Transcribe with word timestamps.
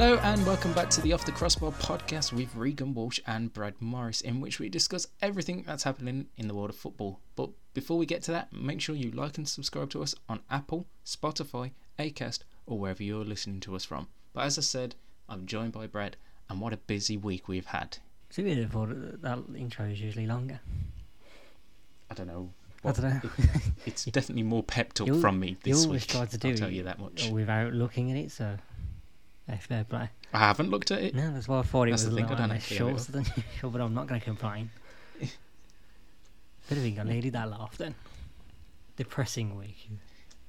Hello 0.00 0.16
and 0.22 0.46
welcome 0.46 0.72
back 0.74 0.90
to 0.90 1.00
the 1.00 1.12
Off 1.12 1.26
the 1.26 1.32
Crossbar 1.32 1.72
podcast 1.72 2.32
with 2.32 2.54
Regan 2.54 2.94
Walsh 2.94 3.18
and 3.26 3.52
Brad 3.52 3.74
Morris, 3.80 4.20
in 4.20 4.40
which 4.40 4.60
we 4.60 4.68
discuss 4.68 5.08
everything 5.20 5.64
that's 5.66 5.82
happening 5.82 6.28
in 6.36 6.46
the 6.46 6.54
world 6.54 6.70
of 6.70 6.76
football. 6.76 7.18
But 7.34 7.50
before 7.74 7.98
we 7.98 8.06
get 8.06 8.22
to 8.22 8.30
that, 8.30 8.52
make 8.52 8.80
sure 8.80 8.94
you 8.94 9.10
like 9.10 9.38
and 9.38 9.48
subscribe 9.48 9.90
to 9.90 10.02
us 10.04 10.14
on 10.28 10.38
Apple, 10.52 10.86
Spotify, 11.04 11.72
Acast, 11.98 12.44
or 12.64 12.78
wherever 12.78 13.02
you're 13.02 13.24
listening 13.24 13.58
to 13.58 13.74
us 13.74 13.84
from. 13.84 14.06
But 14.32 14.44
as 14.44 14.56
I 14.56 14.60
said, 14.60 14.94
I'm 15.28 15.46
joined 15.46 15.72
by 15.72 15.88
Brad, 15.88 16.16
and 16.48 16.60
what 16.60 16.72
a 16.72 16.76
busy 16.76 17.16
week 17.16 17.48
we've 17.48 17.66
had. 17.66 17.98
So 18.30 18.44
we 18.44 18.54
have 18.54 18.70
thought 18.70 18.90
that 18.90 19.22
that 19.22 19.40
intro 19.56 19.86
is 19.86 20.00
usually 20.00 20.28
longer. 20.28 20.60
I 22.08 22.14
don't 22.14 22.28
know. 22.28 22.50
I 22.84 22.92
don't 22.92 23.24
know. 23.24 23.30
It's 23.84 24.04
definitely 24.04 24.44
more 24.44 24.62
up 24.62 24.98
You- 25.04 25.20
from 25.20 25.40
me 25.40 25.56
You 25.64 25.74
this 25.74 25.84
always 25.84 26.02
week. 26.02 26.10
try 26.10 26.26
to 26.26 26.38
do 26.38 26.50
I'll 26.50 26.56
tell 26.56 26.68
it 26.68 26.74
you 26.74 26.84
that 26.84 27.00
much. 27.00 27.30
without 27.30 27.72
looking 27.72 28.12
at 28.12 28.16
it, 28.16 28.30
so 28.30 28.58
that's 29.48 29.66
fair 29.66 29.82
play. 29.84 30.10
I 30.32 30.38
haven't 30.38 30.70
looked 30.70 30.90
at 30.90 31.02
it. 31.02 31.14
No, 31.14 31.32
that's 31.32 31.48
why 31.48 31.58
I 31.58 31.62
thought 31.62 31.88
it 31.88 31.92
That's 31.92 32.04
was 32.04 32.14
the 32.14 32.20
a 32.22 32.24
thing, 32.26 32.32
I 32.34 32.38
don't 32.38 32.50
actually 32.52 32.76
shorter 32.76 33.10
than 33.12 33.24
usual, 33.54 33.70
but 33.70 33.80
I'm 33.80 33.94
not 33.94 34.06
going 34.06 34.20
to 34.20 34.24
complain. 34.24 34.70
Bit 35.20 36.76
of 36.76 36.78
thing 36.84 36.98
I 37.00 37.02
needed 37.04 37.32
that 37.32 37.48
laugh 37.50 37.78
then. 37.78 37.94
Depressing 38.96 39.56
week, 39.56 39.88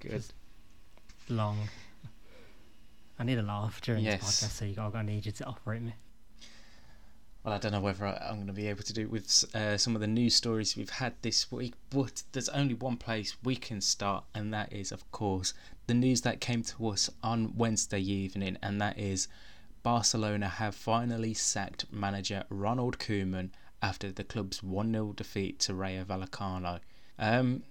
Good. 0.01 0.25
long. 1.29 1.69
I 3.17 3.23
need 3.23 3.37
a 3.37 3.41
laugh 3.43 3.79
during 3.81 4.03
Yes. 4.03 4.19
this 4.21 4.49
podcast, 4.49 4.51
so 4.57 4.65
you 4.65 4.75
got, 4.75 4.95
I 4.95 5.01
need 5.01 5.25
you 5.25 5.31
to 5.31 5.47
it 5.47 5.83
me. 5.83 5.93
Well, 7.43 7.53
I 7.53 7.57
don't 7.57 7.71
know 7.71 7.79
whether 7.79 8.05
I- 8.05 8.17
I'm 8.29 8.35
going 8.35 8.47
to 8.47 8.53
be 8.53 8.67
able 8.67 8.83
to 8.83 8.91
do 8.93 9.03
it 9.03 9.09
with 9.11 9.45
uh, 9.55 9.77
some 9.77 9.95
of 9.95 10.01
the 10.01 10.07
news 10.07 10.35
stories 10.35 10.75
we've 10.75 10.89
had 10.89 11.13
this 11.21 11.49
week, 11.51 11.73
but 11.89 12.23
there's 12.33 12.49
only 12.49 12.73
one 12.73 12.97
place 12.97 13.37
we 13.43 13.55
can 13.55 13.79
start, 13.79 14.25
and 14.33 14.53
that 14.53 14.73
is, 14.73 14.91
of 14.91 15.09
course, 15.11 15.53
the 15.89 15.95
news 15.95 16.21
that 16.21 16.39
came 16.39 16.61
to 16.61 16.87
us 16.89 17.09
on 17.23 17.51
Wednesday 17.57 17.99
evening, 17.99 18.59
and 18.61 18.79
that 18.79 18.99
is 18.99 19.27
Barcelona 19.81 20.47
have 20.47 20.75
finally 20.75 21.33
sacked 21.33 21.91
manager 21.91 22.43
Ronald 22.49 22.99
Koeman 22.99 23.49
after 23.81 24.11
the 24.11 24.23
club's 24.23 24.61
1 24.61 24.91
0 24.91 25.13
defeat 25.13 25.57
to 25.61 25.73
Rayo 25.73 26.03
Vallecano. 26.03 26.79
Um, 27.17 27.63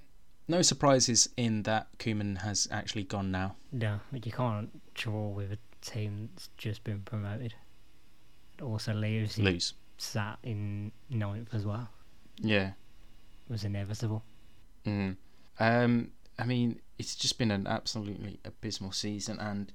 no 0.49 0.63
surprises 0.63 1.29
in 1.37 1.63
that 1.63 1.97
Koeman 1.99 2.39
has 2.39 2.67
actually 2.73 3.05
gone 3.05 3.31
now. 3.31 3.55
No, 3.71 4.01
but 4.11 4.27
you 4.27 4.33
can't 4.33 4.69
draw 4.95 5.29
with 5.29 5.53
a 5.53 5.59
team 5.81 6.31
that's 6.35 6.49
just 6.57 6.83
been 6.83 7.03
promoted. 7.03 7.55
It 8.59 8.65
also 8.65 8.95
leaves 8.95 9.39
Lose. 9.39 9.75
sat 9.97 10.41
in 10.43 10.91
ninth 11.09 11.55
as 11.55 11.65
well. 11.65 11.89
Yeah. 12.39 12.71
It 12.71 13.53
was 13.53 13.63
inevitable. 13.63 14.25
Mm. 14.85 15.17
Um, 15.61 16.11
I 16.39 16.45
mean, 16.45 16.81
it's 16.99 17.17
just 17.17 17.39
been 17.39 17.51
an 17.51 17.67
absolutely 17.67 18.39
abysmal 18.45 18.93
season, 18.93 19.39
and 19.41 19.73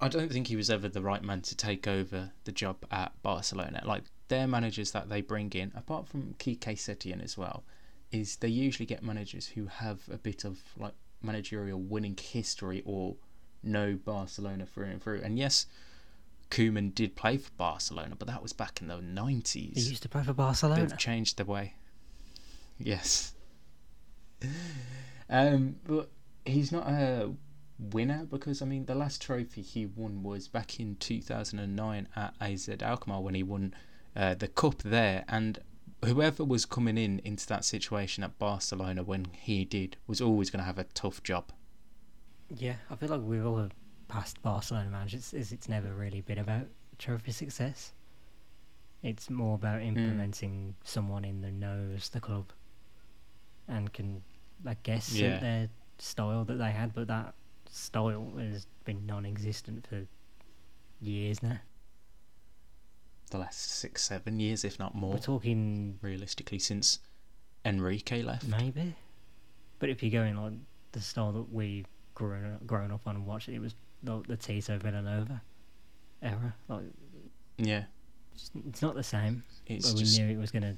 I 0.00 0.08
don't 0.08 0.32
think 0.32 0.46
he 0.46 0.56
was 0.56 0.70
ever 0.70 0.88
the 0.88 1.02
right 1.02 1.22
man 1.22 1.42
to 1.42 1.56
take 1.56 1.86
over 1.86 2.32
the 2.44 2.52
job 2.52 2.76
at 2.90 3.12
Barcelona. 3.22 3.82
Like 3.84 4.04
their 4.28 4.46
managers 4.46 4.92
that 4.92 5.08
they 5.08 5.20
bring 5.20 5.50
in, 5.52 5.72
apart 5.74 6.08
from 6.08 6.34
Kike 6.38 6.58
Setien 6.58 7.22
as 7.22 7.36
well, 7.36 7.64
is 8.10 8.36
they 8.36 8.48
usually 8.48 8.86
get 8.86 9.02
managers 9.02 9.48
who 9.48 9.66
have 9.66 10.00
a 10.10 10.16
bit 10.16 10.44
of 10.44 10.58
like 10.76 10.94
managerial 11.22 11.80
winning 11.80 12.16
history 12.20 12.82
or 12.84 13.16
know 13.62 13.98
Barcelona 14.04 14.66
through 14.66 14.86
and 14.86 15.02
through. 15.02 15.20
And 15.22 15.38
yes, 15.38 15.66
Koeman 16.50 16.94
did 16.94 17.16
play 17.16 17.36
for 17.36 17.50
Barcelona, 17.52 18.14
but 18.18 18.28
that 18.28 18.42
was 18.42 18.52
back 18.52 18.80
in 18.80 18.88
the 18.88 19.00
nineties. 19.00 19.84
He 19.84 19.90
used 19.90 20.02
to 20.02 20.08
play 20.08 20.22
for 20.22 20.34
Barcelona. 20.34 20.86
They've 20.86 20.98
changed 20.98 21.36
the 21.36 21.44
way. 21.44 21.74
Yes. 22.78 23.34
Um, 25.28 25.76
but 25.84 26.10
he's 26.44 26.70
not 26.72 26.86
a 26.88 27.32
winner 27.78 28.24
because 28.30 28.62
I 28.62 28.66
mean 28.66 28.86
the 28.86 28.94
last 28.94 29.20
trophy 29.20 29.62
he 29.62 29.84
won 29.86 30.22
was 30.22 30.46
back 30.48 30.78
in 30.78 30.94
2009 30.96 32.08
at 32.14 32.34
AZ 32.40 32.68
Alkmaar 32.80 33.20
when 33.20 33.34
he 33.34 33.42
won 33.42 33.74
uh, 34.14 34.34
the 34.34 34.48
cup 34.48 34.78
there, 34.82 35.24
and 35.28 35.58
whoever 36.04 36.44
was 36.44 36.66
coming 36.66 36.98
in 36.98 37.20
into 37.24 37.46
that 37.48 37.64
situation 37.64 38.22
at 38.22 38.38
Barcelona 38.38 39.02
when 39.02 39.26
he 39.40 39.64
did 39.64 39.96
was 40.06 40.20
always 40.20 40.50
going 40.50 40.60
to 40.60 40.66
have 40.66 40.78
a 40.78 40.84
tough 40.84 41.22
job. 41.22 41.50
Yeah, 42.54 42.74
I 42.90 42.96
feel 42.96 43.08
like 43.08 43.22
we've 43.22 43.44
all 43.46 43.68
past 44.08 44.40
Barcelona 44.42 44.90
managers, 44.90 45.32
is 45.34 45.50
it's 45.50 45.68
never 45.68 45.92
really 45.94 46.20
been 46.20 46.38
about 46.38 46.66
trophy 46.98 47.32
success. 47.32 47.92
It's 49.02 49.28
more 49.30 49.54
about 49.56 49.80
Hmm. 49.80 49.88
implementing 49.88 50.74
someone 50.84 51.24
in 51.24 51.40
the 51.40 51.50
knows 51.50 52.10
the 52.10 52.20
club 52.20 52.52
and 53.66 53.92
can, 53.92 54.22
I 54.66 54.76
guess, 54.82 55.12
Yeah. 55.12 55.38
their 55.38 55.68
style 55.98 56.44
that 56.44 56.54
they 56.54 56.70
had, 56.72 56.94
but 56.94 57.06
that 57.08 57.34
style 57.70 58.32
has 58.38 58.66
been 58.84 59.04
non-existent 59.06 59.86
for 59.86 60.06
years 61.00 61.42
now. 61.42 61.58
The 63.30 63.38
last 63.38 63.58
six, 63.60 64.02
seven 64.04 64.38
years, 64.38 64.64
if 64.64 64.78
not 64.78 64.94
more, 64.94 65.12
We're 65.14 65.18
talking 65.18 65.98
realistically, 66.02 66.58
since 66.58 67.00
Enrique 67.64 68.22
left. 68.22 68.46
maybe, 68.46 68.94
but 69.78 69.88
if 69.88 70.02
you're 70.02 70.12
going 70.12 70.36
like 70.36 70.52
the 70.92 71.00
style 71.00 71.32
that 71.32 71.52
we 71.52 71.84
grown 72.14 72.54
up, 72.54 72.66
grown 72.66 72.90
up 72.92 73.06
on 73.06 73.16
and 73.16 73.26
watched, 73.26 73.48
it 73.48 73.58
was 73.58 73.74
the, 74.02 74.22
the 74.28 74.36
Tito 74.36 74.78
Vilanova 74.78 75.40
era. 76.22 76.54
Like 76.68 76.84
Yeah, 77.58 77.84
it's, 78.34 78.50
it's 78.68 78.82
not 78.82 78.94
the 78.94 79.02
same. 79.02 79.42
it's 79.66 79.88
but 79.90 79.94
we 79.98 80.04
just 80.04 80.18
knew 80.18 80.28
it 80.28 80.38
was 80.38 80.50
going 80.50 80.62
to 80.62 80.76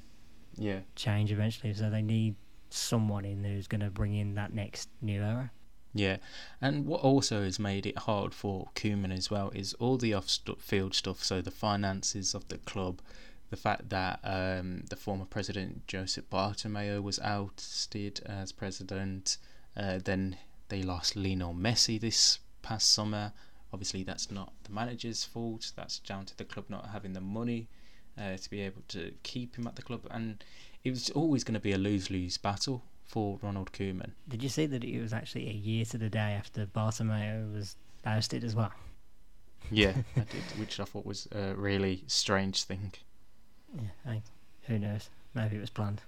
yeah. 0.55 0.79
change 0.95 1.31
eventually, 1.31 1.73
so 1.73 1.89
they 1.89 2.01
need 2.01 2.35
someone 2.69 3.25
in 3.25 3.43
who's 3.43 3.67
going 3.67 3.81
to 3.81 3.89
bring 3.89 4.13
in 4.15 4.35
that 4.35 4.53
next 4.53 4.89
new 5.01 5.21
era. 5.21 5.51
Yeah, 5.93 6.17
and 6.61 6.85
what 6.85 7.01
also 7.01 7.43
has 7.43 7.57
made 7.57 7.85
it 7.85 7.97
hard 7.97 8.33
for 8.33 8.69
Koeman 8.75 9.11
as 9.11 9.31
well 9.31 9.49
is 9.55 9.73
all 9.75 9.97
the 9.97 10.13
off-field 10.13 10.93
stuff. 10.93 11.23
So 11.23 11.41
the 11.41 11.49
finances 11.49 12.35
of 12.35 12.47
the 12.49 12.59
club, 12.59 13.01
the 13.49 13.57
fact 13.57 13.89
that 13.89 14.19
um, 14.23 14.83
the 14.89 14.95
former 14.95 15.25
president 15.25 15.87
Joseph 15.87 16.29
Bartomeu 16.29 17.01
was 17.01 17.19
ousted 17.19 18.19
as 18.25 18.51
president, 18.51 19.37
uh, 19.75 19.99
then 20.03 20.37
they 20.69 20.83
lost 20.83 21.15
Lionel 21.15 21.53
Messi 21.53 21.99
this 21.99 22.39
past 22.61 22.93
summer. 22.93 23.31
Obviously, 23.73 24.03
that's 24.03 24.29
not 24.29 24.53
the 24.63 24.73
manager's 24.73 25.23
fault. 25.23 25.71
That's 25.75 25.99
down 25.99 26.25
to 26.25 26.37
the 26.37 26.45
club 26.45 26.65
not 26.69 26.89
having 26.89 27.13
the 27.13 27.21
money 27.21 27.69
uh, 28.19 28.37
to 28.37 28.49
be 28.49 28.61
able 28.61 28.83
to 28.89 29.13
keep 29.23 29.55
him 29.55 29.65
at 29.65 29.75
the 29.75 29.81
club, 29.81 30.01
and 30.11 30.43
it 30.87 30.91
was 30.91 31.09
always 31.09 31.43
going 31.43 31.53
to 31.53 31.59
be 31.59 31.73
a 31.73 31.77
lose-lose 31.77 32.37
battle 32.37 32.81
for 33.05 33.39
Ronald 33.41 33.71
Koeman. 33.73 34.11
Did 34.27 34.41
you 34.41 34.49
see 34.49 34.65
that 34.67 34.83
it 34.83 35.01
was 35.01 35.13
actually 35.13 35.49
a 35.49 35.53
year 35.53 35.85
to 35.85 35.97
the 35.97 36.09
day 36.09 36.33
after 36.33 36.65
Bartomeu 36.65 37.53
was 37.53 37.75
ousted 38.05 38.43
as 38.43 38.55
well? 38.55 38.71
Yeah, 39.69 39.93
I 40.15 40.21
did, 40.21 40.43
which 40.57 40.79
I 40.79 40.85
thought 40.85 41.05
was 41.05 41.27
a 41.31 41.53
really 41.55 42.03
strange 42.07 42.63
thing. 42.63 42.93
Yeah, 43.75 44.11
I, 44.11 44.21
who 44.63 44.79
knows? 44.79 45.09
Maybe 45.33 45.57
it 45.57 45.61
was 45.61 45.69
planned. 45.69 46.01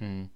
Mm. 0.00 0.28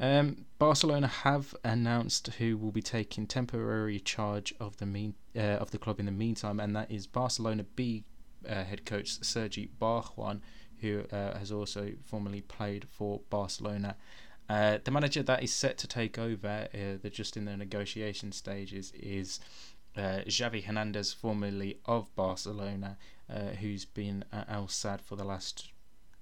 Um, 0.00 0.44
Barcelona 0.60 1.08
have 1.08 1.56
announced 1.64 2.28
who 2.38 2.56
will 2.56 2.70
be 2.70 2.82
taking 2.82 3.26
temporary 3.26 3.98
charge 3.98 4.54
of 4.60 4.76
the 4.76 4.86
mean 4.86 5.14
uh, 5.36 5.58
of 5.58 5.72
the 5.72 5.78
club 5.78 5.98
in 5.98 6.06
the 6.06 6.12
meantime, 6.12 6.60
and 6.60 6.74
that 6.76 6.90
is 6.90 7.08
Barcelona 7.08 7.64
B 7.74 8.04
uh, 8.48 8.62
head 8.62 8.86
coach 8.86 9.22
Sergi 9.24 9.70
Barjuan, 9.80 10.40
who 10.80 11.04
uh, 11.12 11.38
has 11.38 11.50
also 11.52 11.92
formerly 12.04 12.40
played 12.40 12.86
for 12.88 13.20
Barcelona. 13.30 13.96
Uh, 14.48 14.78
the 14.82 14.90
manager 14.90 15.22
that 15.22 15.42
is 15.42 15.52
set 15.52 15.76
to 15.78 15.86
take 15.86 16.18
over, 16.18 16.68
uh, 16.72 16.96
they're 17.02 17.10
just 17.10 17.36
in 17.36 17.44
the 17.44 17.56
negotiation 17.56 18.32
stages, 18.32 18.92
is 18.98 19.40
uh, 19.96 20.20
Xavi 20.26 20.64
Hernandez, 20.64 21.12
formerly 21.12 21.78
of 21.84 22.14
Barcelona, 22.16 22.96
uh, 23.28 23.50
who's 23.60 23.84
been 23.84 24.24
at 24.32 24.48
Al 24.48 24.66
Sadd 24.66 25.00
for 25.02 25.16
the 25.16 25.24
last 25.24 25.72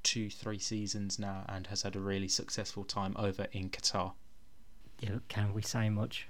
two, 0.02 0.30
three 0.30 0.58
seasons 0.58 1.18
now 1.18 1.44
and 1.48 1.66
has 1.66 1.82
had 1.82 1.96
a 1.96 2.00
really 2.00 2.28
successful 2.28 2.84
time 2.84 3.14
over 3.18 3.46
in 3.52 3.68
Qatar. 3.70 4.12
Yeah, 5.00 5.18
can 5.28 5.52
we 5.52 5.62
say 5.62 5.90
much 5.90 6.26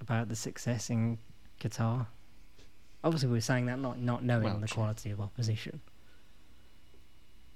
about 0.00 0.28
the 0.28 0.36
success 0.36 0.90
in 0.90 1.18
Qatar? 1.60 2.06
Obviously, 3.02 3.28
we're 3.28 3.40
saying 3.40 3.66
that 3.66 3.78
not 3.78 4.00
not 4.00 4.24
knowing 4.24 4.44
Well, 4.44 4.58
the 4.58 4.66
true. 4.66 4.74
quality 4.76 5.10
of 5.10 5.20
opposition, 5.20 5.80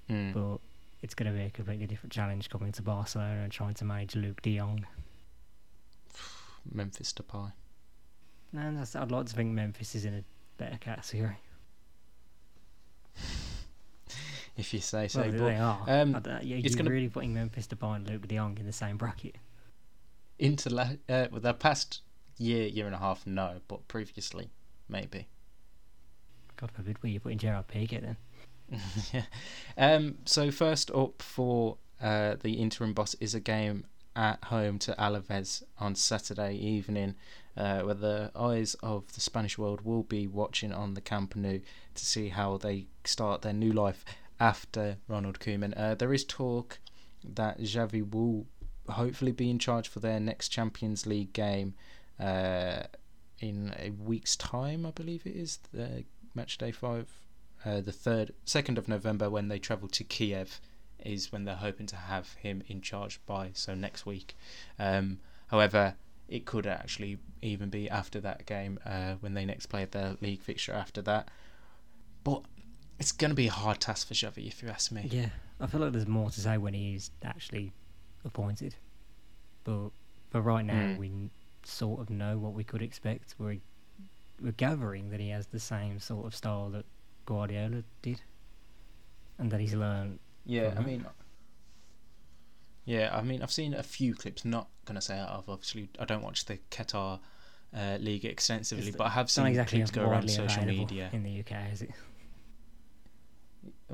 Mm. 0.09 0.33
but 0.33 0.59
it's 1.01 1.13
going 1.13 1.31
to 1.31 1.37
be 1.37 1.45
a 1.45 1.49
completely 1.49 1.85
different 1.87 2.11
challenge 2.11 2.49
coming 2.49 2.71
to 2.73 2.81
Barcelona 2.81 3.43
and 3.43 3.51
trying 3.51 3.75
to 3.75 3.85
manage 3.85 4.13
Luuk 4.15 4.41
De 4.41 4.57
Jong. 4.57 4.85
Memphis 6.71 7.13
Depay. 7.13 7.51
And 8.57 8.77
that's, 8.77 8.95
I'd 8.95 9.11
like 9.11 9.27
to 9.27 9.33
think 9.35 9.51
Memphis 9.53 9.93
is 9.95 10.05
in 10.05 10.13
a 10.15 10.23
better 10.57 10.77
category. 10.79 11.37
If 14.57 14.73
you 14.73 14.81
say 14.81 15.07
so. 15.07 15.21
Well, 15.21 15.31
but, 15.31 15.37
they 15.37 15.55
are. 15.55 15.83
um, 15.87 16.21
yeah, 16.25 16.39
you're 16.57 16.75
gonna- 16.75 16.89
really 16.89 17.07
putting 17.07 17.33
Memphis 17.33 17.65
Depay 17.67 17.95
and 17.95 18.05
Luuk 18.07 18.27
De 18.27 18.35
Jong 18.35 18.57
in 18.57 18.65
the 18.65 18.73
same 18.73 18.97
bracket. 18.97 19.35
into 20.37 20.69
la- 20.69 20.91
uh, 21.07 21.27
well, 21.31 21.39
the 21.39 21.53
past 21.53 22.01
year, 22.37 22.67
year 22.67 22.85
and 22.85 22.93
a 22.95 22.97
half, 22.97 23.25
no, 23.25 23.61
but 23.69 23.87
previously, 23.87 24.49
maybe. 24.89 25.27
God 26.57 26.71
forbid, 26.71 27.01
where 27.01 27.09
you 27.11 27.21
putting 27.21 27.37
Gerard 27.37 27.69
Piqué 27.69 28.01
then? 28.01 28.17
yeah. 29.13 29.23
Um, 29.77 30.19
so 30.25 30.51
first 30.51 30.91
up 30.91 31.21
for 31.21 31.77
uh, 32.01 32.35
the 32.41 32.53
interim 32.53 32.93
boss 32.93 33.15
is 33.15 33.35
a 33.35 33.39
game 33.39 33.85
at 34.15 34.43
home 34.45 34.79
to 34.79 34.93
Alaves 34.93 35.63
on 35.79 35.95
Saturday 35.95 36.55
evening, 36.55 37.15
uh, 37.55 37.81
where 37.81 37.93
the 37.93 38.31
eyes 38.35 38.75
of 38.81 39.13
the 39.13 39.21
Spanish 39.21 39.57
world 39.57 39.81
will 39.81 40.03
be 40.03 40.27
watching 40.27 40.73
on 40.73 40.93
the 40.93 41.01
Camp 41.01 41.35
Nou 41.35 41.59
to 41.95 42.05
see 42.05 42.29
how 42.29 42.57
they 42.57 42.87
start 43.03 43.41
their 43.41 43.53
new 43.53 43.71
life 43.71 44.03
after 44.39 44.97
Ronald 45.07 45.39
Koeman. 45.39 45.73
Uh, 45.77 45.95
there 45.95 46.13
is 46.13 46.23
talk 46.23 46.79
that 47.23 47.59
Xavi 47.59 48.09
will 48.09 48.45
hopefully 48.89 49.31
be 49.31 49.49
in 49.49 49.59
charge 49.59 49.87
for 49.87 49.99
their 49.99 50.19
next 50.19 50.49
Champions 50.49 51.05
League 51.05 51.33
game 51.33 51.75
uh, 52.19 52.83
in 53.39 53.73
a 53.79 53.91
week's 53.91 54.35
time, 54.35 54.85
I 54.85 54.91
believe 54.91 55.25
it 55.25 55.35
is, 55.35 55.59
the 55.71 56.03
match 56.35 56.57
day 56.57 56.71
five, 56.71 57.07
uh, 57.65 57.81
the 57.81 57.91
third, 57.91 58.33
second 58.45 58.77
of 58.77 58.87
November 58.87 59.29
when 59.29 59.47
they 59.47 59.59
travel 59.59 59.87
to 59.89 60.03
Kiev 60.03 60.59
is 61.03 61.31
when 61.31 61.45
they're 61.45 61.55
hoping 61.55 61.85
to 61.87 61.95
have 61.95 62.33
him 62.33 62.61
in 62.67 62.81
charge 62.81 63.19
by. 63.25 63.51
So 63.53 63.73
next 63.75 64.05
week. 64.05 64.35
Um, 64.77 65.19
however, 65.47 65.95
it 66.27 66.45
could 66.45 66.67
actually 66.67 67.17
even 67.41 67.69
be 67.69 67.89
after 67.89 68.19
that 68.21 68.45
game 68.45 68.79
uh, 68.85 69.13
when 69.21 69.33
they 69.33 69.45
next 69.45 69.67
play 69.67 69.85
their 69.85 70.15
league 70.21 70.41
fixture 70.41 70.73
after 70.73 71.01
that. 71.03 71.29
But 72.23 72.43
it's 72.99 73.11
going 73.13 73.31
to 73.31 73.35
be 73.35 73.47
a 73.47 73.51
hard 73.51 73.79
task 73.79 74.07
for 74.07 74.13
Xavi, 74.13 74.45
if 74.47 74.61
you 74.61 74.69
ask 74.69 74.91
me. 74.91 75.07
Yeah, 75.09 75.29
I 75.59 75.67
feel 75.67 75.79
like 75.81 75.93
there's 75.93 76.05
more 76.07 76.29
to 76.29 76.39
say 76.41 76.57
when 76.57 76.73
he 76.73 76.95
is 76.95 77.11
actually 77.23 77.71
appointed. 78.25 78.75
But 79.63 79.89
for 80.29 80.41
right 80.41 80.65
now, 80.65 80.73
Mm. 80.73 80.97
we 80.97 81.29
sort 81.63 82.01
of 82.01 82.09
know 82.09 82.37
what 82.37 82.53
we 82.53 82.63
could 82.63 82.81
expect. 82.81 83.35
We're 83.37 83.59
we're 84.41 84.51
gathering 84.53 85.09
that 85.09 85.19
he 85.19 85.29
has 85.29 85.47
the 85.47 85.59
same 85.59 85.99
sort 85.99 86.25
of 86.25 86.33
style 86.33 86.69
that 86.69 86.85
Guardiola 87.29 87.83
did, 88.01 88.21
and 89.37 89.51
that 89.51 89.59
he's 89.59 89.75
learned. 89.75 90.17
Yeah, 90.45 90.73
I 90.75 90.81
mean, 90.81 91.05
yeah, 92.85 93.15
I 93.15 93.21
mean, 93.21 93.43
I've 93.43 93.51
seen 93.51 93.75
a 93.75 93.83
few 93.83 94.15
clips. 94.15 94.43
Not 94.43 94.67
gonna 94.85 94.99
say 95.01 95.19
I've 95.19 95.47
obviously 95.47 95.89
I 95.99 96.05
don't 96.05 96.23
watch 96.23 96.45
the 96.45 96.57
Qatar 96.71 97.19
uh, 97.71 97.97
league 97.99 98.25
extensively, 98.25 98.87
It's 98.87 98.97
but 98.97 99.05
I 99.05 99.09
have 99.11 99.29
seen 99.29 99.45
exactly 99.45 99.77
clips 99.77 99.91
go 99.91 100.09
around 100.09 100.27
social 100.29 100.65
media. 100.65 101.09
in 101.13 101.21
the 101.23 101.39
UK, 101.41 101.71
is 101.71 101.83
it? 101.83 101.91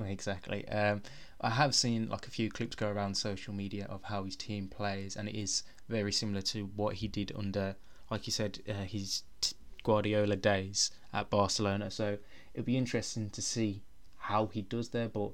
Exactly. 0.05 0.67
Um, 0.69 1.01
I 1.41 1.49
have 1.49 1.75
seen 1.75 2.07
like 2.09 2.27
a 2.27 2.31
few 2.31 2.49
clips 2.49 2.75
go 2.75 2.89
around 2.89 3.15
social 3.15 3.53
media 3.53 3.85
of 3.89 4.03
how 4.03 4.23
his 4.23 4.35
team 4.35 4.67
plays, 4.67 5.15
and 5.17 5.27
it 5.27 5.35
is 5.35 5.63
very 5.89 6.11
similar 6.11 6.41
to 6.43 6.65
what 6.75 6.95
he 6.95 7.07
did 7.09 7.31
under, 7.37 7.75
like 8.09 8.27
you 8.27 8.31
said, 8.31 8.59
uh, 8.69 8.83
his 8.83 9.23
t- 9.41 9.55
Guardiola 9.83 10.35
days 10.37 10.91
at 11.13 11.29
Barcelona. 11.29 11.91
So 11.91 12.17
it'll 12.55 12.65
be 12.65 12.77
interesting 12.77 13.29
to 13.31 13.41
see 13.41 13.83
how 14.17 14.47
he 14.47 14.61
does 14.61 14.89
there, 14.89 15.09
but 15.09 15.31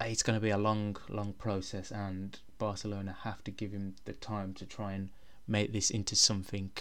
it's 0.00 0.22
going 0.22 0.36
to 0.36 0.42
be 0.42 0.50
a 0.50 0.58
long, 0.58 0.96
long 1.08 1.32
process, 1.32 1.92
and 1.92 2.38
Barcelona 2.58 3.16
have 3.22 3.42
to 3.44 3.52
give 3.52 3.70
him 3.70 3.94
the 4.04 4.12
time 4.14 4.52
to 4.54 4.66
try 4.66 4.92
and 4.92 5.10
make 5.46 5.72
this 5.72 5.90
into 5.90 6.16
something 6.16 6.72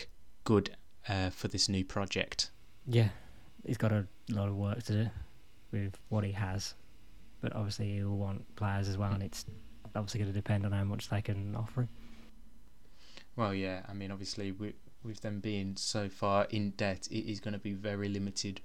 good 0.44 0.76
uh, 1.08 1.30
for 1.30 1.48
this 1.48 1.70
new 1.70 1.86
project. 1.86 2.50
Yeah, 2.88 3.10
he's 3.64 3.78
got 3.78 3.92
a 3.92 4.08
lot 4.30 4.50
of 4.50 4.56
work 4.56 4.82
to 4.84 5.04
do 5.04 5.10
with 5.72 5.96
what 6.10 6.24
he 6.24 6.32
has, 6.32 6.74
but 7.40 7.56
obviously 7.56 7.94
he'll 7.94 8.18
want 8.18 8.56
players 8.56 8.88
as 8.88 8.98
well, 8.98 9.14
and 9.14 9.22
it's 9.22 9.46
obviously 9.96 10.20
going 10.20 10.34
to 10.34 10.38
depend 10.38 10.66
on 10.66 10.72
how 10.72 10.84
much 10.84 11.10
they 11.10 11.22
can 11.22 11.56
offer 11.56 11.82
him. 11.82 11.90
Well, 13.36 13.54
yeah. 13.54 13.82
I 13.88 13.94
mean, 13.94 14.12
obviously, 14.12 14.52
with 14.52 14.74
with 15.04 15.22
them 15.22 15.40
being 15.40 15.76
so 15.78 16.10
far 16.10 16.46
in 16.50 16.72
debt, 16.72 17.08
it 17.12 17.30
is 17.32 17.40
going 17.40 17.54
to 17.54 17.60
be 17.60 17.74
very 17.74 18.10
limited. 18.10 18.62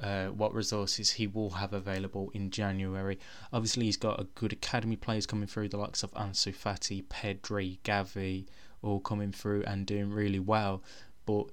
Uh, 0.00 0.28
what 0.28 0.54
resources 0.54 1.10
he 1.10 1.26
will 1.26 1.50
have 1.50 1.72
available 1.72 2.30
in 2.32 2.50
January. 2.50 3.18
Obviously, 3.52 3.86
he's 3.86 3.96
got 3.96 4.20
a 4.20 4.28
good 4.36 4.52
academy 4.52 4.94
players 4.94 5.26
coming 5.26 5.48
through, 5.48 5.68
the 5.68 5.76
likes 5.76 6.04
of 6.04 6.14
Ansu 6.14 6.54
Fati, 6.54 7.02
Pedri, 7.08 7.78
Gavi, 7.82 8.46
all 8.80 9.00
coming 9.00 9.32
through 9.32 9.64
and 9.64 9.86
doing 9.86 10.10
really 10.10 10.38
well. 10.38 10.84
But 11.26 11.46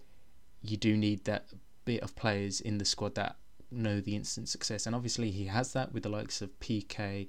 you 0.61 0.77
do 0.77 0.95
need 0.95 1.25
that 1.25 1.47
bit 1.85 2.01
of 2.01 2.15
players 2.15 2.61
in 2.61 2.77
the 2.77 2.85
squad 2.85 3.15
that 3.15 3.37
know 3.71 3.99
the 3.99 4.15
instant 4.15 4.49
success, 4.49 4.85
and 4.85 4.95
obviously 4.95 5.31
he 5.31 5.45
has 5.45 5.73
that 5.73 5.91
with 5.93 6.03
the 6.03 6.09
likes 6.09 6.41
of 6.41 6.59
Piqué, 6.59 7.27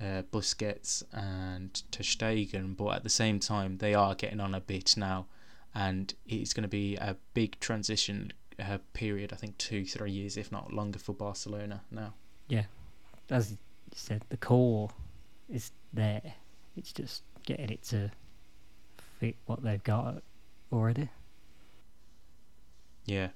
uh, 0.00 0.22
Busquets 0.32 1.02
and 1.12 1.82
Ter 1.90 2.74
but 2.76 2.96
at 2.96 3.02
the 3.02 3.10
same 3.10 3.38
time 3.38 3.78
they 3.78 3.94
are 3.94 4.14
getting 4.14 4.40
on 4.40 4.54
a 4.54 4.60
bit 4.60 4.96
now, 4.96 5.26
and 5.74 6.14
it's 6.26 6.52
going 6.52 6.62
to 6.62 6.68
be 6.68 6.96
a 6.96 7.16
big 7.34 7.58
transition 7.60 8.32
uh, 8.68 8.78
period. 8.92 9.32
I 9.32 9.36
think 9.36 9.58
two, 9.58 9.84
three 9.84 10.10
years, 10.10 10.36
if 10.36 10.52
not 10.52 10.72
longer, 10.72 10.98
for 10.98 11.12
Barcelona 11.12 11.82
now. 11.90 12.14
Yeah, 12.48 12.64
as 13.30 13.52
you 13.52 13.58
said, 13.94 14.22
the 14.28 14.36
core 14.36 14.90
is 15.48 15.70
there. 15.92 16.34
It's 16.76 16.92
just 16.92 17.22
getting 17.44 17.70
it 17.70 17.82
to 17.84 18.10
fit 19.18 19.36
what 19.46 19.62
they've 19.62 19.82
got 19.82 20.22
already. 20.72 21.08
Yeah. 23.04 23.28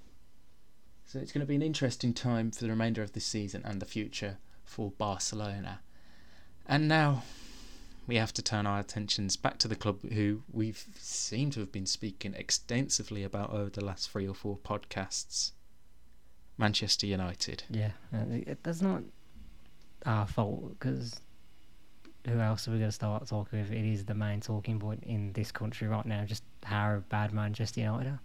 So 1.05 1.21
it's 1.21 1.33
going 1.33 1.41
to 1.41 1.47
be 1.47 1.55
an 1.55 1.63
interesting 1.63 2.13
time 2.13 2.51
for 2.51 2.65
the 2.65 2.71
remainder 2.71 3.03
of 3.03 3.13
this 3.13 3.25
season 3.25 3.63
and 3.65 3.81
the 3.81 3.87
future 3.87 4.39
for 4.65 4.91
Barcelona. 4.91 5.81
And 6.67 6.89
now 6.89 7.23
we 8.07 8.17
have 8.17 8.33
to 8.35 8.43
turn 8.43 8.67
our 8.67 8.79
attentions 8.79 9.37
back 9.37 9.59
to 9.59 9.69
the 9.69 9.77
club 9.77 10.01
who 10.13 10.43
we've 10.53 10.85
seemed 10.99 11.53
to 11.55 11.61
have 11.61 11.73
been 11.73 11.87
speaking 11.87 12.35
extensively 12.35 13.23
about 13.25 13.51
over 13.51 13.71
the 13.71 13.85
last 13.85 14.11
three 14.11 14.27
or 14.29 14.35
four 14.35 14.57
podcasts. 14.57 15.53
Manchester 16.59 17.07
United. 17.07 17.65
Yeah, 17.69 17.91
uh, 18.15 18.19
it, 18.31 18.59
that's 18.63 18.81
not 18.81 19.03
our 20.07 20.27
fault 20.27 20.71
because 20.79 21.21
who 22.27 22.39
else 22.41 22.67
are 22.67 22.71
we 22.73 22.79
going 22.79 22.89
to 22.89 22.95
start 22.95 23.27
talking 23.27 23.59
with? 23.61 23.71
It 23.73 23.85
is 23.85 24.05
the 24.05 24.15
main 24.15 24.41
talking 24.41 24.79
point 24.81 25.05
in 25.05 25.33
this 25.35 25.53
country 25.53 25.87
right 25.87 26.07
now, 26.07 26.25
just 26.25 26.43
how 26.65 27.03
bad 27.09 27.33
Manchester 27.35 27.81
United 27.81 28.09
are. 28.09 28.21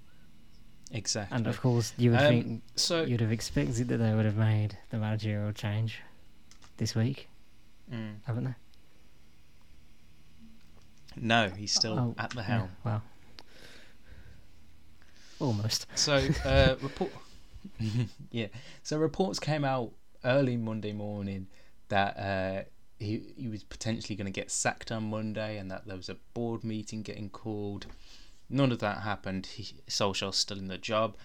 Exactly. 0.94 1.36
And 1.36 1.48
of 1.48 1.60
course, 1.62 1.94
you 1.98 2.12
would 2.12 2.20
Um, 2.22 2.28
think 2.30 2.62
so 2.76 3.04
you'd 3.04 3.22
have 3.22 3.32
expected 3.32 3.88
that 3.90 3.98
they 3.98 4.14
would 4.14 4.26
have 4.26 4.38
made 4.38 4.78
the 4.90 4.98
managerial 4.98 5.52
change 5.52 6.00
this 6.78 6.96
week, 6.96 7.28
Mm. 7.92 8.16
haven't 8.24 8.44
they? 8.46 8.56
No, 11.16 11.50
he's 11.50 11.74
still 11.74 11.98
Oh, 12.00 12.16
at 12.18 12.32
the 12.32 12.38
yeah, 12.42 12.44
helm. 12.44 12.70
well, 12.84 13.04
almost. 15.40 15.88
So 15.96 16.16
uh, 16.46 16.76
report, 16.82 17.12
yeah. 18.32 18.48
So 18.84 18.98
reports 18.98 19.40
came 19.40 19.64
out 19.66 19.92
early 20.24 20.58
Monday 20.58 20.94
morning 20.94 21.48
that 21.90 22.18
uh, 22.18 22.64
he 23.00 23.34
he 23.38 23.48
was 23.48 23.64
potentially 23.64 24.16
going 24.16 24.32
to 24.32 24.32
get 24.32 24.52
sacked 24.52 24.92
on 24.92 25.10
Monday, 25.10 25.58
and 25.58 25.70
that 25.72 25.86
there 25.86 25.98
was 25.98 26.10
a 26.10 26.16
board 26.34 26.64
meeting 26.64 27.02
getting 27.02 27.30
called. 27.30 27.88
None 28.50 28.72
of 28.72 28.80
that 28.80 29.00
happened. 29.00 29.46
He, 29.46 29.76
Solskjaer's 29.88 30.36
still 30.36 30.58
in 30.58 30.68
the 30.68 30.78
job. 30.78 31.16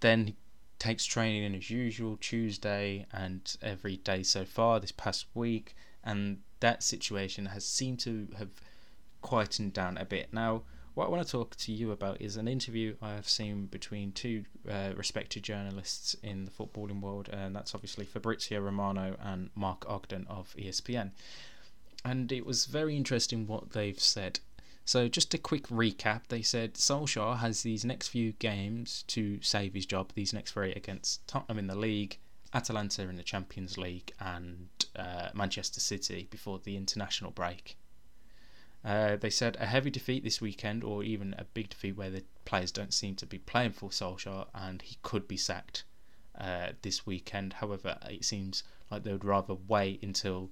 Then 0.00 0.26
he 0.26 0.34
takes 0.80 1.04
training 1.04 1.54
as 1.54 1.70
usual 1.70 2.18
Tuesday 2.20 3.06
and 3.12 3.56
every 3.62 3.96
day 3.98 4.24
so 4.24 4.44
far 4.44 4.80
this 4.80 4.90
past 4.92 5.26
week, 5.34 5.76
and 6.02 6.38
that 6.60 6.82
situation 6.82 7.46
has 7.46 7.64
seemed 7.64 8.00
to 8.00 8.26
have 8.38 8.50
quietened 9.24 9.72
down 9.72 9.96
a 9.96 10.04
bit 10.04 10.32
now. 10.32 10.62
What 10.92 11.06
I 11.06 11.08
want 11.08 11.26
to 11.26 11.32
talk 11.32 11.56
to 11.56 11.72
you 11.72 11.90
about 11.90 12.20
is 12.20 12.36
an 12.36 12.46
interview 12.46 12.94
I 13.02 13.14
have 13.14 13.28
seen 13.28 13.66
between 13.66 14.12
two 14.12 14.44
uh, 14.70 14.90
respected 14.94 15.42
journalists 15.42 16.14
in 16.22 16.44
the 16.44 16.50
footballing 16.52 17.00
world, 17.00 17.30
and 17.32 17.56
that's 17.56 17.74
obviously 17.74 18.04
Fabrizio 18.04 18.60
Romano 18.60 19.16
and 19.20 19.50
Mark 19.56 19.86
Ogden 19.88 20.26
of 20.28 20.54
ESPN. 20.56 21.10
And 22.04 22.30
it 22.30 22.44
was 22.44 22.66
very 22.66 22.96
interesting 22.96 23.46
what 23.46 23.70
they've 23.70 23.98
said. 23.98 24.40
So, 24.84 25.08
just 25.08 25.32
a 25.32 25.38
quick 25.38 25.68
recap 25.68 26.28
they 26.28 26.42
said 26.42 26.74
Solskjaer 26.74 27.38
has 27.38 27.62
these 27.62 27.84
next 27.84 28.08
few 28.08 28.32
games 28.32 29.04
to 29.08 29.40
save 29.40 29.72
his 29.72 29.86
job, 29.86 30.12
these 30.14 30.34
next 30.34 30.52
three 30.52 30.72
against 30.72 31.26
Tottenham 31.26 31.58
in 31.58 31.66
the 31.66 31.74
league, 31.74 32.18
Atalanta 32.52 33.08
in 33.08 33.16
the 33.16 33.22
Champions 33.22 33.78
League, 33.78 34.12
and 34.20 34.68
uh, 34.94 35.30
Manchester 35.32 35.80
City 35.80 36.28
before 36.30 36.60
the 36.62 36.76
international 36.76 37.30
break. 37.30 37.78
Uh, 38.84 39.16
they 39.16 39.30
said 39.30 39.56
a 39.58 39.66
heavy 39.66 39.90
defeat 39.90 40.22
this 40.22 40.40
weekend, 40.42 40.84
or 40.84 41.02
even 41.02 41.34
a 41.38 41.44
big 41.44 41.70
defeat 41.70 41.96
where 41.96 42.10
the 42.10 42.22
players 42.44 42.70
don't 42.70 42.92
seem 42.92 43.14
to 43.16 43.26
be 43.26 43.38
playing 43.38 43.72
for 43.72 43.88
Solskjaer, 43.88 44.46
and 44.54 44.82
he 44.82 44.98
could 45.02 45.26
be 45.26 45.38
sacked 45.38 45.84
uh, 46.38 46.68
this 46.82 47.06
weekend. 47.06 47.54
However, 47.54 47.96
it 48.10 48.24
seems 48.24 48.62
like 48.90 49.02
they 49.02 49.12
would 49.12 49.24
rather 49.24 49.54
wait 49.54 50.02
until 50.02 50.50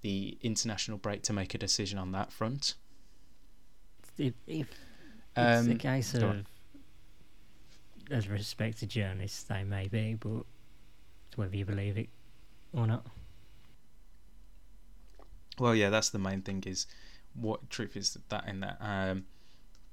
the 0.00 0.38
international 0.40 0.96
break 0.96 1.22
to 1.24 1.32
make 1.34 1.54
a 1.54 1.58
decision 1.58 1.98
on 1.98 2.12
that 2.12 2.32
front. 2.32 2.74
If, 4.16 4.32
if 4.46 4.68
it's 5.36 5.66
a 5.66 5.70
Um, 5.72 5.78
case 5.78 6.14
of, 6.14 6.46
as 8.10 8.28
respected 8.28 8.88
journalists, 8.88 9.42
they 9.42 9.64
may 9.64 9.88
be, 9.88 10.14
but 10.14 10.44
it's 11.28 11.36
whether 11.36 11.56
you 11.56 11.64
believe 11.64 11.98
it 11.98 12.08
or 12.72 12.86
not. 12.86 13.04
Well, 15.58 15.74
yeah, 15.74 15.90
that's 15.90 16.10
the 16.10 16.18
main 16.18 16.42
thing. 16.42 16.62
Is 16.66 16.86
what 17.34 17.70
truth 17.70 17.96
is 17.96 18.16
that 18.28 18.48
in 18.48 18.60
that? 18.60 18.78
Um, 18.80 19.24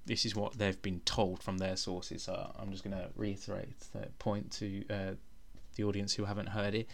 this 0.06 0.26
is 0.26 0.36
what 0.36 0.58
they've 0.58 0.82
been 0.82 1.00
told 1.02 1.44
from 1.44 1.60
their 1.60 1.76
sources. 1.76 2.24
So 2.24 2.52
I'm 2.58 2.72
just 2.72 2.84
going 2.84 2.98
to 2.98 3.10
reiterate 3.16 3.76
that 3.94 4.18
point 4.20 4.52
to 4.54 4.84
uh, 4.90 5.12
the 5.76 5.84
audience 5.84 6.14
who 6.14 6.26
haven't 6.26 6.50
heard 6.50 6.76
it. 6.76 6.88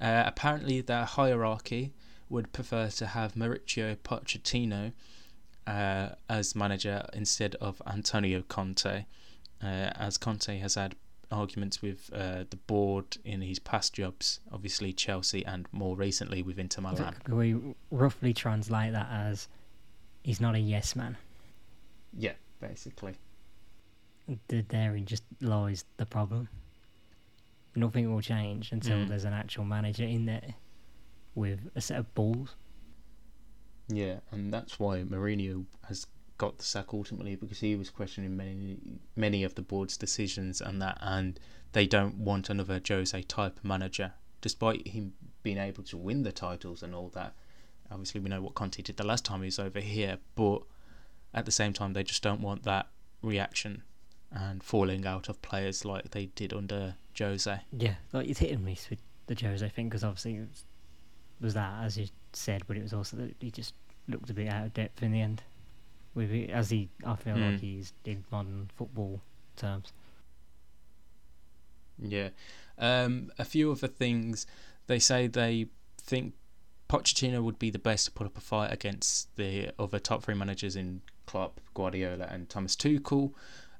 Uh, 0.00 0.24
apparently, 0.26 0.80
their 0.80 1.04
hierarchy 1.04 1.92
would 2.28 2.52
prefer 2.52 2.88
to 2.88 3.06
have 3.06 3.34
Mauricio 3.34 3.96
Pochettino 3.96 4.92
uh, 5.66 6.10
as 6.28 6.54
manager 6.54 7.06
instead 7.12 7.54
of 7.56 7.80
Antonio 7.86 8.42
Conte, 8.42 9.04
uh, 9.62 9.66
as 9.66 10.18
Conte 10.18 10.58
has 10.58 10.74
had 10.74 10.94
arguments 11.30 11.82
with 11.82 12.10
uh, 12.14 12.44
the 12.48 12.56
board 12.56 13.18
in 13.24 13.42
his 13.42 13.58
past 13.58 13.92
jobs, 13.92 14.40
obviously 14.52 14.92
Chelsea 14.92 15.44
and 15.44 15.66
more 15.72 15.96
recently 15.96 16.42
with 16.42 16.58
Inter 16.58 16.82
Milan. 16.82 17.16
We 17.28 17.56
roughly 17.90 18.32
translate 18.32 18.92
that 18.92 19.08
as 19.10 19.48
he's 20.28 20.42
not 20.42 20.54
a 20.54 20.58
yes 20.58 20.94
man? 20.94 21.16
Yeah, 22.12 22.34
basically. 22.60 23.14
Therein 24.48 25.06
just 25.06 25.22
lies 25.40 25.86
the 25.96 26.04
problem. 26.04 26.50
Nothing 27.74 28.12
will 28.12 28.20
change 28.20 28.70
until 28.72 28.98
Mm. 28.98 29.08
there's 29.08 29.24
an 29.24 29.32
actual 29.32 29.64
manager 29.64 30.04
in 30.04 30.26
there 30.26 30.54
with 31.34 31.70
a 31.74 31.80
set 31.80 31.98
of 31.98 32.14
balls. 32.14 32.56
Yeah, 33.88 34.20
and 34.30 34.52
that's 34.52 34.78
why 34.78 35.02
Mourinho 35.02 35.64
has 35.84 36.06
got 36.36 36.58
the 36.58 36.64
sack 36.64 36.92
ultimately 36.92 37.36
because 37.36 37.60
he 37.60 37.74
was 37.74 37.88
questioning 37.88 38.36
many 38.36 38.76
many 39.16 39.42
of 39.44 39.54
the 39.54 39.62
board's 39.62 39.96
decisions 39.96 40.60
and 40.60 40.82
that, 40.82 40.98
and 41.00 41.40
they 41.72 41.86
don't 41.86 42.16
want 42.16 42.50
another 42.50 42.78
Jose 42.86 43.22
type 43.22 43.60
manager, 43.62 44.12
despite 44.42 44.88
him 44.88 45.14
being 45.42 45.56
able 45.56 45.84
to 45.84 45.96
win 45.96 46.22
the 46.22 46.32
titles 46.32 46.82
and 46.82 46.94
all 46.94 47.08
that. 47.20 47.34
Obviously, 47.90 48.20
we 48.20 48.28
know 48.28 48.42
what 48.42 48.54
Conte 48.54 48.82
did 48.82 48.96
the 48.96 49.06
last 49.06 49.24
time 49.24 49.40
he 49.40 49.46
was 49.46 49.58
over 49.58 49.80
here, 49.80 50.18
but 50.34 50.62
at 51.32 51.44
the 51.46 51.50
same 51.52 51.72
time, 51.72 51.92
they 51.94 52.02
just 52.02 52.22
don't 52.22 52.40
want 52.40 52.62
that 52.64 52.88
reaction 53.22 53.82
and 54.30 54.62
falling 54.62 55.06
out 55.06 55.28
of 55.28 55.40
players 55.40 55.84
like 55.84 56.10
they 56.10 56.26
did 56.26 56.52
under 56.52 56.96
Jose. 57.18 57.60
Yeah, 57.72 57.94
like 58.12 58.28
it's 58.28 58.40
hit 58.40 58.50
and 58.50 58.64
miss 58.64 58.90
with 58.90 59.00
the 59.26 59.34
Jose 59.34 59.66
thing 59.70 59.88
because 59.88 60.04
obviously 60.04 60.36
it 60.36 60.40
was, 60.48 60.64
was 61.40 61.54
that 61.54 61.84
as 61.84 61.96
you 61.96 62.08
said, 62.34 62.62
but 62.66 62.76
it 62.76 62.82
was 62.82 62.92
also 62.92 63.16
that 63.16 63.34
he 63.40 63.50
just 63.50 63.74
looked 64.06 64.28
a 64.28 64.34
bit 64.34 64.48
out 64.48 64.66
of 64.66 64.74
depth 64.74 65.02
in 65.02 65.12
the 65.12 65.20
end. 65.20 65.42
With 66.14 66.30
it, 66.32 66.50
as 66.50 66.68
he, 66.70 66.88
I 67.04 67.14
feel 67.16 67.34
like 67.36 67.54
Mm. 67.56 67.60
he's 67.60 67.92
in 68.04 68.24
modern 68.30 68.70
football 68.76 69.20
terms. 69.56 69.92
Yeah. 71.98 72.30
Um, 72.76 73.30
a 73.38 73.44
few 73.44 73.70
other 73.72 73.88
things. 73.88 74.46
They 74.86 74.98
say 74.98 75.26
they 75.26 75.66
think 76.00 76.34
Pochettino 76.88 77.42
would 77.42 77.58
be 77.58 77.70
the 77.70 77.78
best 77.78 78.06
to 78.06 78.12
put 78.12 78.26
up 78.26 78.36
a 78.36 78.40
fight 78.40 78.72
against 78.72 79.34
the 79.36 79.70
other 79.78 79.98
top 79.98 80.22
three 80.22 80.34
managers 80.34 80.74
in 80.74 81.02
Klopp, 81.26 81.60
Guardiola, 81.74 82.26
and 82.30 82.48
Thomas 82.48 82.74
Tuchel. 82.74 83.32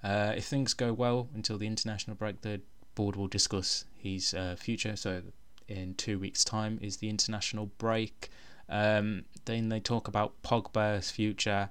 Uh, 0.02 0.34
if 0.36 0.44
things 0.44 0.74
go 0.74 0.92
well 0.92 1.28
until 1.34 1.58
the 1.58 1.66
international 1.66 2.16
break, 2.16 2.42
the 2.42 2.60
board 2.94 3.16
will 3.16 3.26
discuss 3.26 3.84
his 3.96 4.34
uh, 4.34 4.56
future. 4.58 4.94
So, 4.96 5.22
in 5.66 5.94
two 5.94 6.18
weeks' 6.18 6.44
time 6.44 6.78
is 6.82 6.98
the 6.98 7.08
international 7.08 7.70
break. 7.78 8.30
Um, 8.68 9.24
then 9.46 9.70
they 9.70 9.80
talk 9.80 10.08
about 10.08 10.40
Pogba's 10.42 11.10
future. 11.10 11.70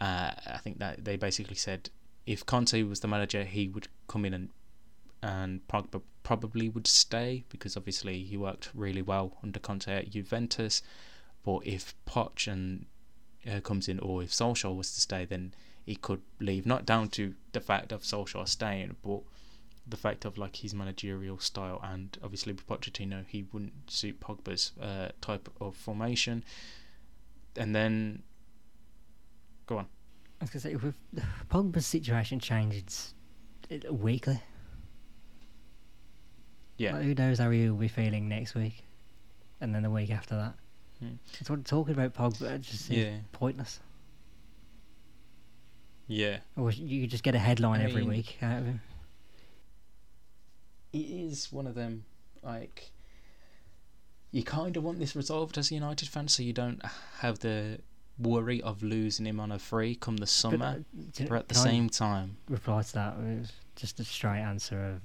Uh, 0.00 0.30
I 0.46 0.58
think 0.62 0.78
that 0.78 1.04
they 1.04 1.16
basically 1.16 1.56
said 1.56 1.90
if 2.26 2.46
Conte 2.46 2.82
was 2.84 3.00
the 3.00 3.08
manager, 3.08 3.44
he 3.44 3.68
would 3.68 3.88
come 4.06 4.24
in 4.24 4.34
and 4.34 4.50
and 5.22 5.66
Pogba 5.68 6.02
probably 6.22 6.68
would 6.68 6.86
stay 6.86 7.44
because 7.48 7.76
obviously 7.76 8.22
he 8.22 8.36
worked 8.36 8.70
really 8.74 9.02
well 9.02 9.38
under 9.42 9.58
Conte 9.58 9.88
at 9.92 10.10
Juventus. 10.10 10.82
But 11.44 11.66
if 11.66 11.94
Poch 12.06 12.46
and 12.46 12.86
uh, 13.50 13.60
comes 13.60 13.88
in, 13.88 13.98
or 13.98 14.22
if 14.22 14.30
Solskjaer 14.30 14.76
was 14.76 14.92
to 14.94 15.00
stay, 15.00 15.24
then 15.24 15.54
he 15.84 15.96
could 15.96 16.22
leave. 16.38 16.66
Not 16.66 16.86
down 16.86 17.08
to 17.10 17.34
the 17.52 17.60
fact 17.60 17.92
of 17.92 18.02
Solskjaer 18.02 18.46
staying, 18.46 18.96
but 19.02 19.20
the 19.86 19.96
fact 19.96 20.24
of 20.24 20.38
like 20.38 20.56
his 20.56 20.74
managerial 20.74 21.38
style, 21.38 21.80
and 21.82 22.16
obviously 22.22 22.52
with 22.52 22.66
Pochettino, 22.66 23.24
he 23.26 23.44
wouldn't 23.52 23.90
suit 23.90 24.20
Pogba's 24.20 24.72
uh, 24.80 25.08
type 25.20 25.48
of 25.60 25.74
formation. 25.74 26.44
And 27.56 27.74
then, 27.74 28.22
go 29.66 29.78
on. 29.78 29.86
I 30.40 30.44
was 30.44 30.50
gonna 30.50 30.60
say, 30.60 30.76
with 30.76 30.94
Pogba's 31.50 31.86
situation 31.86 32.38
changes 32.38 33.14
weekly. 33.90 34.40
Yeah. 36.80 36.96
Who 36.98 37.14
knows 37.14 37.38
how 37.38 37.50
he'll 37.50 37.74
be 37.74 37.88
feeling 37.88 38.26
next 38.28 38.54
week, 38.54 38.82
and 39.60 39.74
then 39.74 39.82
the 39.82 39.90
week 39.90 40.10
after 40.10 40.34
that. 40.34 40.54
Hmm. 40.98 41.14
That's 41.32 41.50
what 41.50 41.64
talking 41.66 41.92
about 41.94 42.14
Pogba 42.14 42.52
it 42.52 42.62
just 42.62 42.86
seems 42.86 42.98
Yeah. 43.00 43.16
pointless. 43.32 43.80
Yeah. 46.06 46.38
Or 46.56 46.70
you 46.72 47.06
just 47.06 47.22
get 47.22 47.34
a 47.34 47.38
headline 47.38 47.80
I 47.80 47.84
every 47.84 48.00
mean- 48.00 48.08
week 48.10 48.38
out 48.42 48.60
of 48.60 48.64
him. 48.66 48.80
it 50.92 50.98
is 50.98 51.52
one 51.52 51.66
of 51.68 51.74
them 51.76 52.04
like 52.42 52.90
you 54.32 54.42
kind 54.42 54.76
of 54.76 54.82
want 54.82 54.98
this 54.98 55.14
resolved 55.14 55.56
as 55.58 55.70
a 55.70 55.74
United 55.74 56.08
fan, 56.08 56.28
so 56.28 56.42
you 56.42 56.52
don't 56.52 56.80
have 57.18 57.40
the 57.40 57.80
worry 58.18 58.60
of 58.62 58.82
losing 58.82 59.26
him 59.26 59.38
on 59.38 59.52
a 59.52 59.58
free 59.58 59.94
come 59.94 60.16
the 60.16 60.22
But, 60.22 60.28
summer. 60.28 60.64
uh, 60.66 60.78
But, 61.28 61.32
at 61.32 61.48
the 61.48 61.54
can 61.54 61.60
I 61.62 61.64
same 61.64 61.90
time, 61.90 62.36
reply 62.48 62.82
to 62.82 62.92
that 62.94 63.18
with 63.18 63.52
just 63.76 63.98
a 64.00 64.04
straight 64.04 64.40
answer 64.40 64.84
of 64.84 65.02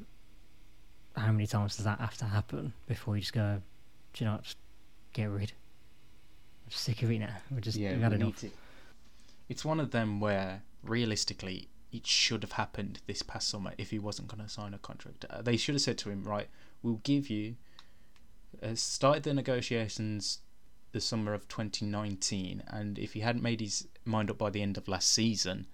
how 1.16 1.32
many 1.32 1.48
times 1.48 1.76
does 1.78 1.86
that 1.86 2.00
have 2.00 2.18
to 2.18 2.26
happen 2.26 2.74
before 2.88 3.16
you 3.16 3.22
just 3.22 3.34
go, 3.34 3.62
do 4.14 4.24
you 4.24 4.30
know, 4.30 4.40
just 4.42 4.58
get 5.14 5.30
rid. 5.30 5.54
I'm 6.66 6.72
sick 6.72 7.02
of 7.04 7.12
it 7.12 7.20
now. 7.20 7.36
We're 7.52 7.62
just 7.62 7.78
yeah, 7.78 7.94
we've 7.94 8.02
had 8.02 8.12
we 8.12 8.18
enough. 8.18 8.44
It's 9.48 9.64
one 9.64 9.80
of 9.80 9.92
them 9.92 10.20
where 10.20 10.64
realistically 10.84 11.70
it 11.92 12.06
should 12.06 12.44
have 12.44 12.54
happened 12.54 13.00
this 13.08 13.22
past 13.22 13.48
summer 13.50 13.74
if 13.78 13.92
he 13.92 14.00
wasn't 14.00 14.28
going 14.28 14.44
to 14.44 14.50
sign 14.50 14.74
a 14.74 14.78
contract. 14.78 15.26
Uh, 15.30 15.42
they 15.42 15.58
should 15.58 15.76
have 15.76 15.82
said 15.82 15.98
to 16.00 16.10
him, 16.10 16.24
right, 16.24 16.48
we'll 16.84 17.02
give 17.04 17.30
you. 17.30 17.56
Uh, 18.64 18.74
started 18.74 19.24
the 19.24 19.34
negotiations 19.34 20.40
the 20.92 21.02
summer 21.02 21.34
of 21.34 21.48
2019, 21.48 22.64
and 22.68 22.98
if 22.98 23.14
he 23.14 23.20
hadn't 23.20 23.44
made 23.44 23.60
his 23.60 23.88
mind 24.06 24.30
up 24.30 24.38
by 24.38 24.50
the 24.50 24.62
end 24.62 24.78
of 24.78 24.88
last 24.88 25.12
season, 25.12 25.68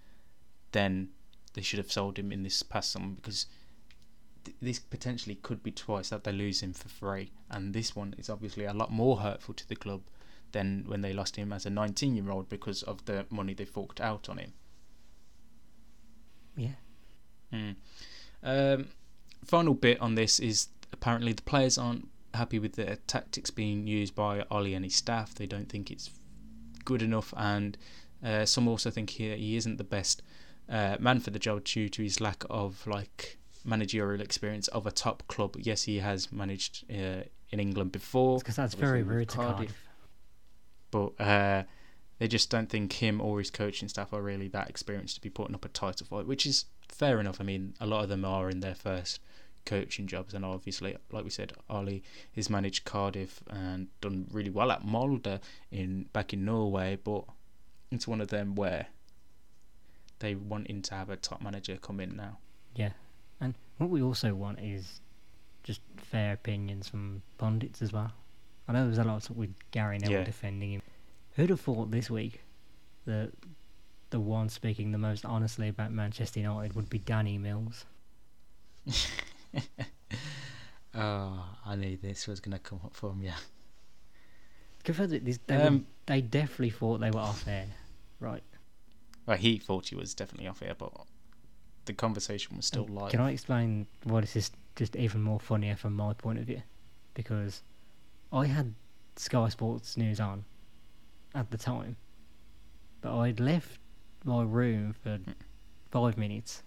then 0.71 1.10
they 1.53 1.62
should 1.62 1.77
have 1.77 1.91
sold 1.91 2.17
him 2.17 2.31
in 2.31 2.43
this 2.43 2.63
past 2.63 2.91
summer 2.91 3.13
because 3.15 3.45
this 4.62 4.79
potentially 4.79 5.36
could 5.36 5.63
be 5.63 5.71
twice 5.71 6.10
that 6.10 6.24
they 6.24 6.31
lose 6.31 6.62
him 6.62 6.74
for 6.74 6.89
free, 6.89 7.31
and 7.50 7.74
this 7.74 7.95
one 7.95 8.15
is 8.17 8.29
obviously 8.29 8.65
a 8.65 8.74
lot 8.74 8.91
more 8.91 9.17
hurtful 9.17 9.53
to 9.55 9.67
the 9.67 9.75
club 9.75 10.01
than 10.51 10.83
when 10.88 11.01
they 11.01 11.13
lost 11.13 11.36
him 11.36 11.53
as 11.53 11.65
a 11.65 11.69
19 11.69 12.15
year 12.15 12.29
old 12.29 12.50
because 12.50 12.83
of 12.83 13.05
the 13.05 13.25
money 13.29 13.53
they 13.53 13.65
forked 13.65 14.01
out 14.01 14.29
on 14.29 14.38
him. 14.38 14.53
Yeah. 16.55 16.75
Mm. 17.53 17.75
Um, 18.43 18.88
final 19.45 19.74
bit 19.74 20.00
on 20.01 20.15
this 20.15 20.39
is 20.39 20.67
apparently 20.91 21.33
the 21.33 21.41
players 21.43 21.77
aren't 21.77 22.07
happy 22.33 22.60
with 22.60 22.74
the 22.74 22.98
tactics 23.07 23.50
being 23.50 23.88
used 23.88 24.15
by 24.15 24.45
Ole 24.51 24.74
and 24.74 24.86
his 24.86 24.95
staff. 24.95 25.36
They 25.36 25.48
don't 25.48 25.69
think 25.69 25.91
it's 25.91 26.10
good 26.86 27.01
enough, 27.01 27.33
and 27.38 27.77
uh, 28.24 28.45
some 28.45 28.67
also 28.67 28.89
think 28.89 29.12
he, 29.12 29.36
he 29.36 29.55
isn't 29.57 29.77
the 29.77 29.83
best 29.83 30.21
uh, 30.69 30.98
man 31.00 31.19
for 31.19 31.31
the 31.31 31.39
job 31.39 31.63
due 31.63 31.89
to 31.89 32.03
his 32.03 32.21
lack 32.21 32.43
of 32.50 32.86
like 32.88 33.38
managerial 33.63 34.22
experience 34.22 34.68
of 34.70 34.86
a 34.86 34.91
top 34.91 35.24
club. 35.27 35.56
Yes, 35.60 35.84
he 35.84 36.00
has 36.00 36.32
managed 36.32 36.86
uh, 36.91 37.24
in 37.51 37.60
England 37.60 37.91
before, 37.91 38.39
Because 38.39 38.56
that's 38.56 38.74
very 38.74 39.03
with 39.03 39.13
rude 39.13 39.30
to 39.30 39.36
Cardiff. 39.38 39.58
Cardiff. 40.91 41.15
but 41.18 41.24
uh, 41.24 41.63
they 42.20 42.27
just 42.27 42.50
don't 42.50 42.70
think 42.70 42.94
him 42.94 43.20
or 43.22 43.39
his 43.39 43.50
coaching 43.50 43.88
staff 43.89 44.13
are 44.13 44.22
really 44.22 44.48
that 44.50 44.70
experienced 44.70 45.15
to 45.15 45.22
be 45.22 45.30
putting 45.30 45.56
up 45.56 45.65
a 45.65 45.70
title 45.70 46.06
fight, 46.08 46.27
which 46.27 46.46
is 46.46 46.65
fair 46.88 47.20
enough. 47.20 47.39
I 47.41 47.44
mean, 47.44 47.74
a 47.80 47.86
lot 47.86 48.03
of 48.03 48.10
them 48.10 48.24
are 48.25 48.50
in 48.50 48.60
their 48.62 48.75
first 48.75 49.20
coaching 49.65 50.08
jobs, 50.08 50.34
and 50.34 50.44
obviously, 50.46 50.96
like 51.12 51.24
we 51.24 51.30
said, 51.30 51.53
Ole 51.70 52.01
has 52.36 52.50
managed 52.50 52.86
Cardiff 52.86 53.41
and 53.50 53.88
done 54.01 54.27
really 54.32 54.50
well 54.50 54.72
at 54.72 54.84
Molde 54.86 55.39
in 55.72 56.06
back 56.13 56.34
in 56.34 56.46
Norway, 56.46 56.98
but 57.03 57.25
it's 57.91 58.08
one 58.08 58.22
of 58.22 58.30
them 58.30 58.56
where 58.56 58.88
they 60.20 60.36
want 60.36 60.68
him 60.70 60.82
to 60.84 60.96
have 60.96 61.10
a 61.10 61.15
top 61.15 61.41
manager 61.41 61.77
come 61.77 62.00
in 62.00 62.15
now. 62.15 62.38
Yeah. 62.75 62.91
And 63.41 63.55
what 63.77 63.89
we 63.89 64.01
also 64.01 64.33
want 64.33 64.60
is 64.60 65.01
just 65.63 65.81
fair 65.98 66.33
opinions 66.33 66.88
from 66.88 67.21
pundits 67.38 67.81
as 67.81 67.91
well. 67.91 68.12
I 68.67 68.74
know 68.74 68.79
there 68.81 68.89
was 68.89 68.98
a 69.00 69.03
lot 69.03 69.17
of 69.17 69.24
talk 69.27 69.38
with 69.38 69.53
Gary 69.71 69.98
Neville 69.98 70.19
Yeah. 70.19 70.24
defending 70.24 70.71
him. 70.74 70.81
Who'd 71.36 71.50
have 71.50 71.60
thought 71.62 71.91
this 71.91 72.10
week 72.10 72.41
that 73.05 73.31
the 74.12 74.19
one 74.19 74.48
speaking 74.50 74.91
the 74.91 74.98
most 74.98 75.25
honestly 75.25 75.67
about 75.69 75.91
Manchester 75.91 76.39
United 76.39 76.75
would 76.75 76.89
be 76.89 77.00
Danny 77.00 77.38
Mills? 77.38 77.86
Oh, 80.93 81.45
I 81.65 81.75
knew 81.77 81.95
this 81.95 82.27
was 82.27 82.41
going 82.41 82.51
to 82.51 82.60
come 82.60 82.81
up 82.83 82.93
from 82.93 83.24
you. 83.24 83.31
Confirmed 84.83 85.12
that 85.12 85.24
they, 85.48 85.55
were- 85.57 85.63
Um, 85.67 85.88
they 86.05 86.19
definitely 86.19 86.71
thought 86.71 87.00
they 87.00 87.12
were 87.12 87.21
off 87.21 87.48
air, 87.48 87.67
right? 88.19 88.43
well, 89.25 89.38
he 89.38 89.57
thought 89.57 89.88
he 89.88 89.95
was 89.95 90.13
definitely 90.13 90.48
off 90.48 90.62
air, 90.62 90.75
but 90.77 90.91
the 91.91 91.98
conversation 91.98 92.55
was 92.55 92.65
still 92.65 92.86
live. 92.88 93.12
Can 93.12 93.19
I 93.19 93.31
explain 93.31 93.86
why 94.03 94.21
this 94.21 94.36
is 94.36 94.51
just 94.75 94.95
even 94.95 95.21
more 95.21 95.39
funnier 95.39 95.75
from 95.75 95.93
my 95.95 96.13
point 96.13 96.39
of 96.39 96.45
view? 96.45 96.62
Because 97.13 97.63
I 98.31 98.45
had 98.45 98.74
Sky 99.17 99.50
Sports 99.50 99.98
News 99.98 100.19
on 100.21 100.45
at 101.36 101.51
the 101.51 101.57
time, 101.57 101.98
but 103.01 103.17
I'd 103.19 103.39
left 103.41 103.77
my 104.24 104.43
room 104.43 104.93
for 105.03 105.19
five 105.91 106.17
minutes. 106.17 106.63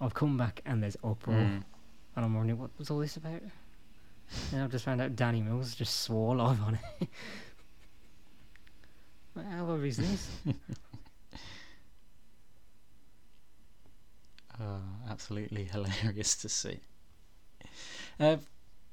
I've 0.00 0.14
come 0.14 0.36
back 0.36 0.60
and 0.66 0.82
there's 0.82 0.96
uproar, 1.04 1.36
Mm. 1.36 1.62
and 2.16 2.24
I'm 2.24 2.34
wondering 2.34 2.58
what 2.58 2.70
was 2.78 2.90
all 2.90 2.98
this 2.98 3.16
about. 3.16 3.42
And 4.52 4.62
I've 4.62 4.70
just 4.72 4.84
found 4.84 5.00
out 5.00 5.14
Danny 5.14 5.40
Mills 5.42 5.74
just 5.76 6.00
swore 6.00 6.34
live 6.34 6.60
on 6.62 6.78
it. 7.00 7.08
How 9.50 9.66
old 9.70 9.84
is 9.84 9.96
this? 9.98 10.28
Oh, 14.64 14.80
absolutely 15.10 15.64
hilarious 15.72 16.36
to 16.36 16.48
see. 16.48 16.80
Uh, 18.18 18.36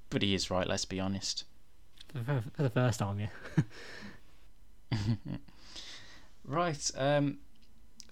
but 0.09 0.21
he 0.21 0.33
is 0.33 0.51
right, 0.51 0.67
let's 0.67 0.85
be 0.85 0.99
honest. 0.99 1.45
for, 2.11 2.23
for, 2.23 2.43
for 2.53 2.63
the 2.63 2.69
first 2.69 2.99
time, 2.99 3.19
yeah. 3.19 3.63
right, 6.45 6.91
um, 6.97 7.37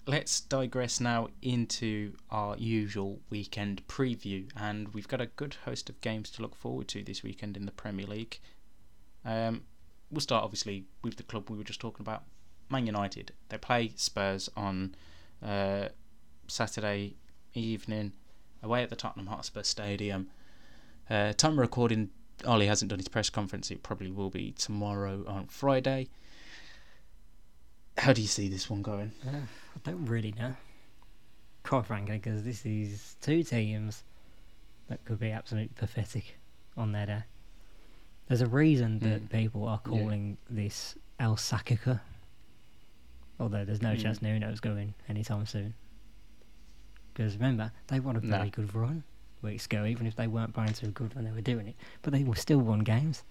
let's 0.06 0.40
digress 0.40 1.00
now 1.00 1.28
into 1.42 2.14
our 2.30 2.56
usual 2.56 3.20
weekend 3.28 3.86
preview. 3.88 4.48
And 4.56 4.94
we've 4.94 5.08
got 5.08 5.20
a 5.20 5.26
good 5.26 5.56
host 5.66 5.90
of 5.90 6.00
games 6.00 6.30
to 6.32 6.42
look 6.42 6.54
forward 6.54 6.88
to 6.88 7.02
this 7.02 7.22
weekend 7.22 7.56
in 7.56 7.66
the 7.66 7.72
Premier 7.72 8.06
League. 8.06 8.38
Um, 9.24 9.64
we'll 10.10 10.20
start, 10.20 10.44
obviously, 10.44 10.84
with 11.02 11.16
the 11.16 11.24
club 11.24 11.50
we 11.50 11.58
were 11.58 11.64
just 11.64 11.80
talking 11.80 12.02
about 12.02 12.22
Man 12.70 12.86
United. 12.86 13.32
They 13.50 13.58
play 13.58 13.92
Spurs 13.96 14.48
on 14.56 14.94
uh, 15.44 15.88
Saturday 16.46 17.16
evening 17.54 18.12
away 18.62 18.82
at 18.82 18.90
the 18.90 18.96
Tottenham 18.96 19.26
Hotspur 19.28 19.62
Stadium. 19.62 20.28
Uh, 21.08 21.32
time 21.32 21.52
of 21.52 21.58
recording, 21.58 22.10
Ole 22.44 22.60
hasn't 22.66 22.90
done 22.90 22.98
his 22.98 23.08
press 23.08 23.30
conference. 23.30 23.70
It 23.70 23.82
probably 23.82 24.10
will 24.10 24.30
be 24.30 24.52
tomorrow 24.52 25.24
on 25.26 25.46
Friday. 25.46 26.08
How 27.98 28.12
do 28.12 28.22
you 28.22 28.28
see 28.28 28.48
this 28.48 28.70
one 28.70 28.82
going? 28.82 29.12
Uh, 29.26 29.30
I 29.36 29.78
don't 29.90 30.06
really 30.06 30.32
know. 30.38 30.54
Quite 31.62 31.86
frankly, 31.86 32.16
because 32.18 32.44
this 32.44 32.64
is 32.64 33.16
two 33.20 33.42
teams 33.42 34.04
that 34.88 35.04
could 35.04 35.18
be 35.20 35.30
absolutely 35.30 35.72
pathetic 35.74 36.36
on 36.76 36.92
their 36.92 37.06
day. 37.06 37.22
There's 38.28 38.40
a 38.40 38.46
reason 38.46 39.00
that 39.00 39.24
Mm. 39.24 39.30
people 39.30 39.64
are 39.68 39.80
Yeah. 39.84 39.90
calling 39.90 40.38
this 40.48 40.96
El 41.18 41.36
Sackico. 41.36 42.00
Although 43.38 43.64
there's 43.64 43.82
no 43.82 43.94
Mm. 43.94 44.00
chance 44.00 44.22
Nuno's 44.22 44.60
going 44.60 44.94
anytime 45.08 45.44
soon. 45.46 45.74
Because 47.20 47.36
remember, 47.36 47.70
they 47.88 48.00
won 48.00 48.16
a 48.16 48.20
No. 48.22 48.38
very 48.38 48.48
good 48.48 48.74
run 48.74 49.04
weeks 49.42 49.66
ago, 49.66 49.84
even 49.84 50.06
if 50.06 50.16
they 50.16 50.26
weren't 50.26 50.54
playing 50.54 50.72
so 50.72 50.88
good 50.90 51.14
when 51.14 51.26
they 51.26 51.30
were 51.30 51.42
doing 51.42 51.68
it. 51.68 51.76
But 52.00 52.14
they 52.14 52.24
were 52.24 52.34
still 52.34 52.60
won 52.60 52.78
games. 52.78 53.24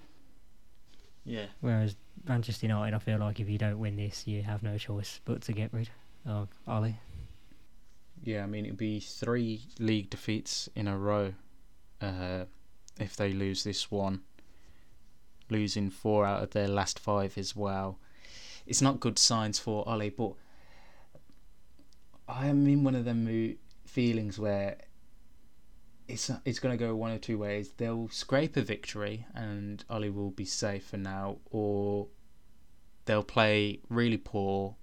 Yeah. 1.25 1.48
Whereas 1.60 1.96
Manchester 2.24 2.67
United, 2.67 2.96
I 2.96 3.00
feel 3.00 3.17
like 3.17 3.39
if 3.39 3.50
you 3.50 3.58
don't 3.58 3.79
win 3.79 3.96
this, 3.96 4.27
you 4.27 4.43
have 4.43 4.62
no 4.62 4.77
choice 4.77 5.22
but 5.25 5.41
to 5.41 5.53
get 5.53 5.74
rid 5.74 5.89
of 6.24 6.50
Ole. 6.67 7.00
Yeah, 8.24 8.43
I 8.43 8.46
mean, 8.46 8.65
it'd 8.67 8.77
be 8.77 9.00
three 9.00 9.63
league 9.79 10.12
defeats 10.12 10.69
in 10.75 10.88
a 10.88 10.96
row 10.96 11.34
uh, 12.00 12.46
if 13.00 13.15
they 13.15 13.34
lose 13.34 13.63
this 13.63 13.89
one. 13.89 14.22
Losing 15.50 15.89
four 15.89 16.27
out 16.27 16.43
of 16.43 16.51
their 16.51 16.67
last 16.67 17.00
five 17.00 17.39
as 17.39 17.55
well. 17.55 17.98
It's 18.67 18.84
not 18.84 19.00
good 19.00 19.17
signs 19.17 19.58
for 19.58 19.84
Ole, 19.89 20.12
but 20.12 20.34
I 22.27 22.46
am 22.46 22.67
in 22.67 22.84
one 22.84 22.93
of 22.93 23.03
them 23.05 23.25
feelings 23.89 24.39
where 24.39 24.77
it's 26.08 26.31
it's 26.46 26.60
going 26.60 26.77
to 26.77 26.84
go 26.84 26.96
one 26.96 27.12
or 27.12 27.17
two 27.17 27.38
ways. 27.38 27.74
They'll 27.77 28.10
scrape 28.10 28.58
a 28.58 28.62
victory 28.62 29.25
and 29.34 29.84
Ole 29.89 30.10
will 30.10 30.31
be 30.31 30.46
safe 30.46 30.86
for 30.86 30.98
now, 30.98 31.38
or 31.51 32.08
they'll 33.05 33.24
play 33.24 33.79
really 33.89 34.17
poor 34.17 34.75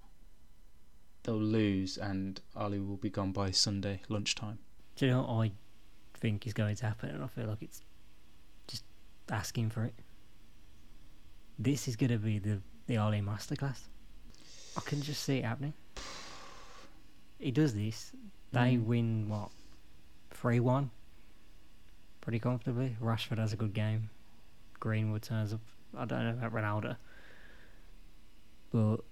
they'll 1.26 1.36
lose 1.36 1.98
and 1.98 2.40
Ole 2.56 2.78
will 2.78 2.96
be 2.96 3.10
gone 3.10 3.32
by 3.32 3.50
Sunday 3.50 4.00
lunchtime. 4.08 4.58
Do 4.94 5.06
you 5.06 5.12
know 5.12 5.22
what 5.22 5.46
I 5.46 5.52
think 6.14 6.46
is 6.46 6.54
going 6.54 6.76
to 6.76 6.86
happen? 6.86 7.10
And 7.10 7.22
I 7.22 7.26
feel 7.26 7.46
like 7.46 7.60
it's 7.60 7.82
just 8.66 8.84
asking 9.30 9.70
for 9.70 9.84
it. 9.84 9.94
This 11.58 11.88
is 11.88 11.96
going 11.96 12.12
to 12.12 12.18
be 12.18 12.38
the, 12.38 12.60
the 12.86 12.96
Ole 12.98 13.20
masterclass. 13.20 13.80
I 14.76 14.80
can 14.82 15.02
just 15.02 15.24
see 15.24 15.38
it 15.38 15.44
happening. 15.44 15.74
He 17.38 17.50
does 17.50 17.74
this. 17.74 18.12
They 18.52 18.76
Mm. 18.76 18.84
win, 18.84 19.28
what, 19.28 19.50
3 20.30 20.60
1? 20.60 20.90
Pretty 22.20 22.38
comfortably. 22.38 22.96
Rashford 23.00 23.38
has 23.38 23.52
a 23.52 23.56
good 23.56 23.74
game. 23.74 24.10
Greenwood 24.80 25.22
turns 25.22 25.52
up. 25.52 25.60
I 25.96 26.04
don't 26.04 26.24
know 26.24 26.46
about 26.46 26.52
Ronaldo. 26.52 26.96
But 28.70 29.04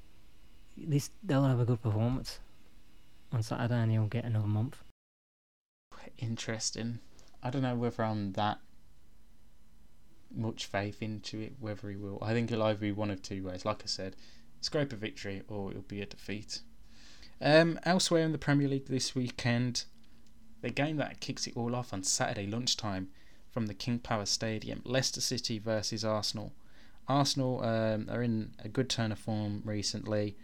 this 0.77 1.11
they'll 1.23 1.45
have 1.45 1.61
a 1.61 1.65
good 1.65 1.81
performance 1.83 2.41
on 3.33 3.43
Saturday 3.43 3.75
and 3.75 3.91
he'll 3.93 4.07
get 4.07 4.25
another 4.25 4.47
month. 4.47 4.83
Interesting. 6.19 6.99
I 7.43 7.51
don't 7.51 7.63
know 7.63 7.77
whether 7.77 8.03
I'm 8.05 8.33
that 8.33 8.59
much 10.31 10.67
faith 10.67 11.01
into 11.03 11.41
it, 11.41 11.55
whether 11.61 11.89
he 11.89 11.97
will. 11.97 12.19
I 12.23 12.33
think 12.33 12.51
it'll 12.51 12.65
either 12.65 12.79
be 12.79 12.93
one 12.93 13.11
of 13.11 13.23
two 13.23 13.45
ways. 13.45 13.65
Like 13.65 13.83
I 13.83 13.87
said, 13.87 14.17
scrape 14.61 14.93
a 14.93 14.97
victory 14.97 15.43
or 15.49 15.71
it'll 15.71 15.83
be 15.83 16.03
a 16.03 16.07
defeat. 16.07 16.61
Um, 17.41 17.79
elsewhere 17.85 18.23
in 18.23 18.33
the 18.33 18.39
Premier 18.39 18.69
League 18.69 18.87
this 18.87 19.15
weekend, 19.15 19.85
the 20.63 20.71
game 20.71 20.97
that 20.97 21.21
kicks 21.21 21.47
it 21.47 21.57
all 21.57 21.75
off 21.75 21.93
on 21.93 22.03
Saturday 22.03 22.47
lunchtime 22.47 23.09
from 23.51 23.67
the 23.67 23.75
King 23.75 23.99
Power 23.99 24.27
Stadium, 24.27 24.81
Leicester 24.85 25.21
City 25.21 25.59
versus 25.59 26.05
Arsenal. 26.05 26.53
Arsenal 27.07 27.63
um, 27.65 28.09
are 28.11 28.23
in 28.23 28.53
a 28.65 28.69
good 28.69 28.89
turn 28.89 29.13
of 29.13 29.19
form 29.19 29.63
recently. 29.65 30.37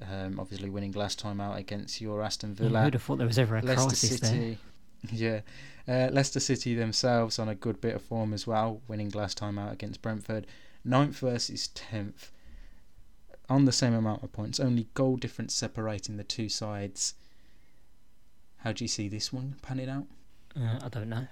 Um, 0.00 0.40
obviously 0.40 0.68
winning 0.68 0.92
last 0.92 1.18
time 1.20 1.40
out 1.40 1.58
against 1.58 2.00
your 2.00 2.22
Aston 2.22 2.56
Yeah, 2.58 2.68
Villa. 2.68 2.82
who'd 2.82 2.94
have 2.94 3.02
thought 3.04 3.18
there 3.18 3.26
was 3.26 3.38
ever 3.38 3.56
a 3.56 3.62
Leicester 3.62 3.86
crisis 3.88 4.20
there? 4.20 4.30
City, 4.30 4.58
yeah, 5.12 5.40
uh, 5.86 6.08
Leicester 6.12 6.40
City 6.40 6.74
themselves 6.74 7.38
on 7.38 7.48
a 7.48 7.54
good 7.54 7.80
bit 7.80 7.94
of 7.94 8.02
form 8.02 8.32
as 8.34 8.44
well, 8.46 8.80
winning 8.88 9.10
last 9.10 9.38
time 9.38 9.58
out 9.58 9.72
against 9.72 10.02
Brentford. 10.02 10.46
Ninth 10.84 11.18
versus 11.20 11.68
tenth, 11.68 12.32
on 13.48 13.64
the 13.64 13.72
same 13.72 13.92
amount 13.94 14.22
of 14.22 14.32
points, 14.32 14.58
only 14.60 14.86
goal 14.94 15.16
difference 15.16 15.54
separating 15.54 16.16
the 16.16 16.24
two 16.24 16.48
sides. 16.48 17.14
How 18.58 18.72
do 18.72 18.84
you 18.84 18.88
see 18.88 19.08
this 19.08 19.32
one 19.32 19.56
panning 19.62 19.88
out? 19.88 20.06
Uh, 20.56 20.78
I 20.82 20.88
don't 20.88 21.08
know. 21.08 21.26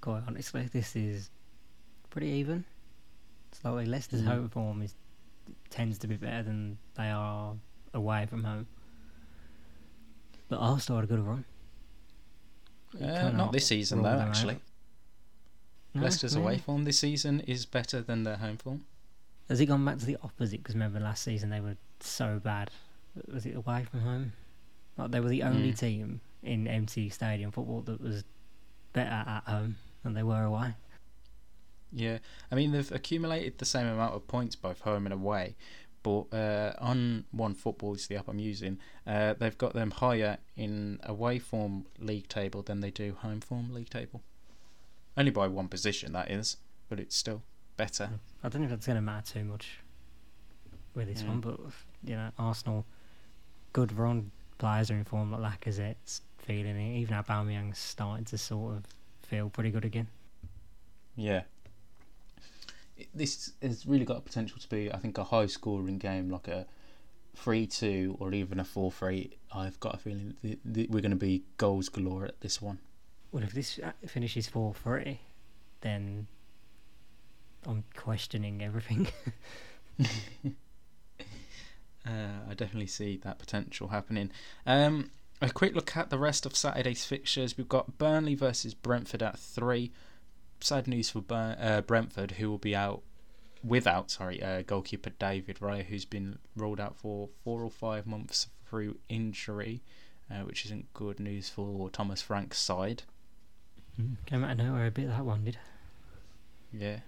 Quite 0.00 0.22
honestly, 0.26 0.68
this 0.72 0.96
is 0.96 1.30
pretty 2.10 2.28
even. 2.28 2.64
Slightly 3.52 3.86
Leicester's 3.86 4.22
Mm. 4.22 4.26
home 4.26 4.48
form 4.48 4.82
is 4.82 4.94
tends 5.70 5.98
to 5.98 6.06
be 6.06 6.16
better 6.16 6.42
than 6.42 6.78
they 6.94 7.10
are 7.10 7.54
away 7.92 8.24
from 8.26 8.44
home. 8.44 8.66
But 10.48 10.56
Arsenal 10.58 11.00
had 11.00 11.04
a 11.04 11.12
good 11.14 11.20
run. 11.24 11.44
Uh, 13.00 13.30
not 13.30 13.52
this 13.52 13.66
season 13.66 14.02
though. 14.02 14.08
Actually, 14.20 14.60
No, 15.94 16.02
Leicester's 16.02 16.34
away 16.34 16.58
form 16.58 16.84
this 16.84 16.98
season 16.98 17.40
is 17.40 17.66
better 17.66 18.00
than 18.00 18.24
their 18.24 18.36
home 18.36 18.56
form. 18.56 18.84
Has 19.48 19.60
it 19.60 19.66
gone 19.66 19.84
back 19.84 19.98
to 19.98 20.06
the 20.06 20.16
opposite? 20.22 20.62
Because 20.62 20.74
remember 20.74 21.00
last 21.00 21.22
season 21.22 21.50
they 21.50 21.60
were 21.60 21.76
so 22.00 22.40
bad. 22.42 22.70
Was 23.32 23.44
it 23.46 23.54
away 23.56 23.84
from 23.90 24.00
home? 24.00 24.32
Like 24.96 25.10
they 25.10 25.20
were 25.20 25.28
the 25.28 25.42
only 25.42 25.72
Mm. 25.72 25.78
team 25.78 26.20
in 26.42 26.66
empty 26.66 27.08
stadium 27.10 27.50
football 27.50 27.82
that 27.82 28.00
was 28.00 28.24
better 28.92 29.10
at 29.28 29.44
home 29.44 29.76
than 30.02 30.14
they 30.14 30.22
were 30.22 30.42
away. 30.44 30.74
Yeah, 31.92 32.18
I 32.50 32.54
mean 32.54 32.72
they've 32.72 32.90
accumulated 32.92 33.58
the 33.58 33.64
same 33.64 33.86
amount 33.86 34.14
of 34.14 34.26
points 34.26 34.56
both 34.56 34.80
home 34.80 35.06
and 35.06 35.12
away, 35.12 35.56
but 36.02 36.22
uh, 36.32 36.72
on 36.78 37.24
one 37.30 37.54
football 37.54 37.94
is 37.94 38.06
the 38.08 38.16
app 38.16 38.28
I'm 38.28 38.38
using. 38.40 38.78
Uh, 39.06 39.34
they've 39.34 39.56
got 39.56 39.74
them 39.74 39.90
higher 39.92 40.38
in 40.56 40.98
away 41.04 41.38
form 41.38 41.86
league 41.98 42.28
table 42.28 42.62
than 42.62 42.80
they 42.80 42.90
do 42.90 43.14
home 43.14 43.40
form 43.40 43.72
league 43.72 43.90
table. 43.90 44.22
Only 45.16 45.30
by 45.30 45.46
one 45.46 45.68
position 45.68 46.12
that 46.14 46.30
is, 46.30 46.56
but 46.88 46.98
it's 46.98 47.14
still 47.16 47.42
better. 47.76 48.10
I 48.42 48.48
don't 48.48 48.62
know 48.62 48.66
if 48.66 48.70
that's 48.70 48.86
going 48.86 48.96
to 48.96 49.02
matter 49.02 49.32
too 49.34 49.44
much 49.44 49.78
with 50.94 51.08
this 51.08 51.22
Yeah. 51.22 51.28
one, 51.28 51.40
but 51.40 51.58
you 52.04 52.14
know, 52.16 52.30
Arsenal, 52.38 52.84
good 53.72 53.92
run, 53.92 54.30
players 54.58 54.90
are 54.90 54.94
in 54.96 55.04
form 55.04 55.32
like 55.32 55.60
Lacazette's 55.60 56.20
feeling 56.38 56.76
it. 56.76 56.98
Even 56.98 57.14
Aubameyang's 57.16 57.78
starting 57.78 58.24
to 58.26 58.38
sort 58.38 58.76
of 58.76 58.84
feel 59.22 59.48
pretty 59.50 59.70
good 59.70 59.84
again. 59.84 60.08
Yeah. 61.16 61.42
It- 62.96 63.08
This 63.14 63.52
has 63.62 63.86
really 63.86 64.04
got 64.04 64.18
a 64.18 64.20
potential 64.20 64.58
to 64.58 64.68
be, 64.68 64.92
I 64.92 64.98
think, 64.98 65.18
a 65.18 65.24
high 65.24 65.46
scoring 65.46 65.98
game, 65.98 66.30
like 66.30 66.46
a 66.48 66.66
3 67.34 67.66
2 67.66 68.16
or 68.20 68.32
even 68.32 68.60
a 68.60 68.64
4 68.64 68.92
3. 68.92 69.36
I've 69.52 69.80
got 69.80 69.94
a 69.94 69.98
feeling 69.98 70.36
th- 70.42 70.58
th- 70.72 70.90
we're 70.90 71.00
going 71.00 71.10
to 71.10 71.16
be 71.16 71.42
goals 71.56 71.88
galore 71.88 72.24
at 72.26 72.40
this 72.40 72.60
one. 72.62 72.78
Well, 73.32 73.42
if 73.42 73.52
this 73.52 73.80
uh, 73.80 73.90
finishes 74.06 74.46
four 74.48 74.74
three, 74.74 75.18
then 75.80 76.28
I'm 77.66 77.84
questioning 77.96 78.62
everything. 78.62 79.08
Uh, 82.06 82.50
I 82.50 82.54
definitely 82.54 82.86
see 82.86 83.16
that 83.24 83.38
potential 83.38 83.88
happening. 83.88 84.30
Um, 84.66 85.10
a 85.40 85.48
quick 85.48 85.74
look 85.74 85.96
at 85.96 86.10
the 86.10 86.18
rest 86.18 86.44
of 86.44 86.54
Saturday's 86.54 87.04
fixtures. 87.04 87.56
We've 87.56 87.68
got 87.68 87.96
Burnley 87.98 88.34
versus 88.34 88.74
Brentford 88.74 89.22
at 89.22 89.38
three. 89.38 89.90
Sad 90.60 90.86
news 90.86 91.10
for 91.10 91.22
Bur- 91.22 91.56
uh, 91.58 91.80
Brentford, 91.80 92.32
who 92.32 92.50
will 92.50 92.58
be 92.58 92.76
out 92.76 93.02
without 93.62 94.10
sorry 94.10 94.42
uh, 94.42 94.62
goalkeeper 94.62 95.10
David 95.18 95.60
Raya, 95.60 95.84
who's 95.84 96.04
been 96.04 96.38
ruled 96.54 96.78
out 96.78 96.94
for 96.96 97.30
four 97.42 97.62
or 97.62 97.70
five 97.70 98.06
months 98.06 98.48
through 98.66 98.98
injury, 99.08 99.82
uh, 100.30 100.40
which 100.44 100.66
isn't 100.66 100.92
good 100.92 101.18
news 101.18 101.48
for 101.48 101.88
Thomas 101.88 102.20
Frank's 102.20 102.58
side. 102.58 103.04
Came 104.26 104.44
out 104.44 104.52
of 104.52 104.58
nowhere 104.58 104.86
a 104.86 104.90
bit 104.90 105.08
that 105.08 105.24
one 105.24 105.44
did. 105.44 105.56
Yeah. 106.72 106.98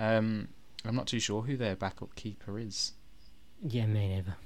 Um, 0.00 0.48
I'm 0.84 0.96
not 0.96 1.06
too 1.06 1.20
sure 1.20 1.42
who 1.42 1.56
their 1.56 1.76
backup 1.76 2.14
keeper 2.16 2.58
is. 2.58 2.92
Yeah, 3.62 3.86
me 3.86 4.08
neither. 4.08 4.36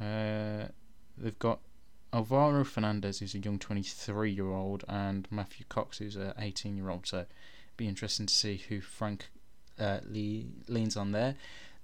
Uh, 0.00 0.68
they've 1.18 1.38
got 1.38 1.58
Alvaro 2.12 2.64
Fernandez, 2.64 3.18
who's 3.18 3.34
a 3.34 3.38
young 3.38 3.58
23 3.58 4.30
year 4.30 4.50
old, 4.52 4.84
and 4.88 5.26
Matthew 5.30 5.66
Cox, 5.68 5.98
who's 5.98 6.16
a 6.16 6.32
18 6.38 6.76
year 6.76 6.90
old. 6.90 7.06
So 7.08 7.18
it'd 7.18 7.28
be 7.76 7.88
interesting 7.88 8.26
to 8.26 8.34
see 8.34 8.62
who 8.68 8.80
Frank 8.80 9.30
uh, 9.78 9.98
Lee 10.08 10.46
leans 10.68 10.96
on 10.96 11.10
there. 11.10 11.34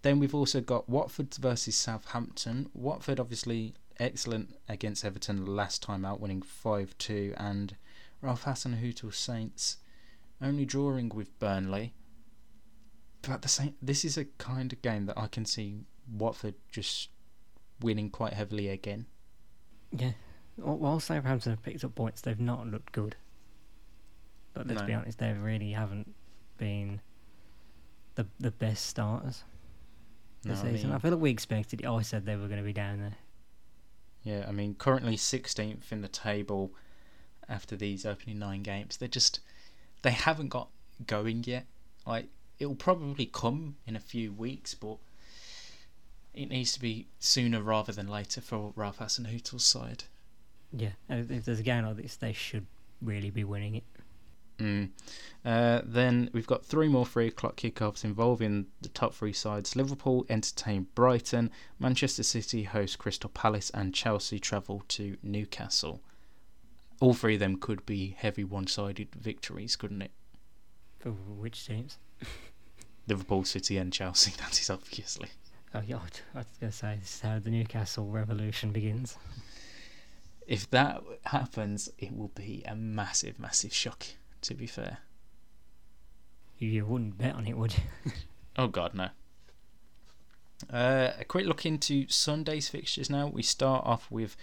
Then 0.03 0.20
we've 0.20 0.35
also 0.35 0.61
got 0.61 0.88
Watford 0.88 1.35
versus 1.35 1.75
Southampton. 1.77 2.70
Watford, 2.73 3.18
obviously, 3.18 3.75
excellent 3.99 4.55
against 4.68 5.05
Everton 5.05 5.44
last 5.44 5.83
time 5.83 6.05
out, 6.05 6.20
winning 6.20 6.42
5 6.42 6.96
2, 6.96 7.35
and 7.37 7.77
Ralph 8.23 8.44
Hasenhüttl 8.44 9.12
Saints 9.12 9.79
only 10.40 10.64
drawing 10.64 11.11
with 11.11 11.38
Burnley. 11.38 11.92
But 13.22 13.42
the 13.42 13.48
same, 13.48 13.74
this 13.83 14.04
is 14.04 14.16
a 14.16 14.24
kind 14.38 14.72
of 14.72 14.80
game 14.83 15.06
that 15.06 15.18
I 15.18 15.26
can 15.26 15.44
see 15.44 15.80
Watford 16.11 16.54
just 16.70 17.11
winning 17.80 18.11
quite 18.11 18.33
heavily 18.33 18.68
again. 18.68 19.06
Yeah. 19.92 20.12
While 20.56 21.00
Southampton 21.00 21.52
have 21.52 21.62
picked 21.62 21.85
up 21.85 21.94
points, 21.94 22.20
they've 22.20 22.38
not 22.40 22.66
looked 22.66 22.92
good. 22.92 23.16
But 24.54 24.66
let's 24.66 24.80
No. 24.80 24.87
be 24.87 24.94
honest, 24.94 25.18
they 25.18 25.33
really 25.33 25.72
haven't 25.72 26.14
been 26.59 27.00
the 28.16 28.26
the 28.38 28.50
best 28.50 28.87
starters 28.87 29.44
this 30.42 30.62
No, 30.62 30.68
I 30.68 30.72
season. 30.72 30.90
I, 30.90 30.94
mean- 30.94 31.00
feel 31.00 31.11
like 31.12 31.20
we 31.20 31.30
expected 31.30 31.80
it. 31.80 31.87
I 31.87 32.02
said 32.02 32.26
they 32.26 32.37
were 32.37 32.48
going 32.48 32.59
to 32.59 32.64
be 32.64 32.72
down 32.72 33.00
there. 33.00 33.16
Yeah, 34.22 34.44
I 34.48 34.52
mean, 34.52 34.74
currently 34.74 35.16
16th 35.16 35.92
in 35.92 36.02
the 36.02 36.09
table 36.09 36.74
after 37.48 37.74
these 37.76 38.04
opening 38.04 38.38
nine 38.38 38.62
games. 38.62 38.96
They're 38.98 39.09
just, 39.09 39.40
they 40.02 40.11
haven't 40.11 40.48
got 40.48 40.68
going 41.06 41.44
yet. 41.44 41.66
Like, 42.06 42.28
it'll 42.61 42.75
probably 42.75 43.27
come 43.27 43.77
in 43.87 43.96
a 43.96 44.01
few 44.01 44.33
weeks, 44.33 44.75
but 44.75 44.99
it 46.35 46.51
needs 46.51 46.73
to 46.75 46.81
be 46.81 47.09
sooner 47.18 47.61
rather 47.61 47.92
than 47.92 48.07
later 48.07 48.40
for 48.40 48.73
Ralph 48.77 48.99
Hasenhüttl's 48.99 49.64
side. 49.64 50.05
Yeah. 50.73 50.90
If 51.09 51.44
there's 51.46 51.59
a 51.59 51.64
game 51.64 51.85
like 51.85 51.96
this, 51.96 52.16
they 52.16 52.33
should 52.33 52.66
really 53.03 53.31
be 53.31 53.42
winning 53.42 53.77
it. 53.77 53.85
Mm. 54.59 54.90
Uh, 55.42 55.81
then 55.85 56.29
we've 56.35 56.46
got 56.46 56.64
three 56.64 56.87
more 56.87 57.07
three 57.07 57.29
o'clock 57.29 57.57
kickoffs 57.57 58.05
involving 58.05 58.66
the 58.83 58.90
top 58.90 59.14
three 59.14 59.33
sides. 59.33 59.75
Liverpool 59.75 60.27
entertain 60.29 60.87
Brighton, 60.94 61.51
Manchester 61.79 62.23
City 62.23 62.64
host 62.64 62.99
Crystal 62.99 63.31
Palace, 63.31 63.70
and 63.70 63.94
Chelsea 63.94 64.38
travel 64.38 64.85
to 64.88 65.16
Newcastle. 65.23 66.03
All 67.01 67.14
three 67.14 67.35
of 67.35 67.40
them 67.40 67.57
could 67.57 67.87
be 67.87 68.14
heavy 68.18 68.44
one 68.44 68.66
sided 68.66 69.09
victories, 69.14 69.77
couldn't 69.77 70.03
it? 70.03 70.11
For 70.99 71.11
which 71.11 71.66
teams? 71.66 71.96
Liverpool, 73.11 73.44
City, 73.44 73.77
and 73.77 73.92
Chelsea, 73.92 74.33
that 74.38 74.59
is 74.59 74.70
obviously. 74.70 75.29
Oh, 75.75 75.83
yeah, 75.87 75.99
I 76.35 76.38
was 76.38 76.46
going 76.61 76.73
to 76.73 76.77
say, 76.77 76.96
this 77.01 77.16
is 77.16 77.20
how 77.20 77.38
the 77.38 77.51
Newcastle 77.51 78.07
revolution 78.07 78.73
begins. 78.73 79.16
If 80.46 80.68
that 80.70 81.03
happens, 81.27 81.88
it 81.99 82.16
will 82.16 82.33
be 82.35 82.64
a 82.66 82.75
massive, 82.75 83.38
massive 83.38 83.73
shock, 83.73 84.05
to 84.42 84.55
be 84.55 84.66
fair. 84.66 84.99
You, 86.59 86.85
wouldn't 86.85 87.18
bet 87.18 87.35
on 87.35 87.46
it, 87.46 87.57
would 87.57 87.75
you? 87.75 88.12
Oh 88.57 88.66
God, 88.66 88.94
no. 88.94 89.09
Uh, 90.68 91.12
a 91.18 91.25
quick 91.25 91.46
look 91.46 91.64
into 91.64 92.07
Sunday's 92.09 92.68
fixtures 92.68 93.09
now. 93.09 93.29
We 93.29 93.42
start 93.42 93.87
off 93.87 94.11
with 94.11 94.37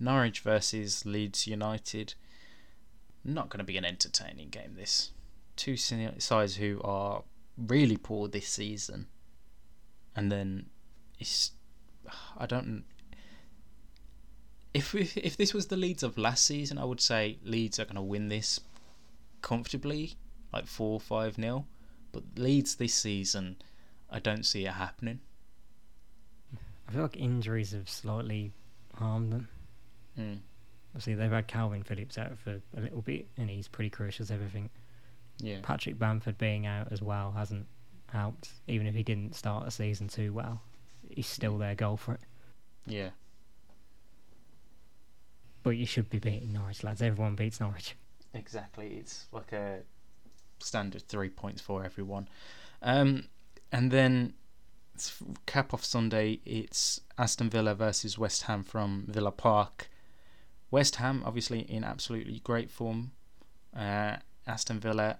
Norwich 0.00 0.40
versus 0.40 1.06
Leeds 1.06 1.46
United. 1.46 2.14
Not 3.24 3.48
going 3.48 3.58
to 3.58 3.64
be 3.64 3.78
an 3.78 3.84
entertaining 3.84 4.48
game. 4.48 4.74
This 4.76 5.12
two 5.56 5.76
sides 5.76 6.56
who 6.56 6.80
are 6.82 7.22
really 7.56 7.96
poor 7.96 8.28
this 8.28 8.48
season, 8.48 9.06
and 10.16 10.30
then 10.30 10.66
it's 11.18 11.52
I 12.38 12.46
don't. 12.46 12.84
If 14.74 14.94
we, 14.94 15.10
if 15.16 15.36
this 15.36 15.52
was 15.52 15.66
the 15.66 15.76
Leeds 15.76 16.02
of 16.02 16.16
last 16.16 16.44
season, 16.44 16.78
I 16.78 16.84
would 16.84 17.00
say 17.00 17.38
Leeds 17.44 17.78
are 17.78 17.84
going 17.84 17.96
to 17.96 18.02
win 18.02 18.28
this 18.28 18.60
comfortably, 19.42 20.14
like 20.52 20.66
four 20.66 20.98
five 21.00 21.38
nil. 21.38 21.66
But 22.10 22.22
Leeds 22.36 22.74
this 22.76 22.94
season, 22.94 23.56
I 24.10 24.18
don't 24.18 24.44
see 24.44 24.66
it 24.66 24.72
happening. 24.72 25.20
I 26.88 26.92
feel 26.92 27.02
like 27.02 27.16
injuries 27.16 27.72
have 27.72 27.88
slightly 27.88 28.52
harmed 28.94 29.32
them. 29.32 29.48
Mm. 30.18 30.38
Obviously, 30.90 31.14
they've 31.14 31.30
had 31.30 31.48
Calvin 31.48 31.82
Phillips 31.82 32.18
out 32.18 32.36
for 32.38 32.60
a 32.76 32.80
little 32.80 33.00
bit, 33.00 33.26
and 33.38 33.48
he's 33.48 33.66
pretty 33.66 33.88
crucial 33.88 34.26
to 34.26 34.34
everything. 34.34 34.68
Yeah. 35.38 35.58
Patrick 35.62 35.98
Bamford 35.98 36.38
being 36.38 36.66
out 36.66 36.88
as 36.90 37.02
well 37.02 37.32
hasn't 37.32 37.66
helped, 38.10 38.50
even 38.68 38.86
if 38.86 38.94
he 38.94 39.02
didn't 39.02 39.34
start 39.34 39.64
the 39.64 39.70
season 39.70 40.08
too 40.08 40.32
well. 40.32 40.62
He's 41.08 41.26
still 41.26 41.58
their 41.58 41.74
goal 41.74 41.96
for 41.96 42.14
it. 42.14 42.20
Yeah. 42.86 43.10
But 45.62 45.70
you 45.70 45.86
should 45.86 46.10
be 46.10 46.18
beating 46.18 46.52
Norwich, 46.52 46.82
lads. 46.82 47.02
Everyone 47.02 47.34
beats 47.34 47.60
Norwich. 47.60 47.96
Exactly. 48.34 48.96
It's 48.98 49.26
like 49.32 49.52
a 49.52 49.80
standard 50.58 51.02
three 51.02 51.28
points 51.28 51.60
for 51.60 51.84
everyone. 51.84 52.28
Um, 52.82 53.28
and 53.70 53.90
then 53.90 54.34
cap 55.46 55.72
off 55.72 55.84
Sunday, 55.84 56.40
it's 56.44 57.00
Aston 57.18 57.50
Villa 57.50 57.74
versus 57.74 58.18
West 58.18 58.44
Ham 58.44 58.62
from 58.62 59.04
Villa 59.08 59.32
Park. 59.32 59.88
West 60.70 60.96
Ham, 60.96 61.22
obviously, 61.24 61.60
in 61.60 61.84
absolutely 61.84 62.40
great 62.40 62.70
form. 62.70 63.12
Uh, 63.76 64.16
Aston 64.46 64.80
Villa, 64.80 65.18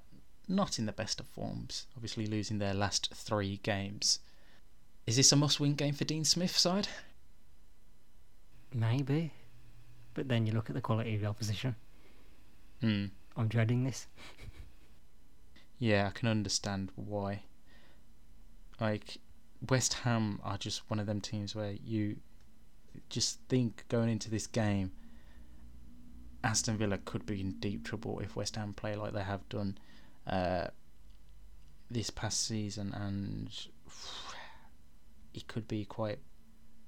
not 0.49 0.79
in 0.79 0.87
the 0.87 0.93
best 0.93 1.21
of 1.21 1.27
forms, 1.27 1.87
obviously 1.97 2.27
losing 2.27 2.59
their 2.59 2.75
last 2.75 3.13
three 3.15 3.59
games. 3.63 4.19
Is 5.07 5.17
this 5.17 5.33
a 5.33 5.37
must 5.37 5.61
win 5.61 5.75
game 5.75 5.95
for 5.95 6.05
Dean 6.05 6.25
Smith's 6.25 6.61
side? 6.61 6.89
Maybe. 8.73 9.33
But 10.15 10.29
then 10.29 10.47
you 10.47 10.53
look 10.53 10.71
at 10.71 10.75
the 10.75 10.81
quality 10.81 11.15
of 11.15 11.21
the 11.21 11.27
opposition. 11.27 11.77
Hmm. 12.81 13.07
I'm 13.37 13.49
dreading 13.49 13.85
this. 13.85 14.07
Yeah, 15.79 16.07
I 16.07 16.11
can 16.11 16.29
understand 16.29 16.91
why. 16.95 17.43
Like 18.81 19.19
West 19.69 19.95
Ham 19.95 20.39
are 20.45 20.57
just 20.57 20.89
one 20.89 21.01
of 21.01 21.07
them 21.07 21.21
teams 21.21 21.57
where 21.57 21.73
you 21.73 22.17
just 23.09 23.41
think 23.49 23.85
going 23.89 24.09
into 24.09 24.31
this 24.31 24.47
game, 24.47 24.93
Aston 26.45 26.77
Villa 26.77 26.99
could 26.99 27.25
be 27.25 27.41
in 27.41 27.53
deep 27.53 27.85
trouble 27.85 28.19
if 28.21 28.37
West 28.37 28.57
Ham 28.57 28.73
play 28.73 28.97
like 28.97 29.13
they 29.13 29.23
have 29.23 29.49
done 29.49 29.79
uh, 30.27 30.67
this 31.91 32.11
past 32.11 32.47
season, 32.47 32.93
and 32.95 33.51
it 35.35 35.47
could 35.47 35.69
be 35.69 35.85
quite 35.85 36.19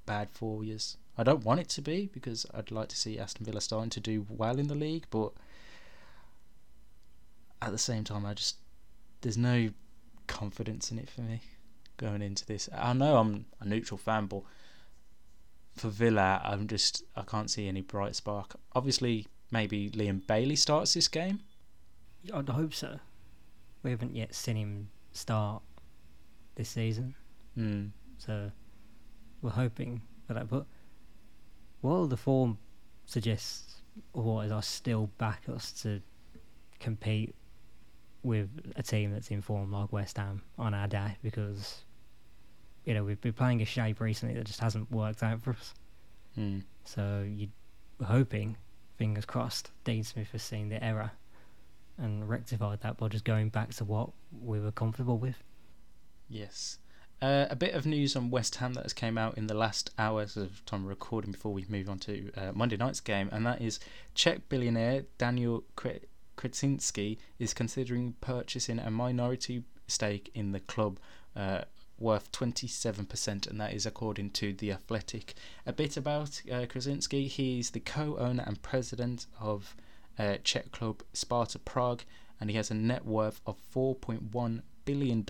bad 0.06 0.30
for 0.30 0.64
years. 0.64 0.96
I 1.16 1.22
don't 1.22 1.44
want 1.44 1.60
it 1.60 1.68
to 1.70 1.82
be 1.82 2.10
because 2.12 2.44
I'd 2.52 2.70
like 2.70 2.88
to 2.88 2.96
see 2.96 3.18
Aston 3.18 3.46
Villa 3.46 3.60
starting 3.60 3.90
to 3.90 4.00
do 4.00 4.26
well 4.28 4.58
in 4.58 4.66
the 4.66 4.74
league, 4.74 5.06
but 5.10 5.32
at 7.62 7.70
the 7.70 7.78
same 7.78 8.04
time, 8.04 8.26
I 8.26 8.34
just 8.34 8.56
there's 9.20 9.38
no 9.38 9.70
confidence 10.26 10.90
in 10.90 10.98
it 10.98 11.08
for 11.08 11.22
me 11.22 11.40
going 11.96 12.22
into 12.22 12.44
this. 12.44 12.68
I 12.76 12.92
know 12.92 13.16
I'm 13.18 13.46
a 13.60 13.64
neutral 13.64 13.98
fan, 13.98 14.26
but 14.26 14.42
for 15.76 15.88
Villa, 15.88 16.40
I'm 16.44 16.66
just 16.66 17.04
I 17.14 17.22
can't 17.22 17.50
see 17.50 17.68
any 17.68 17.80
bright 17.80 18.16
spark. 18.16 18.56
Obviously, 18.74 19.26
maybe 19.50 19.88
Leon 19.90 20.22
Bailey 20.26 20.56
starts 20.56 20.94
this 20.94 21.08
game. 21.08 21.40
I'd 22.32 22.48
hope 22.48 22.74
so. 22.74 22.98
We 23.82 23.90
haven't 23.90 24.14
yet 24.16 24.34
seen 24.34 24.56
him 24.56 24.88
start 25.12 25.62
this 26.54 26.70
season, 26.70 27.14
Hmm. 27.54 27.88
so 28.18 28.50
we're 29.42 29.50
hoping 29.50 30.02
for 30.26 30.34
that. 30.34 30.48
But 30.48 30.66
while 31.80 32.06
the 32.06 32.16
form 32.16 32.58
suggests 33.04 33.82
otherwise, 34.14 34.50
I 34.50 34.60
still 34.60 35.08
back 35.18 35.48
us 35.48 35.72
to 35.82 36.00
compete 36.80 37.34
with 38.22 38.48
a 38.76 38.82
team 38.82 39.12
that's 39.12 39.30
in 39.30 39.42
form 39.42 39.70
like 39.70 39.92
West 39.92 40.16
Ham 40.16 40.42
on 40.58 40.72
our 40.72 40.86
day 40.88 41.16
because 41.22 41.82
you 42.86 42.94
know 42.94 43.04
we've 43.04 43.20
been 43.20 43.34
playing 43.34 43.60
a 43.60 43.66
shape 43.66 44.00
recently 44.00 44.34
that 44.34 44.44
just 44.44 44.60
hasn't 44.60 44.90
worked 44.90 45.22
out 45.22 45.42
for 45.42 45.50
us. 45.50 45.74
Hmm. 46.34 46.60
So 46.84 47.26
you 47.28 47.48
we're 47.98 48.06
hoping, 48.06 48.56
fingers 48.96 49.24
crossed, 49.24 49.70
Dean 49.84 50.04
Smith 50.04 50.30
has 50.32 50.42
seen 50.42 50.68
the 50.68 50.82
error 50.82 51.12
and 51.98 52.28
rectified 52.28 52.80
that 52.80 52.96
by 52.96 53.08
just 53.08 53.24
going 53.24 53.48
back 53.48 53.72
to 53.74 53.84
what 53.84 54.10
we 54.42 54.60
were 54.60 54.72
comfortable 54.72 55.18
with. 55.18 55.42
Yes. 56.28 56.78
Uh, 57.22 57.46
a 57.48 57.56
bit 57.56 57.74
of 57.74 57.86
news 57.86 58.16
on 58.16 58.30
West 58.30 58.56
Ham 58.56 58.74
that 58.74 58.82
has 58.82 58.92
came 58.92 59.16
out 59.16 59.38
in 59.38 59.46
the 59.46 59.54
last 59.54 59.90
hours 59.98 60.36
of 60.36 60.64
time 60.66 60.84
recording 60.84 61.30
before 61.30 61.52
we 61.52 61.64
move 61.68 61.88
on 61.88 61.98
to 62.00 62.30
uh, 62.36 62.52
Monday 62.52 62.76
night's 62.76 63.00
game, 63.00 63.28
and 63.32 63.46
that 63.46 63.62
is 63.62 63.78
Czech 64.14 64.48
billionaire 64.48 65.04
Daniel 65.16 65.64
Kre- 65.76 66.02
Krasinski 66.36 67.18
is 67.38 67.54
considering 67.54 68.14
purchasing 68.20 68.78
a 68.78 68.90
minority 68.90 69.62
stake 69.86 70.30
in 70.34 70.52
the 70.52 70.60
club 70.60 70.98
uh, 71.36 71.62
worth 72.04 72.30
27%, 72.30 73.48
and 73.48 73.60
that 73.60 73.72
is 73.72 73.86
according 73.86 74.30
to 74.30 74.52
The 74.52 74.70
Athletic. 74.72 75.34
A 75.66 75.72
bit 75.72 75.96
about 75.96 76.42
uh, 76.52 76.66
Krasinski 76.68 77.26
he's 77.26 77.70
the 77.70 77.80
co 77.80 78.16
owner 78.18 78.44
and 78.46 78.62
president 78.62 79.26
of 79.40 79.74
uh, 80.18 80.36
Czech 80.44 80.70
club 80.70 81.02
Sparta 81.12 81.58
Prague, 81.58 82.04
and 82.40 82.50
he 82.50 82.56
has 82.56 82.70
a 82.70 82.74
net 82.74 83.04
worth 83.04 83.40
of 83.46 83.56
$4.1 83.74 84.62
billion 84.84 85.24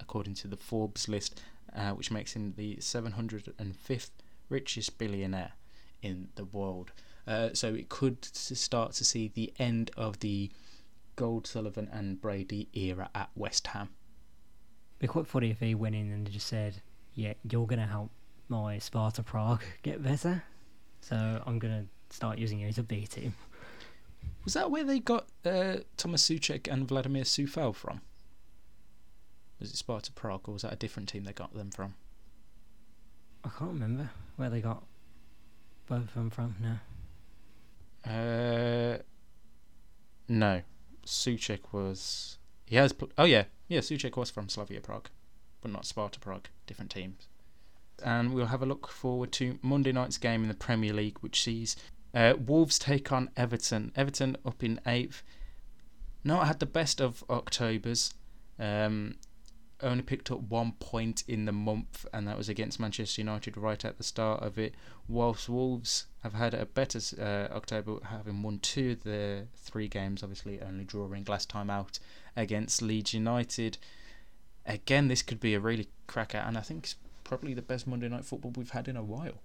according 0.00 0.34
to 0.34 0.48
the 0.48 0.56
Forbes 0.56 1.08
list 1.08 1.40
uh, 1.74 1.90
which 1.90 2.10
makes 2.10 2.34
him 2.34 2.54
the 2.56 2.76
705th 2.76 4.10
richest 4.48 4.98
billionaire 4.98 5.52
in 6.02 6.28
the 6.34 6.44
world. 6.44 6.92
Uh, 7.26 7.50
so 7.52 7.74
it 7.74 7.88
could 7.88 8.24
start 8.24 8.92
to 8.92 9.04
see 9.04 9.28
the 9.28 9.52
end 9.58 9.90
of 9.96 10.20
the 10.20 10.50
Gold, 11.16 11.46
Sullivan, 11.46 11.88
and 11.92 12.20
Brady 12.20 12.68
era 12.72 13.10
at 13.14 13.30
West 13.34 13.68
Ham. 13.68 13.90
Be 14.98 15.06
quite 15.06 15.26
funny 15.26 15.50
if 15.50 15.60
he 15.60 15.74
went 15.74 15.94
in 15.94 16.10
and 16.12 16.30
just 16.30 16.46
said, 16.46 16.82
"Yeah, 17.14 17.34
you're 17.48 17.66
gonna 17.66 17.86
help 17.86 18.10
my 18.48 18.78
Sparta 18.78 19.22
Prague 19.22 19.62
get 19.82 20.02
better, 20.02 20.42
so 21.00 21.42
I'm 21.46 21.58
gonna 21.58 21.86
start 22.10 22.38
using 22.38 22.58
you 22.60 22.68
as 22.68 22.78
a 22.78 22.82
B 22.82 23.06
team." 23.06 23.34
Was 24.44 24.54
that 24.54 24.70
where 24.70 24.84
they 24.84 24.98
got 24.98 25.26
uh, 25.44 25.78
Thomas 25.96 26.28
Soucek 26.28 26.72
and 26.72 26.88
Vladimir 26.88 27.22
Coufal 27.22 27.74
from? 27.74 28.00
Was 29.60 29.70
it 29.70 29.76
Sparta 29.76 30.12
Prague, 30.12 30.48
or 30.48 30.52
was 30.52 30.62
that 30.62 30.72
a 30.72 30.76
different 30.76 31.08
team 31.08 31.24
they 31.24 31.32
got 31.32 31.54
them 31.54 31.70
from? 31.70 31.94
I 33.44 33.50
can't 33.50 33.72
remember 33.72 34.10
where 34.36 34.50
they 34.50 34.60
got 34.60 34.84
both 35.86 36.04
of 36.04 36.14
them 36.14 36.30
from 36.30 36.56
now. 36.60 36.80
Uh, 38.04 38.98
no, 40.28 40.62
Soucek 41.04 41.60
was. 41.72 42.38
He 42.66 42.76
has. 42.76 42.92
Pl- 42.92 43.10
oh 43.18 43.24
yeah, 43.24 43.44
yeah. 43.68 43.80
Soucek 43.80 44.16
was 44.16 44.30
from 44.30 44.48
Slavia 44.48 44.80
Prague, 44.80 45.08
but 45.60 45.70
not 45.70 45.86
Sparta 45.86 46.18
Prague. 46.18 46.48
Different 46.66 46.90
teams. 46.90 47.28
And 48.04 48.32
we'll 48.32 48.46
have 48.46 48.62
a 48.62 48.66
look 48.66 48.88
forward 48.88 49.32
to 49.32 49.58
Monday 49.62 49.92
night's 49.92 50.18
game 50.18 50.42
in 50.42 50.48
the 50.48 50.54
Premier 50.54 50.92
League, 50.92 51.18
which 51.20 51.42
sees 51.42 51.76
uh, 52.14 52.34
Wolves 52.38 52.78
take 52.78 53.12
on 53.12 53.30
Everton. 53.36 53.92
Everton 53.96 54.36
up 54.44 54.62
in 54.62 54.80
eighth. 54.86 55.22
Not 56.24 56.46
had 56.46 56.60
the 56.60 56.66
best 56.66 57.00
of 57.00 57.24
October's. 57.28 58.14
Um, 58.58 59.16
only 59.82 60.02
picked 60.02 60.30
up 60.30 60.40
one 60.40 60.72
point 60.80 61.22
in 61.28 61.44
the 61.44 61.52
month, 61.52 62.04
and 62.12 62.26
that 62.26 62.36
was 62.36 62.48
against 62.48 62.80
Manchester 62.80 63.20
United 63.20 63.56
right 63.56 63.84
at 63.84 63.96
the 63.96 64.02
start 64.02 64.42
of 64.42 64.58
it. 64.58 64.74
Whilst 65.06 65.48
Wolves 65.48 66.06
have 66.22 66.34
had 66.34 66.54
a 66.54 66.66
better 66.66 66.98
uh, 67.20 67.54
October, 67.54 67.98
having 68.04 68.42
won 68.42 68.58
two 68.58 68.92
of 68.92 69.04
the 69.04 69.46
three 69.56 69.88
games, 69.88 70.22
obviously 70.22 70.60
only 70.60 70.84
drawing 70.84 71.24
last 71.28 71.48
time 71.48 71.70
out 71.70 71.98
against 72.38 72.80
Leeds 72.80 73.12
United. 73.12 73.76
Again, 74.64 75.08
this 75.08 75.22
could 75.22 75.40
be 75.40 75.54
a 75.54 75.60
really 75.60 75.88
cracker, 76.06 76.38
and 76.38 76.56
I 76.56 76.60
think 76.60 76.84
it's 76.84 76.96
probably 77.24 77.52
the 77.52 77.62
best 77.62 77.86
Monday 77.86 78.08
night 78.08 78.24
football 78.24 78.52
we've 78.56 78.70
had 78.70 78.88
in 78.88 78.96
a 78.96 79.02
while. 79.02 79.42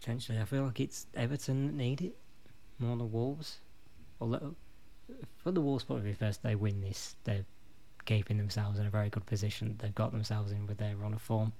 Potentially, 0.00 0.38
I 0.38 0.44
feel 0.44 0.64
like 0.64 0.80
it's 0.80 1.06
Everton 1.14 1.66
that 1.66 1.74
need 1.74 2.00
it 2.00 2.16
more 2.78 2.96
than 2.96 3.12
Wolves. 3.12 3.58
Although, 4.20 4.54
for 5.36 5.52
the 5.52 5.60
Wolves' 5.60 5.84
view, 5.84 6.14
first 6.14 6.42
they 6.42 6.54
win 6.54 6.80
this, 6.80 7.16
they're 7.24 7.44
keeping 8.06 8.38
themselves 8.38 8.78
in 8.78 8.86
a 8.86 8.90
very 8.90 9.10
good 9.10 9.26
position. 9.26 9.76
They've 9.80 9.94
got 9.94 10.12
themselves 10.12 10.50
in 10.50 10.66
with 10.66 10.78
their 10.78 10.96
run 10.96 11.14
of 11.14 11.22
form. 11.22 11.52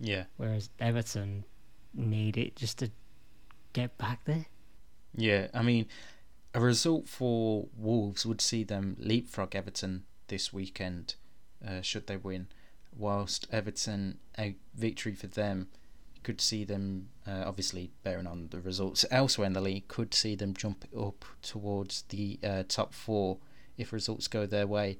Yeah. 0.00 0.24
Whereas 0.36 0.70
Everton 0.80 1.44
need 1.94 2.36
it 2.36 2.56
just 2.56 2.78
to 2.78 2.90
get 3.72 3.96
back 3.98 4.24
there. 4.24 4.46
Yeah, 5.14 5.48
I 5.54 5.62
mean, 5.62 5.86
a 6.54 6.60
result 6.60 7.08
for 7.08 7.68
Wolves 7.76 8.24
would 8.24 8.40
see 8.40 8.64
them 8.64 8.96
leapfrog 8.98 9.54
Everton 9.54 10.04
this 10.28 10.52
weekend, 10.52 11.14
uh, 11.66 11.80
should 11.82 12.06
they 12.06 12.16
win. 12.16 12.48
Whilst 12.96 13.46
Everton, 13.52 14.18
a 14.38 14.56
victory 14.74 15.14
for 15.14 15.26
them 15.26 15.68
could 16.22 16.40
see 16.40 16.64
them, 16.64 17.08
uh, 17.26 17.44
obviously 17.46 17.90
bearing 18.02 18.26
on 18.26 18.48
the 18.50 18.60
results 18.60 19.04
elsewhere 19.10 19.46
in 19.46 19.52
the 19.52 19.60
league, 19.60 19.88
could 19.88 20.14
see 20.14 20.34
them 20.34 20.54
jump 20.54 20.84
up 20.98 21.24
towards 21.42 22.02
the 22.08 22.38
uh, 22.42 22.64
top 22.68 22.92
four 22.92 23.38
if 23.76 23.92
results 23.92 24.26
go 24.26 24.46
their 24.46 24.66
way. 24.66 24.98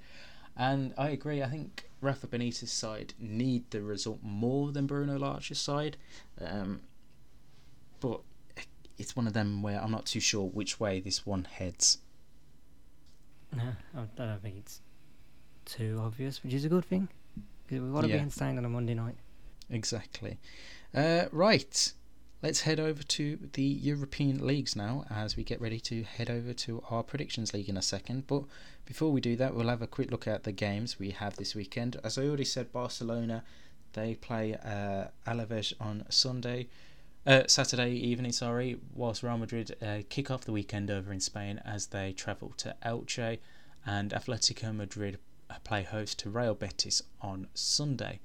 And 0.56 0.92
I 0.98 1.10
agree. 1.10 1.42
I 1.42 1.48
think 1.48 1.88
Rafa 2.00 2.26
Benitez's 2.26 2.72
side 2.72 3.14
need 3.18 3.70
the 3.70 3.82
result 3.82 4.20
more 4.22 4.72
than 4.72 4.86
Bruno 4.86 5.18
Lage's 5.18 5.60
side. 5.60 5.96
Um, 6.40 6.80
but 8.00 8.20
it's 8.98 9.14
one 9.16 9.26
of 9.26 9.32
them 9.32 9.62
where 9.62 9.80
I'm 9.82 9.90
not 9.90 10.06
too 10.06 10.20
sure 10.20 10.46
which 10.48 10.78
way 10.80 11.00
this 11.00 11.24
one 11.26 11.44
heads. 11.44 11.98
No, 13.56 13.72
I 13.96 14.04
don't 14.16 14.42
think 14.42 14.56
it's 14.58 14.80
too 15.64 16.00
obvious, 16.02 16.42
which 16.42 16.52
is 16.54 16.64
a 16.64 16.68
good 16.68 16.84
thing. 16.84 17.08
Because 17.66 17.82
we've 17.82 17.92
got 17.92 18.02
to 18.02 18.08
Yeah. 18.08 18.16
be 18.16 18.20
entertained 18.22 18.58
on 18.58 18.64
a 18.64 18.68
Monday 18.68 18.94
night. 18.94 19.16
Exactly. 19.70 20.38
Uh, 20.94 21.26
right. 21.32 21.92
Let's 22.40 22.60
head 22.60 22.78
over 22.78 23.02
to 23.02 23.48
the 23.52 23.62
European 23.62 24.46
leagues 24.46 24.76
now 24.76 25.04
as 25.10 25.36
we 25.36 25.42
get 25.42 25.60
ready 25.60 25.80
to 25.80 26.04
head 26.04 26.30
over 26.30 26.52
to 26.52 26.84
our 26.88 27.02
predictions 27.02 27.52
league 27.52 27.68
in 27.68 27.76
a 27.76 27.82
second. 27.82 28.26
But 28.28 28.44
before 28.84 29.10
we 29.10 29.20
do 29.20 29.34
that, 29.36 29.54
we'll 29.54 29.68
have 29.68 29.82
a 29.82 29.88
quick 29.88 30.10
look 30.10 30.28
at 30.28 30.44
the 30.44 30.52
games 30.52 30.98
we 31.00 31.10
have 31.10 31.36
this 31.36 31.54
weekend. 31.56 31.96
As 32.04 32.16
I 32.16 32.26
already 32.26 32.44
said, 32.44 32.72
Barcelona 32.72 33.44
they 33.94 34.14
play 34.14 34.54
uh, 34.54 35.08
Alaves 35.26 35.72
on 35.80 36.04
Sunday, 36.10 36.68
uh, 37.26 37.42
Saturday 37.46 37.92
evening. 37.92 38.32
Sorry, 38.32 38.78
whilst 38.94 39.22
Real 39.22 39.38
Madrid 39.38 39.76
uh, 39.82 39.98
kick 40.08 40.30
off 40.30 40.44
the 40.44 40.52
weekend 40.52 40.90
over 40.90 41.12
in 41.12 41.20
Spain 41.20 41.60
as 41.64 41.86
they 41.88 42.12
travel 42.12 42.52
to 42.58 42.74
Elche, 42.84 43.38
and 43.86 44.10
Atletico 44.10 44.74
Madrid 44.74 45.18
play 45.64 45.82
host 45.82 46.18
to 46.20 46.30
Real 46.30 46.54
Betis 46.54 47.02
on 47.20 47.48
Sunday. 47.54 48.20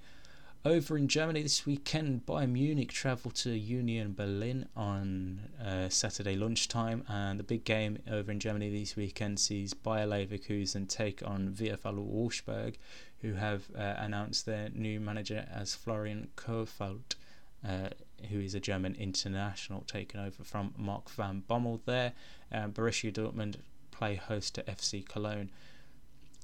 Over 0.65 0.97
in 0.97 1.09
Germany 1.09 1.43
this 1.43 1.65
weekend, 1.65 2.25
Bayern 2.25 2.51
Munich 2.51 2.91
travel 2.93 3.31
to 3.31 3.49
Union 3.49 4.13
Berlin 4.13 4.69
on 4.77 5.49
uh, 5.61 5.89
Saturday 5.89 6.37
lunchtime, 6.37 7.03
and 7.09 7.37
the 7.37 7.43
big 7.43 7.65
game 7.65 7.99
over 8.09 8.31
in 8.31 8.39
Germany 8.39 8.69
this 8.69 8.95
weekend 8.95 9.41
sees 9.41 9.73
Bayer 9.73 10.07
Leverkusen 10.07 10.87
take 10.87 11.21
on 11.25 11.49
VfL 11.49 11.97
Wolfsburg, 12.09 12.75
who 13.19 13.33
have 13.33 13.63
uh, 13.77 13.95
announced 13.97 14.45
their 14.45 14.69
new 14.69 15.01
manager 15.01 15.45
as 15.53 15.75
Florian 15.75 16.29
Kohfeldt, 16.37 17.15
uh, 17.67 17.89
who 18.25 18.39
is 18.39 18.55
a 18.55 18.59
German 18.59 18.95
international, 18.95 19.81
taken 19.81 20.19
over 20.19 20.43
from 20.43 20.73
Mark 20.77 21.09
van 21.09 21.43
Bommel 21.49 21.79
there. 21.85 22.13
Um, 22.51 22.71
Borussia 22.73 23.11
Dortmund 23.11 23.57
play 23.91 24.15
host 24.15 24.55
to 24.55 24.63
FC 24.63 25.07
Cologne. 25.07 25.51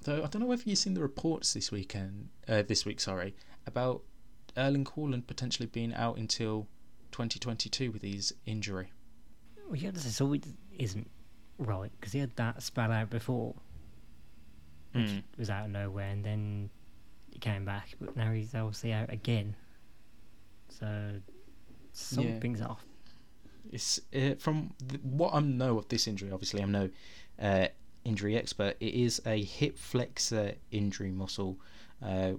Though 0.03 0.23
I 0.23 0.27
don't 0.27 0.41
know 0.41 0.47
whether 0.47 0.63
you've 0.65 0.77
seen 0.79 0.93
the 0.93 1.01
reports 1.01 1.53
this 1.53 1.71
weekend, 1.71 2.29
uh, 2.47 2.61
this 2.61 2.85
week, 2.85 2.99
sorry, 2.99 3.35
about 3.67 4.01
Erling 4.55 4.85
Haaland 4.85 5.27
potentially 5.27 5.67
being 5.67 5.93
out 5.93 6.17
until 6.17 6.67
2022 7.11 7.91
with 7.91 8.01
his 8.01 8.33
injury. 8.45 8.91
Well, 9.67 9.75
yeah, 9.75 9.91
this 9.91 10.19
always 10.21 10.41
isn't 10.77 11.09
right 11.57 11.91
because 11.99 12.13
he 12.13 12.19
had 12.19 12.35
that 12.37 12.63
spell 12.63 12.91
out 12.91 13.09
before, 13.09 13.55
which 14.93 15.09
Mm. 15.09 15.23
was 15.37 15.49
out 15.49 15.65
of 15.65 15.71
nowhere, 15.71 16.09
and 16.09 16.23
then 16.23 16.69
he 17.31 17.39
came 17.39 17.65
back, 17.65 17.95
but 17.99 18.15
now 18.15 18.31
he's 18.31 18.55
obviously 18.55 18.93
out 18.93 19.11
again. 19.11 19.55
So 20.69 21.19
something's 21.93 22.61
off. 22.61 22.83
It's 23.71 23.99
uh, 24.15 24.35
from 24.39 24.73
th- 24.87 25.01
what 25.03 25.33
I 25.33 25.39
know 25.41 25.77
of 25.77 25.87
this 25.89 26.07
injury. 26.07 26.31
Obviously, 26.31 26.61
I'm 26.61 26.71
no 26.71 26.89
uh, 27.41 27.67
injury 28.03 28.35
expert. 28.37 28.75
It 28.79 28.93
is 28.93 29.21
a 29.25 29.41
hip 29.43 29.77
flexor 29.77 30.53
injury 30.71 31.11
muscle, 31.11 31.57
uh, 32.03 32.33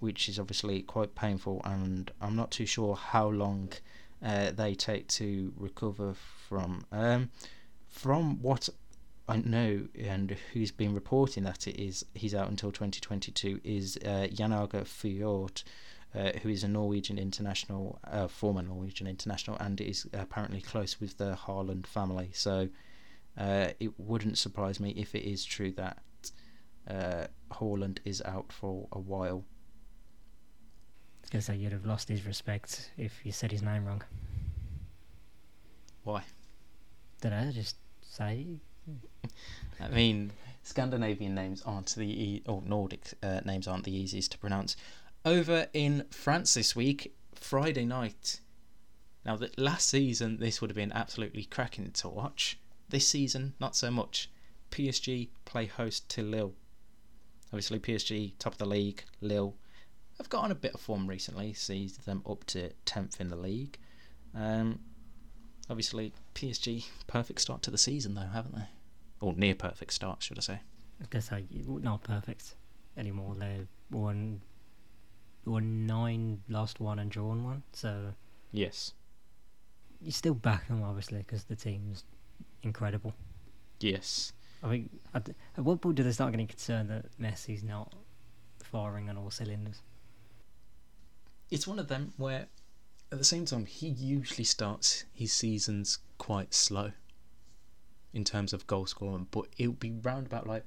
which 0.00 0.28
is 0.28 0.38
obviously 0.38 0.82
quite 0.82 1.14
painful, 1.14 1.60
and 1.64 2.10
I'm 2.20 2.36
not 2.36 2.50
too 2.50 2.66
sure 2.66 2.96
how 2.96 3.28
long 3.28 3.72
uh, 4.22 4.50
they 4.50 4.74
take 4.74 5.08
to 5.08 5.52
recover 5.56 6.14
from. 6.48 6.84
Um, 6.90 7.30
from 7.88 8.42
what 8.42 8.68
I 9.28 9.36
know 9.36 9.86
and 9.98 10.36
who's 10.52 10.70
been 10.70 10.94
reporting 10.94 11.44
that 11.44 11.66
it 11.66 11.80
is 11.80 12.04
he's 12.14 12.34
out 12.34 12.48
until 12.48 12.72
2022 12.72 13.60
is 13.62 13.98
uh, 14.04 14.26
Jan 14.32 14.52
Åge 14.52 14.86
Fjord, 14.86 15.62
uh, 16.14 16.32
who 16.42 16.48
is 16.48 16.64
a 16.64 16.68
Norwegian 16.68 17.18
international, 17.18 17.98
uh, 18.04 18.28
former 18.28 18.62
Norwegian 18.62 19.06
international, 19.06 19.56
and 19.60 19.80
is 19.80 20.06
apparently 20.12 20.60
close 20.60 21.00
with 21.00 21.18
the 21.18 21.36
Haaland 21.46 21.86
family. 21.86 22.30
So 22.32 22.68
uh, 23.36 23.68
it 23.78 23.92
wouldn't 23.98 24.38
surprise 24.38 24.80
me 24.80 24.90
if 24.90 25.14
it 25.14 25.28
is 25.28 25.44
true 25.44 25.72
that 25.72 25.98
uh, 26.88 27.26
Haaland 27.52 27.98
is 28.04 28.22
out 28.22 28.52
for 28.52 28.88
a 28.92 28.98
while. 28.98 29.44
I 31.18 31.20
was 31.22 31.30
gonna 31.30 31.42
say 31.42 31.56
you'd 31.56 31.72
have 31.72 31.84
lost 31.84 32.08
his 32.08 32.24
respect 32.24 32.90
if 32.96 33.20
you 33.24 33.32
said 33.32 33.52
his 33.52 33.62
name 33.62 33.84
wrong. 33.84 34.02
Why? 36.04 36.22
Did 37.20 37.32
I 37.34 37.50
just 37.50 37.76
say? 38.00 38.46
I 39.80 39.88
mean, 39.88 40.32
Scandinavian 40.62 41.34
names 41.34 41.62
aren't 41.66 41.94
the 41.94 42.06
e- 42.06 42.42
or 42.46 42.62
Nordic 42.62 43.12
uh, 43.22 43.40
names 43.44 43.68
aren't 43.68 43.84
the 43.84 43.94
easiest 43.94 44.32
to 44.32 44.38
pronounce. 44.38 44.76
Over 45.28 45.66
in 45.74 46.06
France 46.10 46.54
this 46.54 46.74
week, 46.74 47.14
Friday 47.34 47.84
night. 47.84 48.40
Now, 49.26 49.36
the 49.36 49.50
last 49.58 49.86
season 49.86 50.38
this 50.38 50.62
would 50.62 50.70
have 50.70 50.74
been 50.74 50.90
absolutely 50.90 51.44
cracking 51.44 51.90
to 51.90 52.08
watch. 52.08 52.58
This 52.88 53.06
season, 53.06 53.52
not 53.60 53.76
so 53.76 53.90
much. 53.90 54.30
PSG 54.70 55.28
play 55.44 55.66
host 55.66 56.08
to 56.12 56.22
Lille. 56.22 56.54
Obviously, 57.48 57.78
PSG 57.78 58.38
top 58.38 58.54
of 58.54 58.58
the 58.58 58.64
league. 58.64 59.04
Lille 59.20 59.54
have 60.16 60.30
got 60.30 60.44
on 60.44 60.50
a 60.50 60.54
bit 60.54 60.72
of 60.72 60.80
form 60.80 61.06
recently, 61.06 61.52
sees 61.52 61.98
them 61.98 62.22
up 62.26 62.44
to 62.44 62.70
tenth 62.86 63.20
in 63.20 63.28
the 63.28 63.36
league. 63.36 63.76
Um, 64.34 64.80
obviously, 65.68 66.14
PSG 66.34 66.86
perfect 67.06 67.42
start 67.42 67.60
to 67.64 67.70
the 67.70 67.76
season 67.76 68.14
though, 68.14 68.30
haven't 68.32 68.54
they? 68.54 68.68
Or 69.20 69.34
near 69.34 69.54
perfect 69.54 69.92
start, 69.92 70.22
should 70.22 70.38
I 70.38 70.40
say? 70.40 70.60
I 71.02 71.04
was 71.04 71.08
gonna 71.08 71.80
not 71.80 72.02
perfect 72.02 72.54
anymore. 72.96 73.34
They're 73.38 73.66
one 73.90 74.40
won 75.48 75.86
nine, 75.86 76.42
lost 76.48 76.80
one, 76.80 76.98
and 76.98 77.10
drawn 77.10 77.44
one. 77.44 77.62
So 77.72 78.14
Yes. 78.52 78.94
you 80.00 80.10
still 80.12 80.34
back 80.34 80.68
them 80.68 80.82
obviously 80.82 81.18
because 81.18 81.44
the 81.44 81.56
team's 81.56 82.04
incredible. 82.62 83.14
Yes. 83.80 84.32
I 84.62 84.68
think 84.68 84.90
at, 85.14 85.28
at 85.56 85.64
what 85.64 85.80
point 85.80 85.96
do 85.96 86.02
they 86.02 86.12
start 86.12 86.32
getting 86.32 86.46
concerned 86.48 86.90
that 86.90 87.06
Messi's 87.20 87.62
not 87.62 87.92
firing 88.62 89.08
on 89.08 89.16
all 89.16 89.30
cylinders? 89.30 89.80
It's 91.50 91.66
one 91.66 91.78
of 91.78 91.88
them 91.88 92.12
where, 92.16 92.46
at 93.10 93.18
the 93.18 93.24
same 93.24 93.44
time, 93.44 93.66
he 93.66 93.88
usually 93.88 94.44
starts 94.44 95.04
his 95.12 95.32
seasons 95.32 95.98
quite 96.18 96.52
slow 96.52 96.92
in 98.12 98.24
terms 98.24 98.52
of 98.52 98.66
goal 98.66 98.86
scoring, 98.86 99.28
but 99.30 99.46
it'll 99.56 99.72
be 99.72 99.92
round 99.92 100.26
about 100.26 100.46
like 100.46 100.64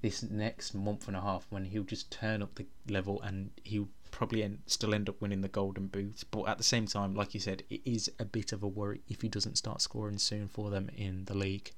this 0.00 0.22
next 0.22 0.74
month 0.74 1.08
and 1.08 1.16
a 1.16 1.20
half 1.20 1.46
when 1.50 1.64
he'll 1.64 1.82
just 1.82 2.10
turn 2.10 2.42
up 2.42 2.54
the 2.54 2.66
level 2.88 3.20
and 3.22 3.50
he'll 3.64 3.88
probably 4.10 4.42
end, 4.42 4.58
still 4.66 4.94
end 4.94 5.08
up 5.08 5.20
winning 5.20 5.40
the 5.40 5.48
golden 5.48 5.86
boot. 5.86 6.24
But 6.30 6.44
at 6.44 6.58
the 6.58 6.64
same 6.64 6.86
time, 6.86 7.14
like 7.14 7.34
you 7.34 7.40
said, 7.40 7.62
it 7.70 7.80
is 7.84 8.10
a 8.18 8.24
bit 8.24 8.52
of 8.52 8.62
a 8.62 8.68
worry 8.68 9.00
if 9.08 9.22
he 9.22 9.28
doesn't 9.28 9.58
start 9.58 9.80
scoring 9.80 10.18
soon 10.18 10.48
for 10.48 10.70
them 10.70 10.90
in 10.96 11.24
the 11.26 11.36
league. 11.36 11.72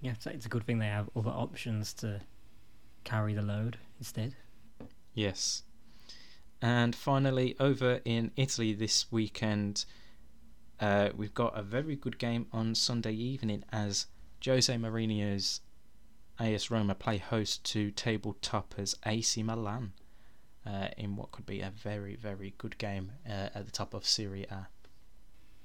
Yeah, 0.00 0.14
so 0.18 0.30
it's 0.30 0.46
a 0.46 0.48
good 0.48 0.64
thing 0.64 0.78
they 0.78 0.86
have 0.86 1.10
other 1.16 1.30
options 1.30 1.92
to 1.94 2.20
carry 3.04 3.34
the 3.34 3.42
load 3.42 3.78
instead. 3.98 4.34
Yes. 5.14 5.62
And 6.60 6.94
finally, 6.94 7.56
over 7.58 8.00
in 8.04 8.30
Italy 8.36 8.72
this 8.72 9.10
weekend, 9.10 9.84
uh, 10.80 11.10
we've 11.16 11.34
got 11.34 11.58
a 11.58 11.62
very 11.62 11.96
good 11.96 12.18
game 12.18 12.46
on 12.52 12.74
Sunday 12.74 13.12
evening 13.12 13.64
as 13.72 14.06
Jose 14.44 14.72
Mourinho's 14.72 15.60
AS 16.38 16.70
Roma 16.70 16.94
play 16.94 17.18
host 17.18 17.64
to 17.72 17.90
table 17.90 18.36
toppers 18.40 18.96
AC 19.06 19.42
Milan 19.42 19.92
uh, 20.66 20.88
in 20.96 21.16
what 21.16 21.30
could 21.32 21.46
be 21.46 21.60
a 21.60 21.70
very, 21.70 22.16
very 22.16 22.54
good 22.58 22.78
game 22.78 23.12
uh, 23.28 23.48
at 23.54 23.66
the 23.66 23.72
top 23.72 23.94
of 23.94 24.06
Serie 24.06 24.44
A. 24.50 24.66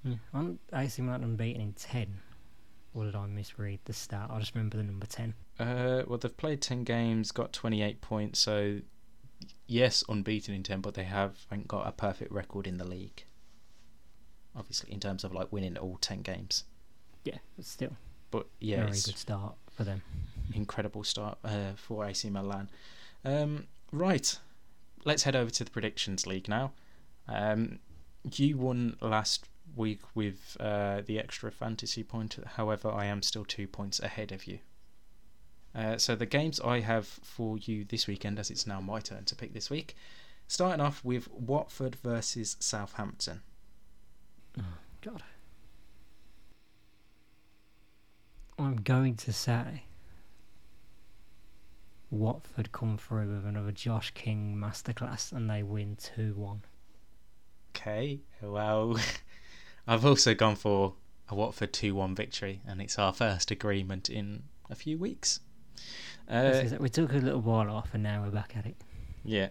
Yeah. 0.03 0.15
Aren't 0.34 0.60
AC 0.73 1.01
Milan 1.01 1.23
unbeaten 1.23 1.62
in 1.62 1.73
10? 1.73 2.19
Or 2.93 3.06
did 3.06 3.15
I 3.15 3.27
misread 3.27 3.80
the 3.86 3.93
stat? 3.93 4.30
I 4.32 4.39
just 4.39 4.56
remember 4.56 4.77
the 4.77 4.84
number 4.84 5.06
10. 5.06 5.34
Uh, 5.60 6.03
well, 6.08 6.17
they've 6.17 6.36
played 6.36 6.62
10 6.62 6.84
games, 6.84 7.32
got 7.32 7.53
28 7.53 8.01
points, 8.01 8.39
so 8.39 8.80
yes, 9.67 10.03
unbeaten 10.10 10.53
in 10.53 10.63
10, 10.63 10.82
but 10.82 10.93
they 10.93 11.03
haven't 11.03 11.67
got 11.67 11.88
a 11.88 11.91
perfect 11.91 12.32
record 12.32 12.65
in 12.67 12.77
the 12.77 12.86
league. 12.88 13.25
Obviously, 14.56 14.91
in 14.91 14.99
terms 14.99 15.23
of 15.23 15.34
like 15.34 15.51
winning 15.51 15.77
all 15.77 15.97
10 16.01 16.21
games. 16.21 16.63
Yeah, 17.23 17.38
but 17.56 17.65
still, 17.65 17.95
But 18.32 18.47
yeah, 18.60 18.77
very 18.77 18.91
good 18.91 19.17
start 19.17 19.56
for 19.71 19.84
them. 19.84 20.01
Incredible 20.54 21.04
start 21.04 21.38
uh, 21.44 21.74
for 21.76 22.06
AC 22.06 22.30
Milan. 22.30 22.70
Um, 23.26 23.68
right, 23.92 24.38
let's 25.06 25.24
head 25.24 25.36
over 25.36 25.52
to 25.52 25.64
the 25.64 25.72
predictions 25.72 26.26
league 26.26 26.48
now. 26.48 26.72
Um, 27.28 27.80
you 28.36 28.58
won 28.58 28.98
last 29.02 29.46
week 29.76 30.02
with 30.16 30.58
uh, 30.60 31.02
the 31.06 31.20
extra 31.20 31.52
fantasy 31.52 32.04
point. 32.04 32.38
However, 32.56 32.90
I 32.90 33.06
am 33.06 33.22
still 33.22 33.46
two 33.46 33.68
points 33.68 34.00
ahead 34.00 34.32
of 34.32 34.48
you. 34.48 34.60
Uh, 35.76 35.98
so 35.98 36.16
the 36.16 36.26
games 36.26 36.60
I 36.60 36.80
have 36.80 37.06
for 37.06 37.58
you 37.58 37.86
this 37.86 38.08
weekend, 38.08 38.40
as 38.40 38.50
it's 38.50 38.66
now 38.66 38.82
my 38.82 39.00
turn 39.00 39.26
to 39.26 39.36
pick 39.36 39.54
this 39.54 39.70
week, 39.70 39.96
starting 40.48 40.82
off 40.82 41.04
with 41.04 41.30
Watford 41.32 41.96
versus 41.96 42.56
Southampton. 42.60 43.42
God. 45.02 45.24
I'm 48.58 48.78
going 48.78 49.16
to 49.18 49.32
say 49.32 49.84
Watford 52.10 52.72
come 52.72 52.98
through 52.98 53.36
with 53.36 53.46
another 53.46 53.72
Josh 53.72 54.12
King 54.12 54.56
masterclass 54.58 55.32
and 55.32 55.50
they 55.50 55.63
win 55.63 55.98
2 56.15 56.34
1. 56.36 56.62
Okay, 57.76 58.20
well, 58.41 58.98
I've 59.88 60.06
also 60.06 60.34
gone 60.34 60.56
for 60.56 60.93
a 61.30 61.36
Watford 61.36 61.74
2 61.74 61.93
1 61.96 62.15
victory, 62.15 62.62
and 62.65 62.82
it's 62.82 62.98
our 62.98 63.13
first 63.13 63.52
agreement 63.52 64.10
in 64.10 64.43
a 64.70 64.76
few 64.76 64.98
weeks. 64.98 65.41
Uh, 66.30 66.63
we 66.80 66.89
took 66.89 67.13
a 67.13 67.17
little 67.17 67.41
while 67.41 67.70
off 67.70 67.93
and 67.93 68.04
now 68.04 68.24
we're 68.24 68.32
back 68.32 68.56
at 68.58 68.65
it. 68.65 68.76
yeah. 69.24 69.48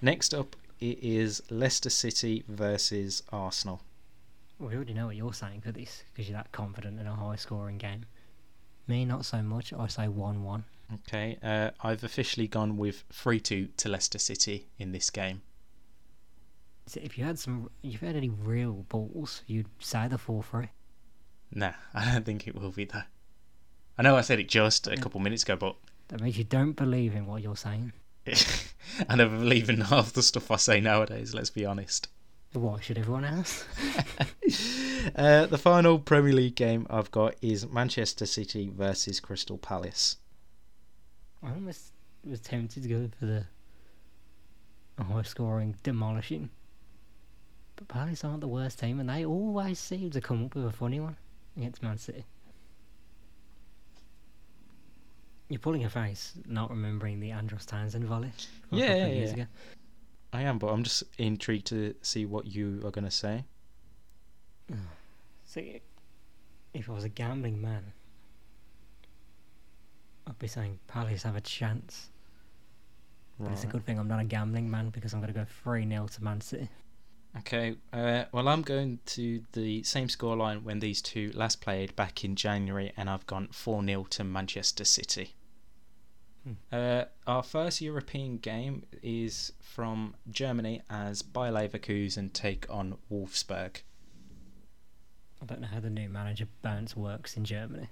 Next 0.00 0.32
up, 0.32 0.54
it 0.80 0.98
is 1.02 1.42
Leicester 1.50 1.90
City 1.90 2.44
versus 2.48 3.22
Arsenal. 3.32 3.80
We 4.58 4.74
already 4.74 4.94
know 4.94 5.06
what 5.06 5.16
you're 5.16 5.32
saying 5.32 5.60
for 5.62 5.72
this 5.72 6.02
because 6.12 6.28
you're 6.28 6.36
that 6.36 6.52
confident 6.52 7.00
in 7.00 7.06
a 7.06 7.14
high 7.14 7.36
scoring 7.36 7.78
game. 7.78 8.06
Me, 8.86 9.04
not 9.04 9.24
so 9.24 9.42
much. 9.42 9.72
I 9.72 9.86
say 9.86 10.08
1 10.08 10.42
1. 10.42 10.64
Okay, 10.94 11.38
uh, 11.42 11.70
I've 11.82 12.02
officially 12.02 12.48
gone 12.48 12.76
with 12.78 13.04
3 13.12 13.40
2 13.40 13.68
to 13.76 13.88
Leicester 13.88 14.18
City 14.18 14.68
in 14.78 14.92
this 14.92 15.10
game. 15.10 15.42
So 16.86 17.00
if 17.02 17.18
you 17.18 17.24
had 17.24 17.38
some, 17.38 17.68
if 17.82 18.00
you 18.00 18.06
had 18.06 18.16
any 18.16 18.30
real 18.30 18.86
balls, 18.88 19.42
you'd 19.46 19.66
say 19.78 20.08
the 20.08 20.16
4 20.16 20.42
3. 20.42 20.68
Nah, 21.52 21.72
I 21.94 22.12
don't 22.12 22.24
think 22.24 22.48
it 22.48 22.54
will 22.54 22.70
be 22.70 22.84
though. 22.86 23.02
I 23.98 24.02
know 24.02 24.16
I 24.16 24.22
said 24.22 24.38
it 24.40 24.48
just 24.48 24.86
a 24.86 24.90
Yeah. 24.92 24.96
couple 24.96 25.20
minutes 25.20 25.42
ago, 25.42 25.56
but 25.56 25.76
That 26.08 26.20
means 26.22 26.38
you 26.38 26.44
don't 26.44 26.72
believe 26.72 27.14
in 27.14 27.26
what 27.26 27.42
you're 27.42 27.56
saying. 27.56 27.92
I 29.08 29.16
never 29.16 29.36
believe 29.36 29.68
in 29.68 29.80
half 29.82 30.12
the 30.12 30.22
stuff 30.22 30.50
I 30.50 30.56
say 30.56 30.80
nowadays, 30.80 31.34
let's 31.34 31.50
be 31.50 31.66
honest. 31.66 32.08
Why 32.54 32.80
should 32.80 32.96
everyone 32.96 33.24
else? 33.26 33.64
uh, 35.16 35.46
the 35.46 35.58
final 35.58 35.98
Premier 35.98 36.32
League 36.32 36.54
game 36.54 36.86
I've 36.88 37.10
got 37.10 37.34
is 37.42 37.66
Manchester 37.68 38.24
City 38.24 38.70
versus 38.74 39.20
Crystal 39.20 39.58
Palace. 39.58 40.16
I 41.42 41.50
almost 41.50 41.92
was 42.24 42.40
tempted 42.40 42.82
to 42.82 42.88
go 42.88 43.08
for 43.18 43.26
the 43.26 43.46
high 45.02 45.22
scoring 45.22 45.76
demolishing. 45.82 46.50
But 47.76 47.88
Palace 47.88 48.24
aren't 48.24 48.40
the 48.40 48.48
worst 48.48 48.78
team 48.78 48.98
and 49.00 49.08
they 49.08 49.24
always 49.24 49.78
seem 49.78 50.10
to 50.10 50.20
come 50.20 50.44
up 50.44 50.54
with 50.54 50.66
a 50.66 50.72
funny 50.72 51.00
one 51.00 51.16
against 51.56 51.82
Man 51.82 51.98
City. 51.98 52.24
You're 55.48 55.60
pulling 55.60 55.84
a 55.84 55.90
face, 55.90 56.34
not 56.46 56.70
remembering 56.70 57.20
the 57.20 57.30
Andros 57.30 57.64
Townsend 57.64 58.04
volley. 58.04 58.32
Yeah, 58.70 58.94
yeah, 58.94 59.06
yeah. 59.06 59.30
ago. 59.30 59.46
I 60.32 60.42
am, 60.42 60.58
but 60.58 60.66
I'm 60.66 60.82
just 60.82 61.04
intrigued 61.16 61.68
to 61.68 61.94
see 62.02 62.26
what 62.26 62.46
you 62.46 62.82
are 62.84 62.90
going 62.90 63.06
to 63.06 63.10
say. 63.10 63.44
See, 65.46 65.80
if 66.74 66.90
I 66.90 66.92
was 66.92 67.04
a 67.04 67.08
gambling 67.08 67.62
man, 67.62 67.94
I'd 70.28 70.38
be 70.38 70.46
saying 70.46 70.78
Palace 70.86 71.22
have 71.22 71.36
a 71.36 71.40
chance. 71.40 72.10
But 73.40 73.52
it's 73.52 73.64
a 73.64 73.68
good 73.68 73.86
thing 73.86 73.98
I'm 73.98 74.08
not 74.08 74.20
a 74.20 74.24
gambling 74.24 74.68
man 74.68 74.90
because 74.90 75.12
I'm 75.12 75.20
going 75.20 75.32
to 75.32 75.38
go 75.38 75.46
3 75.62 75.88
0 75.88 76.08
to 76.08 76.24
Man 76.24 76.40
City. 76.40 76.68
Okay, 77.38 77.76
uh, 77.92 78.24
well, 78.32 78.48
I'm 78.48 78.62
going 78.62 78.98
to 79.06 79.42
the 79.52 79.82
same 79.84 80.08
scoreline 80.08 80.64
when 80.64 80.80
these 80.80 81.00
two 81.00 81.30
last 81.34 81.60
played 81.60 81.94
back 81.94 82.24
in 82.24 82.34
January, 82.34 82.92
and 82.96 83.08
I've 83.08 83.26
gone 83.26 83.48
4 83.52 83.84
0 83.84 84.06
to 84.10 84.24
Manchester 84.24 84.84
City. 84.84 85.34
Hmm. 86.42 86.52
Uh, 86.72 87.04
our 87.26 87.42
first 87.44 87.80
European 87.80 88.38
game 88.38 88.84
is 89.02 89.52
from 89.60 90.16
Germany 90.30 90.82
as 90.90 91.22
Bayer 91.22 91.52
Leverkusen 91.52 92.32
take 92.32 92.66
on 92.68 92.96
Wolfsburg. 93.10 93.82
I 95.40 95.44
don't 95.46 95.60
know 95.60 95.68
how 95.68 95.80
the 95.80 95.90
new 95.90 96.08
manager 96.08 96.48
bounce 96.62 96.96
works 96.96 97.36
in 97.36 97.44
Germany. 97.44 97.88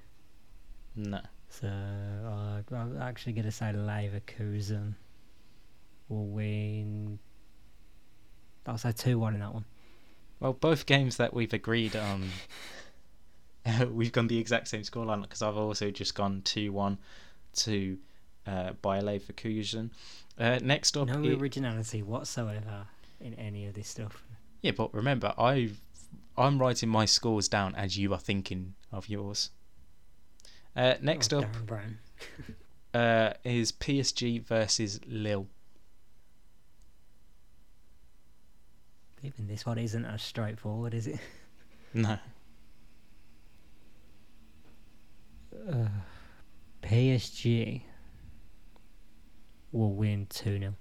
No. 0.96 1.20
So 1.48 1.68
uh, 1.68 2.74
I'm 2.74 3.00
actually 3.00 3.32
going 3.34 3.44
to 3.44 3.50
say 3.52 3.66
Leverkusen 3.74 4.94
will 6.08 6.26
win. 6.26 7.18
I'll 8.66 8.78
say 8.78 8.92
2 8.92 9.18
1 9.18 9.34
in 9.34 9.40
that 9.40 9.54
one. 9.54 9.64
Well, 10.40 10.52
both 10.52 10.86
games 10.86 11.16
that 11.18 11.32
we've 11.32 11.52
agreed 11.52 11.94
on, 11.96 12.28
we've 13.90 14.12
gone 14.12 14.26
the 14.26 14.38
exact 14.38 14.68
same 14.68 14.82
scoreline 14.82 15.22
because 15.22 15.42
I've 15.42 15.56
also 15.56 15.90
just 15.90 16.14
gone 16.14 16.42
2 16.44 16.72
1 16.72 16.98
to 17.54 17.98
uh, 18.46 18.72
Bayer 18.82 19.02
Leverkusen. 19.02 19.90
Uh, 20.38 20.58
next 20.62 20.96
up, 20.96 21.08
No 21.08 21.22
i- 21.22 21.34
originality 21.34 22.02
whatsoever 22.02 22.86
in 23.20 23.34
any 23.34 23.66
of 23.66 23.74
this 23.74 23.88
stuff. 23.88 24.24
yeah, 24.62 24.72
but 24.72 24.92
remember, 24.92 25.32
I 25.38 25.70
I'm 26.36 26.58
writing 26.58 26.90
my 26.90 27.06
scores 27.06 27.48
down 27.48 27.74
as 27.76 27.96
you 27.96 28.12
are 28.12 28.18
thinking 28.18 28.74
of 28.92 29.08
yours. 29.08 29.50
Uh, 30.76 30.94
next 31.00 31.32
Oh, 31.32 31.38
up 31.40 31.46
uh, 32.94 33.32
is 33.44 33.72
PSG 33.72 34.44
versus 34.44 35.00
Lille. 35.06 35.46
Even 39.22 39.46
this 39.48 39.64
one 39.64 39.78
isn't 39.78 40.04
as 40.04 40.22
straightforward, 40.22 40.94
is 40.94 41.06
it? 41.06 41.18
No, 41.94 42.18
Uh, 45.70 45.88
PSG 46.82 47.82
will 49.72 49.94
win 49.94 50.26
2 50.28 50.58
0. 50.58 50.74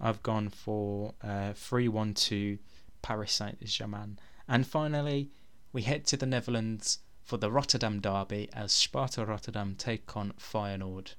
I've 0.00 0.22
gone 0.22 0.48
for 0.48 1.12
uh, 1.22 1.52
3 1.52 1.88
1 1.88 2.14
to 2.14 2.58
Paris 3.02 3.32
Saint 3.32 3.62
Germain. 3.62 4.18
And 4.48 4.66
finally, 4.66 5.30
we 5.72 5.82
head 5.82 6.06
to 6.06 6.16
the 6.16 6.26
Netherlands 6.26 7.00
for 7.30 7.36
the 7.36 7.48
Rotterdam 7.48 8.00
Derby 8.00 8.48
as 8.52 8.72
Sparta 8.72 9.24
Rotterdam 9.24 9.76
take 9.78 10.16
on 10.16 10.32
Feyenoord. 10.36 11.14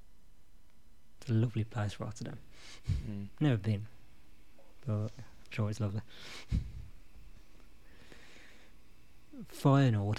It's 1.22 1.30
a 1.30 1.34
lovely 1.34 1.64
place, 1.64 2.02
Rotterdam. 2.02 2.38
Mm. 3.10 3.28
Never 3.40 3.56
been. 3.56 3.88
but 4.86 4.94
I'm 4.94 5.10
sure 5.52 5.70
it's 5.70 5.80
lovely. 5.80 6.02
Feyenoord, 9.54 10.18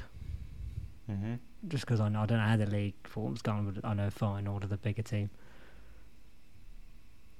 Mm-hmm. 1.11 1.35
just 1.69 1.85
because 1.85 2.01
I, 2.01 2.07
I 2.07 2.11
don't 2.11 2.31
know 2.31 2.39
how 2.39 2.57
the 2.57 2.65
league 2.65 2.95
form's 3.05 3.43
gone, 3.43 3.71
but 3.71 3.87
I 3.87 3.93
know 3.93 4.09
Feyenoord 4.09 4.65
are 4.65 4.69
the 4.69 4.79
bigger 4.79 5.03
team. 5.03 5.29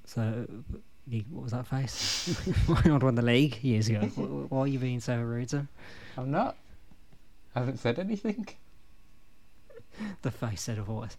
So, 0.05 0.45
you, 1.07 1.23
what 1.31 1.43
was 1.43 1.53
that 1.53 1.65
face? 1.65 2.27
Feyenoord 2.67 3.01
won 3.01 3.15
the 3.15 3.23
league 3.23 3.57
years 3.63 3.87
ago. 3.89 4.01
Wh- 4.01 4.47
wh- 4.47 4.51
Why 4.51 4.59
are 4.59 4.67
you 4.67 4.77
being 4.77 4.99
so 4.99 5.17
rude? 5.19 5.49
to 5.49 5.57
Sir? 5.61 5.67
I'm 6.17 6.29
not. 6.29 6.55
I 7.55 7.59
haven't 7.59 7.77
said 7.77 7.99
anything. 7.99 8.47
The 10.23 10.31
face 10.31 10.61
said 10.63 10.79
otherwise. 10.79 11.15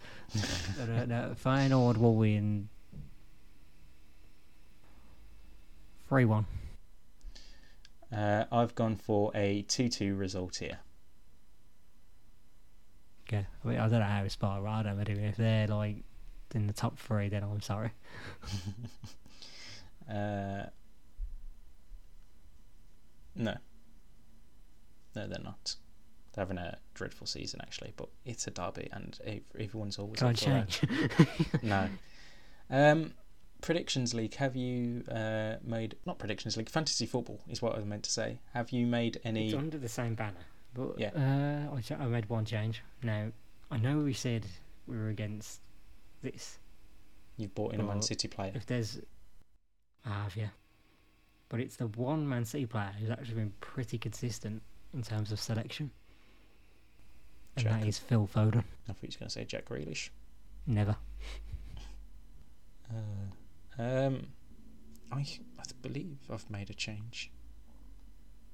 but, 0.77 0.89
uh, 0.89 1.05
no, 1.07 1.37
Feyenoord 1.41 1.97
will 1.97 2.17
win 2.17 2.69
3 6.09 6.25
1. 6.25 6.47
Uh, 8.13 8.45
I've 8.51 8.75
gone 8.75 8.97
for 8.97 9.31
a 9.33 9.63
2 9.63 9.89
2 9.89 10.17
result 10.17 10.57
here. 10.57 10.79
Okay. 13.29 13.47
I, 13.65 13.69
mean, 13.69 13.79
I 13.79 13.89
don't 13.89 14.01
know 14.01 14.07
how 14.07 14.25
it's 14.25 14.35
spelled 14.35 14.65
right. 14.65 14.81
I 14.81 14.93
don't 14.93 15.09
know 15.09 15.29
if 15.29 15.37
they're 15.37 15.69
like 15.69 15.99
in 16.55 16.67
the 16.67 16.73
top 16.73 16.99
three, 16.99 17.29
then 17.29 17.43
I'm 17.43 17.61
sorry. 17.61 17.91
Uh, 20.07 20.67
no. 23.35 23.57
No, 25.17 25.27
they're 25.27 25.39
not. 25.43 25.77
They're 26.35 26.43
having 26.45 26.59
a 26.59 26.79
dreadful 26.95 27.27
season, 27.27 27.61
actually, 27.63 27.93
but 27.97 28.09
it's 28.25 28.47
a 28.47 28.51
derby 28.51 28.89
and 28.93 29.19
everyone's 29.59 29.99
always 29.99 30.19
Can 30.19 30.29
I 30.29 30.31
up 30.33 30.39
for 30.39 30.51
a- 30.51 31.09
change? 31.09 31.63
No. 31.63 31.89
Um, 32.71 33.13
predictions 33.61 34.15
league. 34.15 34.35
Have 34.35 34.57
you 34.57 35.05
uh, 35.11 35.57
made 35.63 35.97
not 36.07 36.19
predictions 36.19 36.57
league? 36.57 36.69
Fantasy 36.69 37.07
football 37.07 37.41
is 37.49 37.63
what 37.63 37.75
I 37.75 37.77
was 37.77 37.85
meant 37.87 38.03
to 38.05 38.11
say. 38.11 38.41
Have 38.53 38.71
you 38.71 38.87
made 38.87 39.21
any? 39.25 39.47
It's 39.47 39.55
under 39.55 39.79
the 39.79 39.89
same 39.89 40.15
banner. 40.15 40.45
But 40.75 40.99
Yeah. 40.99 41.11
uh, 41.15 41.77
I, 41.77 42.03
I 42.03 42.07
made 42.07 42.29
one 42.29 42.45
change. 42.45 42.83
Now, 43.03 43.31
I 43.71 43.77
know 43.79 43.99
we 43.99 44.13
said 44.13 44.45
we 44.89 44.97
were 44.99 45.09
against 45.09 45.61
this. 46.23 46.59
You've 47.37 47.55
bought 47.55 47.75
in 47.75 47.81
a 47.81 47.85
Man 47.85 48.03
City 48.03 48.27
player. 48.29 48.53
If 48.55 48.67
there's. 48.67 48.99
I 50.05 50.11
have, 50.11 50.37
yeah. 50.37 50.49
But 51.49 51.61
it's 51.61 51.77
the 51.77 51.87
one 51.87 52.29
Man 52.29 52.45
City 52.45 52.67
player 52.67 52.93
who's 52.99 53.11
actually 53.11 53.35
been 53.37 53.53
pretty 53.61 53.99
consistent 53.99 54.63
in 54.93 55.03
terms 55.03 55.31
of 55.33 55.39
selection. 55.41 55.91
And 57.57 57.67
that 57.67 57.87
is 57.87 57.99
Phil 57.99 58.29
Foden. 58.33 58.65
I 58.89 58.93
thought 58.93 59.03
you 59.03 59.09
were 59.09 59.19
going 59.21 59.29
to 59.29 59.31
say 59.31 59.45
Jack 59.45 59.67
Grealish. 59.67 60.11
Never. 60.67 60.97
Uh, 62.91 63.83
um, 63.83 64.27
I 65.13 65.21
I 65.59 65.63
believe 65.83 66.19
I've 66.31 66.49
made 66.51 66.71
a 66.71 66.75
change. 66.75 67.31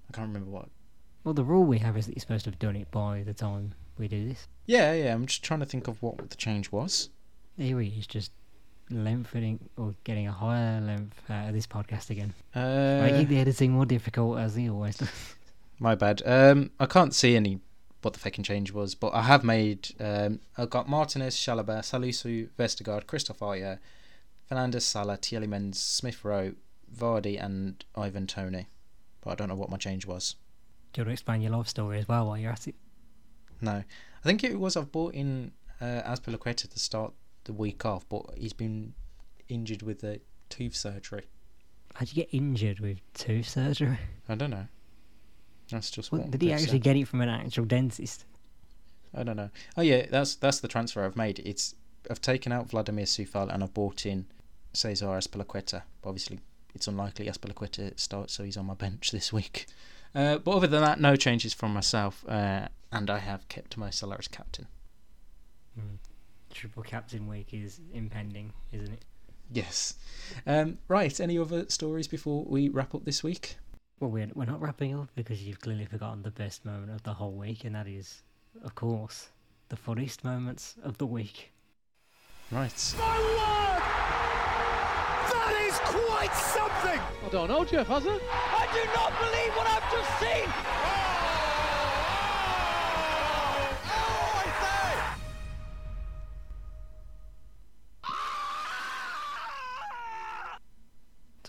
I 0.08 0.12
can't 0.16 0.28
remember 0.28 0.50
what. 0.50 0.68
Well, 1.24 1.34
the 1.34 1.44
rule 1.44 1.64
we 1.64 1.78
have 1.78 1.96
is 1.96 2.06
that 2.06 2.14
you're 2.16 2.20
supposed 2.20 2.44
to 2.44 2.50
have 2.50 2.58
done 2.58 2.76
it 2.76 2.90
by 2.90 3.22
the 3.22 3.34
time 3.34 3.74
we 3.98 4.08
do 4.08 4.28
this. 4.28 4.48
Yeah, 4.66 4.92
yeah. 4.92 5.14
I'm 5.14 5.26
just 5.26 5.42
trying 5.42 5.60
to 5.60 5.66
think 5.66 5.86
of 5.88 6.02
what 6.02 6.30
the 6.30 6.36
change 6.36 6.72
was. 6.72 7.10
Here 7.56 7.78
he 7.80 7.88
is, 7.98 8.06
just 8.06 8.32
lengthening 8.90 9.68
or 9.76 9.94
getting 10.04 10.26
a 10.26 10.32
higher 10.32 10.80
length 10.80 11.18
out 11.28 11.48
of 11.48 11.54
this 11.54 11.66
podcast 11.66 12.10
again. 12.10 12.32
Uh, 12.54 13.02
Making 13.02 13.28
the 13.28 13.38
editing 13.38 13.72
more 13.72 13.86
difficult 13.86 14.38
as 14.38 14.54
he 14.54 14.70
always 14.70 14.96
does. 14.96 15.10
My 15.78 15.94
bad. 15.94 16.22
Um, 16.24 16.70
I 16.80 16.86
can't 16.86 17.14
see 17.14 17.36
any 17.36 17.60
what 18.02 18.14
the 18.14 18.20
fucking 18.20 18.44
change 18.44 18.72
was, 18.72 18.94
but 18.94 19.14
I 19.14 19.22
have 19.22 19.44
made. 19.44 19.90
Um, 20.00 20.40
I've 20.56 20.70
got 20.70 20.88
Martinez, 20.88 21.36
Chalobah, 21.36 21.80
Salisu, 21.80 22.48
Vestergaard, 22.58 23.04
Kristoffer 23.04 23.58
Ajer, 23.58 23.78
Fernandes, 24.50 24.82
Salah, 24.82 25.18
Tielemans, 25.18 25.76
Smith 25.76 26.24
Rowe, 26.24 26.54
Vardy, 26.94 27.42
and 27.42 27.84
Ivan 27.94 28.26
Toney. 28.26 28.68
But 29.20 29.30
I 29.30 29.34
don't 29.34 29.48
know 29.48 29.54
what 29.54 29.70
my 29.70 29.76
change 29.76 30.06
was. 30.06 30.36
Do 30.92 31.00
you 31.00 31.04
want 31.04 31.08
to 31.08 31.12
explain 31.12 31.42
your 31.42 31.52
love 31.52 31.68
story 31.68 31.98
as 31.98 32.08
well 32.08 32.26
while 32.26 32.38
you're 32.38 32.52
at 32.52 32.66
it? 32.66 32.74
No, 33.60 33.72
I 34.24 34.26
think 34.26 34.42
it 34.42 34.58
was 34.58 34.76
I've 34.76 34.90
bought 34.90 35.14
in 35.14 35.52
uh, 35.80 36.02
Azpilicueta 36.02 36.68
to 36.70 36.78
start 36.78 37.12
the 37.44 37.52
week 37.52 37.84
off, 37.84 38.08
but 38.08 38.24
he's 38.36 38.52
been 38.52 38.94
injured 39.48 39.82
with 39.82 40.02
a 40.02 40.20
tooth 40.48 40.74
surgery. 40.74 41.24
How'd 41.94 42.08
you 42.08 42.14
get 42.14 42.28
injured 42.32 42.80
with 42.80 43.00
tooth 43.14 43.48
surgery? 43.48 43.98
I 44.28 44.34
don't 44.34 44.50
know. 44.50 44.66
That's 45.70 45.90
just 45.90 46.12
Well, 46.12 46.26
did 46.28 46.42
he 46.42 46.52
actually 46.52 46.78
get 46.78 46.96
it 46.96 47.08
from 47.08 47.20
an 47.20 47.28
actual 47.28 47.64
dentist? 47.64 48.24
I 49.14 49.22
don't 49.22 49.36
know. 49.36 49.50
Oh 49.76 49.82
yeah, 49.82 50.06
that's 50.10 50.36
that's 50.36 50.60
the 50.60 50.68
transfer 50.68 51.04
I've 51.04 51.16
made. 51.16 51.40
It's 51.40 51.74
I've 52.10 52.20
taken 52.20 52.52
out 52.52 52.70
Vladimir 52.70 53.04
Coufal 53.04 53.52
and 53.52 53.62
I've 53.62 53.74
bought 53.74 54.06
in 54.06 54.26
Cesar 54.72 55.06
Azpilicueta. 55.06 55.82
Obviously, 56.04 56.40
it's 56.74 56.86
unlikely 56.86 57.26
Azpilicueta 57.26 57.98
starts, 57.98 58.34
so 58.34 58.44
he's 58.44 58.56
on 58.56 58.66
my 58.66 58.74
bench 58.74 59.10
this 59.10 59.32
week. 59.32 59.66
Uh, 60.14 60.38
but 60.38 60.52
other 60.52 60.66
than 60.66 60.82
that, 60.82 61.00
no 61.00 61.14
changes 61.14 61.54
from 61.54 61.72
myself, 61.72 62.24
uh, 62.28 62.66
and 62.90 63.10
I 63.10 63.18
have 63.18 63.48
kept 63.48 63.76
my 63.76 63.90
Solaris 63.90 64.26
captain. 64.26 64.66
Hmm. 65.78 65.96
Triple 66.52 66.82
captain 66.82 67.28
week 67.28 67.54
is 67.54 67.80
impending, 67.94 68.52
isn't 68.72 68.92
it? 68.92 69.04
Yes. 69.52 69.94
Um, 70.46 70.78
right. 70.88 71.18
Any 71.20 71.38
other 71.38 71.66
stories 71.68 72.08
before 72.08 72.44
we 72.44 72.68
wrap 72.68 72.94
up 72.94 73.04
this 73.04 73.22
week? 73.22 73.56
Well, 74.00 74.10
we're, 74.10 74.30
we're 74.34 74.46
not 74.46 74.62
wrapping 74.62 74.98
up 74.98 75.10
because 75.14 75.42
you've 75.42 75.60
clearly 75.60 75.84
forgotten 75.84 76.22
the 76.22 76.30
best 76.30 76.64
moment 76.64 76.90
of 76.90 77.02
the 77.02 77.12
whole 77.12 77.32
week, 77.32 77.64
and 77.64 77.74
that 77.74 77.86
is, 77.86 78.22
of 78.64 78.74
course, 78.74 79.28
the 79.68 79.76
funniest 79.76 80.24
moments 80.24 80.76
of 80.82 80.96
the 80.96 81.04
week. 81.04 81.52
Right. 82.50 82.94
My 82.96 83.18
word! 83.18 83.82
That 85.34 85.54
is 85.68 85.78
quite 85.84 86.34
something! 86.34 86.98
I 86.98 87.28
don't 87.30 87.48
know, 87.48 87.62
Jeff, 87.62 87.88
has 87.88 88.06
it? 88.06 88.22
I 88.32 88.66
do 88.72 88.82
not 88.96 89.12
believe 89.20 89.52
what 89.54 89.66
I've 89.66 89.92
just 89.92 90.18
seen! 90.18 90.79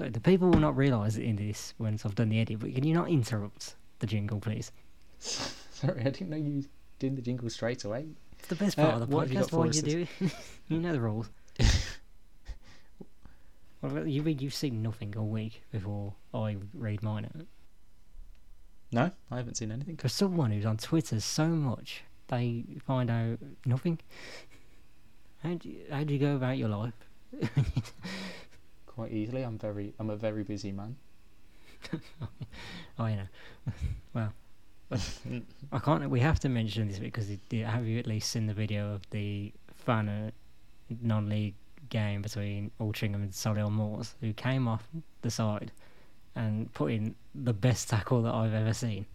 So 0.02 0.10
the 0.10 0.20
people 0.20 0.50
will 0.50 0.60
not 0.60 0.76
realise 0.76 1.16
it 1.18 1.26
in 1.26 1.36
this 1.36 1.76
once 1.78 2.08
I've 2.08 2.16
done 2.16 2.30
the 2.30 2.40
edit, 2.40 2.58
but 2.58 2.74
can 2.74 2.84
you 2.84 2.96
not 2.96 3.08
interrupt 3.10 3.76
the 4.00 4.08
jingle, 4.08 4.40
please? 4.40 4.72
Sorry, 5.20 6.00
I 6.00 6.06
didn't 6.06 6.30
know 6.30 6.38
you 6.38 6.66
did 6.98 7.16
the 7.16 7.22
jingle 7.22 7.48
straight 7.52 7.84
away. 7.84 8.08
It's 8.40 8.48
the 8.48 8.56
best 8.56 8.80
Uh, 8.80 8.84
part 8.84 8.96
of 8.96 9.08
the 9.08 9.16
podcast. 9.16 9.52
what 9.52 9.76
you. 9.76 10.00
You 10.00 10.08
do 10.20 10.30
you 10.70 10.80
know 10.80 10.92
the 10.92 11.02
rules. 11.02 11.30
well, 13.84 14.08
you 14.08 14.24
you've 14.24 14.56
seen 14.56 14.82
nothing 14.82 15.16
all 15.16 15.28
week 15.28 15.62
before 15.72 16.16
I 16.34 16.58
read 16.74 17.04
mine 17.04 17.26
out. 17.26 17.46
No, 18.92 19.12
I 19.30 19.38
haven't 19.38 19.58
seen 19.58 19.72
anything. 19.72 19.98
For 19.98 20.10
someone 20.10 20.50
who's 20.50 20.66
on 20.66 20.78
Twitter 20.78 21.20
so 21.20 21.46
much, 21.46 22.02
they 22.28 22.66
find 22.88 23.12
out 23.12 23.38
nothing. 23.68 24.00
How 25.44 25.54
do 25.54 25.70
you, 25.70 25.82
how 25.92 26.04
do 26.04 26.12
you 26.12 26.20
go 26.20 26.36
about 26.38 26.58
your 26.58 26.70
life? 26.70 26.94
Quite 28.96 29.12
easily. 29.12 29.44
I'm 29.44 29.58
very. 29.58 29.94
I'm 30.00 30.10
a 30.10 30.16
very 30.16 30.44
busy 30.44 30.72
man. 30.72 30.96
Oh, 33.00 33.06
you 33.08 33.16
know. 33.16 33.28
well, 34.14 34.34
I 35.72 35.80
can't. 35.80 36.08
We 36.10 36.20
have 36.20 36.40
to 36.42 36.50
mention 36.50 36.88
this 36.88 37.00
because 37.00 37.30
it, 37.30 37.40
it- 37.52 37.66
have 37.66 37.88
you 37.88 37.98
at 38.00 38.06
least 38.06 38.30
seen 38.30 38.46
the 38.46 38.54
video 38.54 38.94
of 38.94 39.02
the 39.10 39.52
fan 39.74 40.08
uh, 40.10 40.32
non-league 41.02 41.56
game 41.90 42.22
between 42.22 42.70
Altrincham 42.80 43.16
and 43.16 43.32
Solihull 43.32 43.72
Moors, 43.72 44.14
who 44.22 44.34
came 44.34 44.68
off 44.68 44.88
the 45.24 45.32
side 45.32 45.72
and 46.36 46.72
put 46.74 46.92
in 46.92 47.16
the 47.34 47.54
best 47.54 47.90
tackle 47.90 48.22
that 48.24 48.34
I've 48.34 48.54
ever 48.54 48.74
seen. 48.74 49.06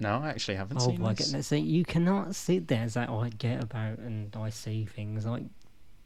No, 0.00 0.20
I 0.22 0.28
actually 0.30 0.56
haven't 0.56 0.78
Oh 0.80 0.86
seen 0.86 1.00
my 1.00 1.12
this. 1.12 1.26
goodness! 1.26 1.48
See, 1.48 1.58
you 1.58 1.84
cannot 1.84 2.34
sit 2.34 2.68
there 2.68 2.82
and 2.82 2.92
say, 2.92 3.04
"Oh, 3.08 3.20
I 3.20 3.28
get 3.30 3.62
about 3.62 3.98
and 3.98 4.34
I 4.36 4.50
see 4.50 4.84
things." 4.86 5.26
Like 5.26 5.44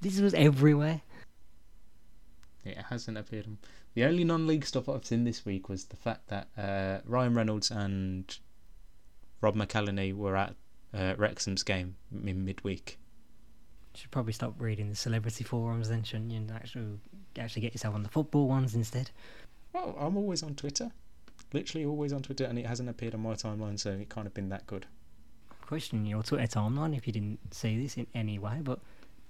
this 0.01 0.19
was 0.21 0.35
everywhere. 0.35 1.03
It 2.65 2.77
hasn't 2.77 3.17
appeared. 3.19 3.47
on- 3.47 3.59
The 3.95 4.05
only 4.05 4.25
non-league 4.25 4.65
stuff 4.67 4.89
I've 4.89 5.05
seen 5.05 5.25
this 5.25 5.45
week 5.45 5.69
was 5.69 5.85
the 5.87 5.97
fact 5.97 6.29
that 6.29 6.49
uh, 6.57 7.01
Ryan 7.05 7.35
Reynolds 7.35 7.71
and 7.71 8.37
Rob 9.41 9.57
McElhenney 9.57 10.15
were 10.15 10.37
at 10.37 10.55
uh, 10.93 11.15
Wrexham's 11.17 11.63
game 11.63 11.97
in 12.13 12.45
midweek. 12.45 12.99
Should 13.95 14.11
probably 14.11 14.33
stop 14.33 14.55
reading 14.61 14.89
the 14.89 14.95
celebrity 14.95 15.43
forums 15.43 15.89
then, 15.89 16.05
shouldn't 16.05 16.31
you? 16.31 16.37
And 16.39 16.51
actually, 16.53 16.99
actually 17.39 17.63
get 17.63 17.75
yourself 17.75 17.95
on 17.95 18.03
the 18.03 18.09
football 18.09 18.47
ones 18.49 18.75
instead. 18.75 19.11
Well, 19.73 19.97
I'm 19.99 20.17
always 20.17 20.43
on 20.43 20.55
Twitter. 20.55 20.93
Literally 21.53 21.85
always 21.87 22.13
on 22.13 22.23
Twitter, 22.23 22.45
and 22.45 22.59
it 22.59 22.67
hasn't 22.67 22.89
appeared 22.89 23.15
on 23.15 23.21
my 23.21 23.33
timeline, 23.35 23.79
so 23.79 23.91
it 23.91 24.09
can't 24.11 24.27
have 24.27 24.35
been 24.35 24.49
that 24.51 24.67
good. 24.67 24.87
Question 25.63 26.05
your 26.07 26.23
Twitter 26.23 26.47
timeline 26.47 26.97
if 26.97 27.07
you 27.07 27.13
didn't 27.13 27.55
see 27.55 27.81
this 27.81 27.97
in 27.97 28.07
any 28.15 28.39
way, 28.39 28.61
but 28.63 28.79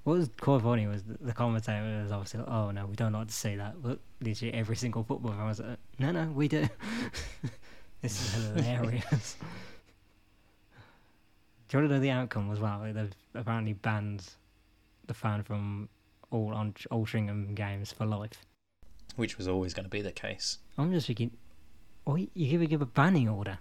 what 0.04 0.16
was 0.18 0.30
quite 0.40 0.62
funny 0.62 0.86
was 0.86 1.02
the, 1.04 1.18
the 1.20 1.32
commentator 1.32 2.00
was 2.02 2.12
obviously 2.12 2.40
like, 2.40 2.48
"Oh 2.48 2.70
no, 2.70 2.86
we 2.86 2.96
don't 2.96 3.12
like 3.12 3.28
to 3.28 3.34
see 3.34 3.56
that." 3.56 3.82
But 3.82 3.98
literally 4.20 4.54
every 4.54 4.76
single 4.76 5.04
football 5.04 5.32
fan 5.32 5.46
was 5.46 5.60
like, 5.60 5.78
"No, 5.98 6.10
no, 6.12 6.26
we 6.26 6.48
do." 6.48 6.68
this 8.00 8.36
is 8.36 8.44
hilarious. 8.56 9.36
do 11.68 11.76
you 11.76 11.82
want 11.82 11.90
to 11.90 11.94
know 11.94 12.00
the 12.00 12.10
outcome 12.10 12.50
as 12.50 12.58
well? 12.58 12.80
They've 12.92 13.14
apparently 13.34 13.74
banned 13.74 14.24
the 15.06 15.14
fan 15.14 15.42
from 15.42 15.88
all 16.30 16.54
on 16.54 16.72
Altrincham 16.90 17.54
games 17.54 17.92
for 17.92 18.06
life. 18.06 18.44
which 19.16 19.36
was 19.36 19.48
always 19.48 19.74
going 19.74 19.84
to 19.84 19.90
be 19.90 20.02
the 20.02 20.12
case. 20.12 20.58
I'm 20.78 20.92
just 20.92 21.06
thinking, 21.06 21.32
oh, 22.06 22.16
you 22.16 22.28
give 22.34 22.68
give 22.68 22.82
a 22.82 22.86
banning 22.86 23.28
order. 23.28 23.58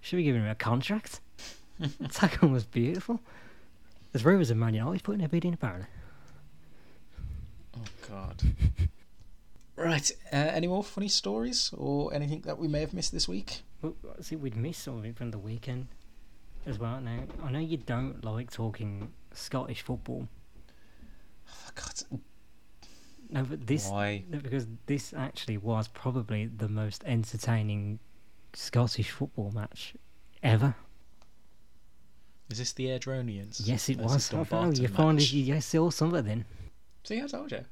Should 0.00 0.16
we 0.16 0.24
give 0.24 0.36
him 0.36 0.46
a 0.46 0.54
contract? 0.54 1.20
Tackle 2.10 2.50
was 2.50 2.64
beautiful. 2.64 3.20
There's 4.14 4.24
rumours 4.24 4.48
of 4.52 4.56
Man 4.56 4.74
United 4.74 5.02
putting 5.02 5.24
a 5.24 5.28
bid 5.28 5.44
in 5.44 5.54
apparently. 5.54 5.88
Oh 7.76 7.80
God. 8.08 8.40
right. 9.76 10.08
Uh, 10.32 10.36
any 10.36 10.68
more 10.68 10.84
funny 10.84 11.08
stories 11.08 11.74
or 11.76 12.14
anything 12.14 12.42
that 12.42 12.56
we 12.56 12.68
may 12.68 12.78
have 12.78 12.94
missed 12.94 13.10
this 13.10 13.26
week? 13.26 13.62
Well, 13.82 13.96
see, 14.20 14.36
we'd 14.36 14.56
missed 14.56 14.84
something 14.84 15.14
from 15.14 15.32
the 15.32 15.38
weekend 15.38 15.88
as 16.64 16.78
well. 16.78 17.00
Now, 17.00 17.24
I 17.42 17.50
know 17.50 17.58
you 17.58 17.76
don't 17.76 18.24
like 18.24 18.52
talking 18.52 19.10
Scottish 19.32 19.82
football. 19.82 20.28
Oh, 21.48 21.70
God. 21.74 22.20
No, 23.30 23.42
but 23.42 23.66
this 23.66 23.88
Why? 23.88 24.22
because 24.30 24.68
this 24.86 25.12
actually 25.12 25.56
was 25.56 25.88
probably 25.88 26.46
the 26.46 26.68
most 26.68 27.02
entertaining 27.04 27.98
Scottish 28.52 29.10
football 29.10 29.50
match 29.50 29.94
ever. 30.40 30.76
Is 32.50 32.58
this 32.58 32.72
the 32.72 32.86
Airdrieonians? 32.86 33.60
Yes, 33.64 33.88
it 33.88 33.98
was. 33.98 34.32
Oh, 34.32 34.36
Dumbarton 34.38 34.82
you 34.82 34.88
found 34.88 35.18
match? 35.18 35.32
it. 35.32 35.36
You 35.36 35.60
saw 35.60 35.90
something. 35.90 36.24
Then. 36.24 36.44
See, 37.02 37.22
I 37.22 37.26
told 37.26 37.50
you. 37.52 37.64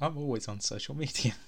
I'm 0.00 0.16
always 0.18 0.48
on 0.48 0.60
social 0.60 0.94
media. 0.94 1.34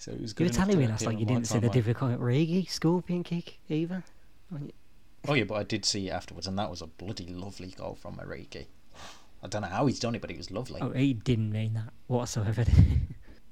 So 0.00 0.12
it 0.12 0.20
was 0.20 0.30
You 0.30 0.34
good 0.36 0.44
were 0.44 0.46
enough 0.54 0.56
telling 0.66 0.78
me 0.78 0.86
last 0.86 1.04
night 1.04 1.18
you 1.18 1.26
didn't 1.26 1.48
see 1.48 1.58
the 1.58 1.68
Divock 1.68 2.18
Origi 2.18 2.70
scorpion 2.70 3.24
kick 3.24 3.58
either. 3.68 4.04
Oh 5.26 5.34
yeah, 5.34 5.42
but 5.42 5.56
I 5.56 5.64
did 5.64 5.84
see 5.84 6.06
it 6.06 6.12
afterwards, 6.12 6.46
and 6.46 6.56
that 6.56 6.70
was 6.70 6.82
a 6.82 6.86
bloody 6.86 7.26
lovely 7.26 7.72
goal 7.76 7.96
from 8.00 8.14
Origi. 8.16 8.66
I 9.42 9.48
don't 9.48 9.62
know 9.62 9.68
how 9.68 9.86
he's 9.86 9.98
done 9.98 10.14
it, 10.14 10.20
but 10.20 10.30
it 10.30 10.36
was 10.36 10.52
lovely. 10.52 10.80
Oh, 10.80 10.90
he 10.92 11.14
didn't 11.14 11.50
mean 11.50 11.74
that 11.74 11.92
whatsoever. 12.06 12.64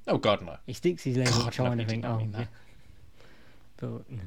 Oh 0.09 0.19
God, 0.19 0.43
no. 0.43 0.57
he 0.67 0.73
sticks 0.73 1.03
his 1.03 1.17
leg 1.17 1.27
up 1.33 1.53
trying 1.53 1.79
to 1.79 1.85
think, 1.85 2.05
oh, 2.05 2.21
yeah. 2.33 2.45
But 3.77 4.09
no. 4.09 4.23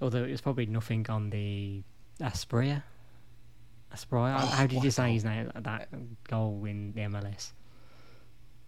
Although 0.00 0.24
it 0.24 0.30
was 0.30 0.40
probably 0.40 0.66
nothing 0.66 1.06
on 1.08 1.30
the 1.30 1.82
Asprilla. 2.20 2.82
Asprilla. 3.94 4.36
Oh, 4.42 4.46
How 4.46 4.66
did 4.66 4.84
you 4.84 4.90
say 4.90 5.12
his 5.12 5.24
name? 5.24 5.50
That 5.54 5.88
goal 6.28 6.64
in 6.66 6.92
the 6.92 7.00
MLS. 7.02 7.52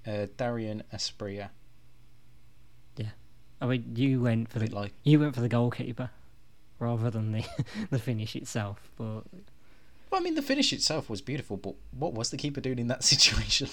Uh, 0.06 0.26
Dairon 0.38 0.82
Asprilla. 0.92 1.50
Yeah. 2.96 3.10
I 3.60 3.66
mean, 3.66 3.92
you 3.94 4.22
went 4.22 4.48
for 4.50 4.58
the 4.58 4.68
like 4.74 4.92
you 5.02 5.20
went 5.20 5.34
for 5.34 5.40
the 5.40 5.48
goalkeeper 5.48 6.10
rather 6.78 7.10
than 7.10 7.32
the 7.32 7.44
the 7.90 7.98
finish 7.98 8.34
itself. 8.36 8.90
But 8.96 9.24
Well, 10.10 10.20
I 10.20 10.20
mean, 10.20 10.34
the 10.34 10.42
finish 10.42 10.72
itself 10.72 11.10
was 11.10 11.20
beautiful, 11.20 11.56
but 11.58 11.74
what 11.90 12.14
was 12.14 12.30
the 12.30 12.36
keeper 12.38 12.60
doing 12.60 12.78
in 12.78 12.86
that 12.86 13.04
situation? 13.12 13.68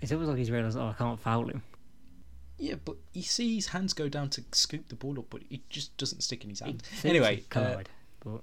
it's 0.00 0.10
almost 0.10 0.30
like 0.30 0.38
he's 0.38 0.50
realised, 0.50 0.76
oh, 0.76 0.88
I 0.88 0.94
can't 0.94 1.20
foul 1.20 1.46
him. 1.48 1.62
Yeah, 2.62 2.76
but 2.84 2.96
you 3.12 3.22
see 3.22 3.56
his 3.56 3.68
hands 3.68 3.92
go 3.92 4.08
down 4.08 4.30
to 4.30 4.44
scoop 4.52 4.88
the 4.88 4.94
ball 4.94 5.18
up, 5.18 5.26
but 5.30 5.42
it 5.50 5.68
just 5.68 5.96
doesn't 5.96 6.22
stick 6.22 6.44
in 6.44 6.50
his 6.50 6.60
hand. 6.60 6.84
Anyway, 7.02 7.42
to 7.50 7.60
uh, 7.60 7.82
but 8.24 8.40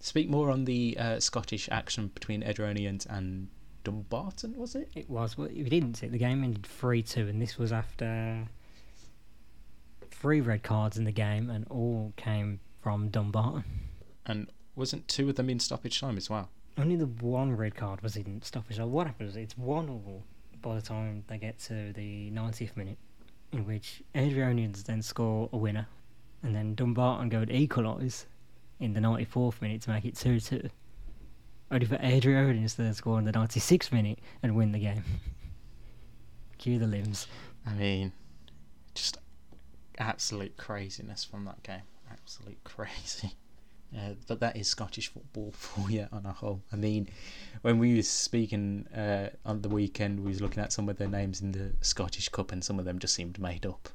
speak 0.00 0.30
more 0.30 0.50
on 0.50 0.64
the 0.64 0.96
uh, 0.98 1.20
Scottish 1.20 1.68
action 1.70 2.08
between 2.08 2.42
Airdrieonians 2.42 3.04
and 3.06 3.48
Dumbarton, 3.84 4.56
was 4.56 4.74
it? 4.74 4.90
it 4.94 5.10
was. 5.10 5.36
Well, 5.36 5.48
we 5.48 5.64
didn't 5.64 5.96
see 5.96 6.06
it. 6.06 6.12
The 6.12 6.18
game 6.18 6.42
ended 6.44 6.64
three 6.64 7.02
two, 7.02 7.28
and 7.28 7.42
this 7.42 7.58
was 7.58 7.72
after 7.72 8.48
three 10.10 10.40
red 10.40 10.62
cards 10.62 10.96
in 10.96 11.04
the 11.04 11.12
game, 11.12 11.50
and 11.50 11.66
all 11.68 12.14
came 12.16 12.60
from 12.80 13.10
Dumbarton. 13.10 13.64
And 14.24 14.50
wasn't 14.74 15.08
two 15.08 15.28
of 15.28 15.36
them 15.36 15.50
in 15.50 15.60
stoppage 15.60 16.00
time 16.00 16.16
as 16.16 16.30
well? 16.30 16.48
Only 16.78 16.96
the 16.96 17.06
one 17.06 17.54
red 17.54 17.74
card 17.74 18.00
was 18.00 18.16
in 18.16 18.40
stoppage. 18.40 18.78
time. 18.78 18.92
what 18.92 19.06
happens? 19.06 19.36
It's 19.36 19.58
one 19.58 19.90
all 19.90 20.24
by 20.62 20.74
the 20.74 20.82
time 20.82 21.24
they 21.28 21.38
get 21.38 21.58
to 21.60 21.92
the 21.92 22.30
90th 22.30 22.76
minute, 22.76 22.98
in 23.52 23.66
which 23.66 24.02
Airdrieonians 24.14 24.84
then 24.84 25.02
score 25.02 25.48
a 25.52 25.56
winner, 25.56 25.86
and 26.42 26.54
then 26.54 26.74
Dumbarton 26.74 27.28
go 27.28 27.44
to 27.44 27.52
equalise 27.54 28.26
in 28.80 28.92
the 28.92 29.00
94th 29.00 29.60
minute 29.60 29.82
to 29.82 29.90
make 29.90 30.04
it 30.04 30.16
2 30.16 30.40
2. 30.40 30.68
Only 31.70 31.86
for 31.86 31.96
Airdrieonians 31.96 32.76
to 32.76 32.82
then 32.82 32.94
score 32.94 33.18
in 33.18 33.24
the 33.24 33.32
96th 33.32 33.92
minute 33.92 34.18
and 34.42 34.54
win 34.56 34.72
the 34.72 34.78
game. 34.78 35.04
Cue 36.58 36.78
the 36.78 36.86
limbs. 36.86 37.26
I 37.66 37.72
mean, 37.74 38.12
just 38.94 39.18
absolute 39.98 40.56
craziness 40.56 41.24
from 41.24 41.44
that 41.44 41.62
game. 41.62 41.82
Absolute 42.10 42.58
crazy. 42.64 43.34
Uh, 43.96 44.12
but 44.26 44.38
that 44.40 44.54
is 44.56 44.68
Scottish 44.68 45.08
football 45.08 45.50
for 45.56 45.90
you 45.90 46.06
on 46.12 46.26
a 46.26 46.32
whole. 46.32 46.60
I 46.72 46.76
mean, 46.76 47.08
when 47.62 47.78
we 47.78 47.94
was 47.94 48.08
speaking 48.08 48.86
uh, 48.94 49.30
on 49.46 49.62
the 49.62 49.68
weekend, 49.68 50.20
we 50.20 50.28
was 50.28 50.40
looking 50.42 50.62
at 50.62 50.72
some 50.72 50.88
of 50.88 50.98
the 50.98 51.08
names 51.08 51.40
in 51.40 51.52
the 51.52 51.72
Scottish 51.80 52.28
Cup, 52.28 52.52
and 52.52 52.62
some 52.62 52.78
of 52.78 52.84
them 52.84 52.98
just 52.98 53.14
seemed 53.14 53.38
made 53.38 53.64
up. 53.64 53.88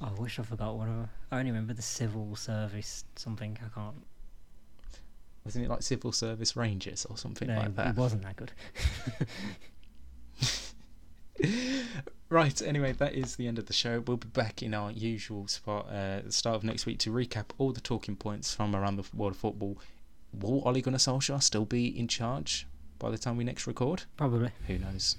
Oh, 0.00 0.12
I 0.16 0.20
wish 0.20 0.38
I 0.38 0.44
forgot 0.44 0.76
one 0.76 0.88
of 0.88 0.94
them. 0.96 1.10
I 1.32 1.38
only 1.40 1.50
remember 1.50 1.74
the 1.74 1.82
civil 1.82 2.36
service 2.36 3.04
something. 3.16 3.58
I 3.64 3.68
can't. 3.74 4.04
Wasn't 5.44 5.64
it 5.64 5.68
like 5.68 5.82
Civil 5.82 6.12
Service 6.12 6.56
Rangers 6.56 7.04
or 7.06 7.16
something 7.16 7.48
No, 7.48 7.56
like 7.56 7.74
that? 7.76 7.86
it 7.88 7.96
wasn't 7.96 8.22
that 8.22 8.36
good. 8.36 8.52
Right, 12.30 12.60
anyway, 12.60 12.92
that 12.92 13.14
is 13.14 13.36
the 13.36 13.48
end 13.48 13.58
of 13.58 13.66
the 13.66 13.72
show. 13.72 14.00
We'll 14.06 14.18
be 14.18 14.28
back 14.28 14.62
in 14.62 14.74
our 14.74 14.90
usual 14.90 15.48
spot 15.48 15.86
uh, 15.90 16.18
at 16.18 16.26
the 16.26 16.32
start 16.32 16.56
of 16.56 16.64
next 16.64 16.84
week 16.84 16.98
to 17.00 17.10
recap 17.10 17.46
all 17.56 17.72
the 17.72 17.80
talking 17.80 18.16
points 18.16 18.54
from 18.54 18.76
around 18.76 18.96
the 18.96 19.04
world 19.14 19.32
of 19.32 19.38
football. 19.38 19.78
Will 20.34 20.62
Ole 20.68 20.82
Gunnar 20.82 20.98
Solskjaer 20.98 21.42
still 21.42 21.64
be 21.64 21.86
in 21.86 22.06
charge 22.06 22.66
by 22.98 23.10
the 23.10 23.16
time 23.16 23.38
we 23.38 23.44
next 23.44 23.66
record? 23.66 24.02
Probably. 24.18 24.50
Who 24.66 24.78
knows? 24.78 25.16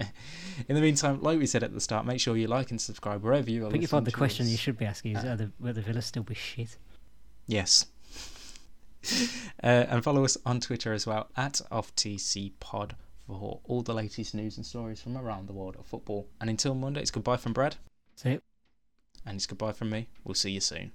in 0.69 0.77
the 0.77 0.81
meantime, 0.81 1.21
like 1.23 1.41
we 1.41 1.47
said 1.47 1.65
at 1.65 1.75
the 1.75 1.81
start, 1.81 2.07
make 2.07 2.21
sure 2.21 2.37
you 2.37 2.47
like 2.47 2.71
and 2.71 2.81
subscribe 2.81 3.25
wherever 3.25 3.51
you 3.51 3.65
are 3.65 3.69
I 3.69 3.71
think 3.71 3.83
you 3.83 3.89
find 3.89 4.07
the 4.07 4.13
question 4.13 4.47
us. 4.47 4.53
you 4.53 4.59
should 4.59 4.79
be 4.79 4.85
asking 4.85 5.17
is 5.17 5.25
Uh, 5.25 5.29
are 5.29 5.37
the, 5.37 5.51
will 5.59 5.73
the 5.73 5.81
Villa 5.81 6.03
still 6.03 6.23
be 6.23 6.35
shit? 6.35 6.77
Yes. 7.49 7.87
uh, 9.63 9.67
and 9.67 10.05
follow 10.05 10.25
us 10.25 10.37
on 10.47 10.61
Twitter 10.61 10.93
as 10.93 11.05
well 11.05 11.31
at 11.37 11.61
OffTCPod 11.73 12.93
for 13.27 13.61
all 13.65 13.83
the 13.83 13.95
latest 13.95 14.35
news 14.35 14.57
and 14.57 14.67
stories 14.67 15.01
from 15.01 15.17
around 15.17 15.49
the 15.49 15.53
world 15.53 15.77
of 15.77 15.87
football. 15.87 16.29
And 16.41 16.51
until 16.51 16.75
Monday, 16.75 17.01
it's 17.01 17.11
goodbye 17.11 17.37
from 17.37 17.53
Brad, 17.53 17.77
So 18.17 18.41
and 19.27 19.37
it's 19.37 19.47
goodbye 19.47 19.73
from 19.73 19.91
me. 19.91 20.09
We'll 20.25 20.35
see 20.35 20.51
you 20.51 20.61
soon. 20.61 20.93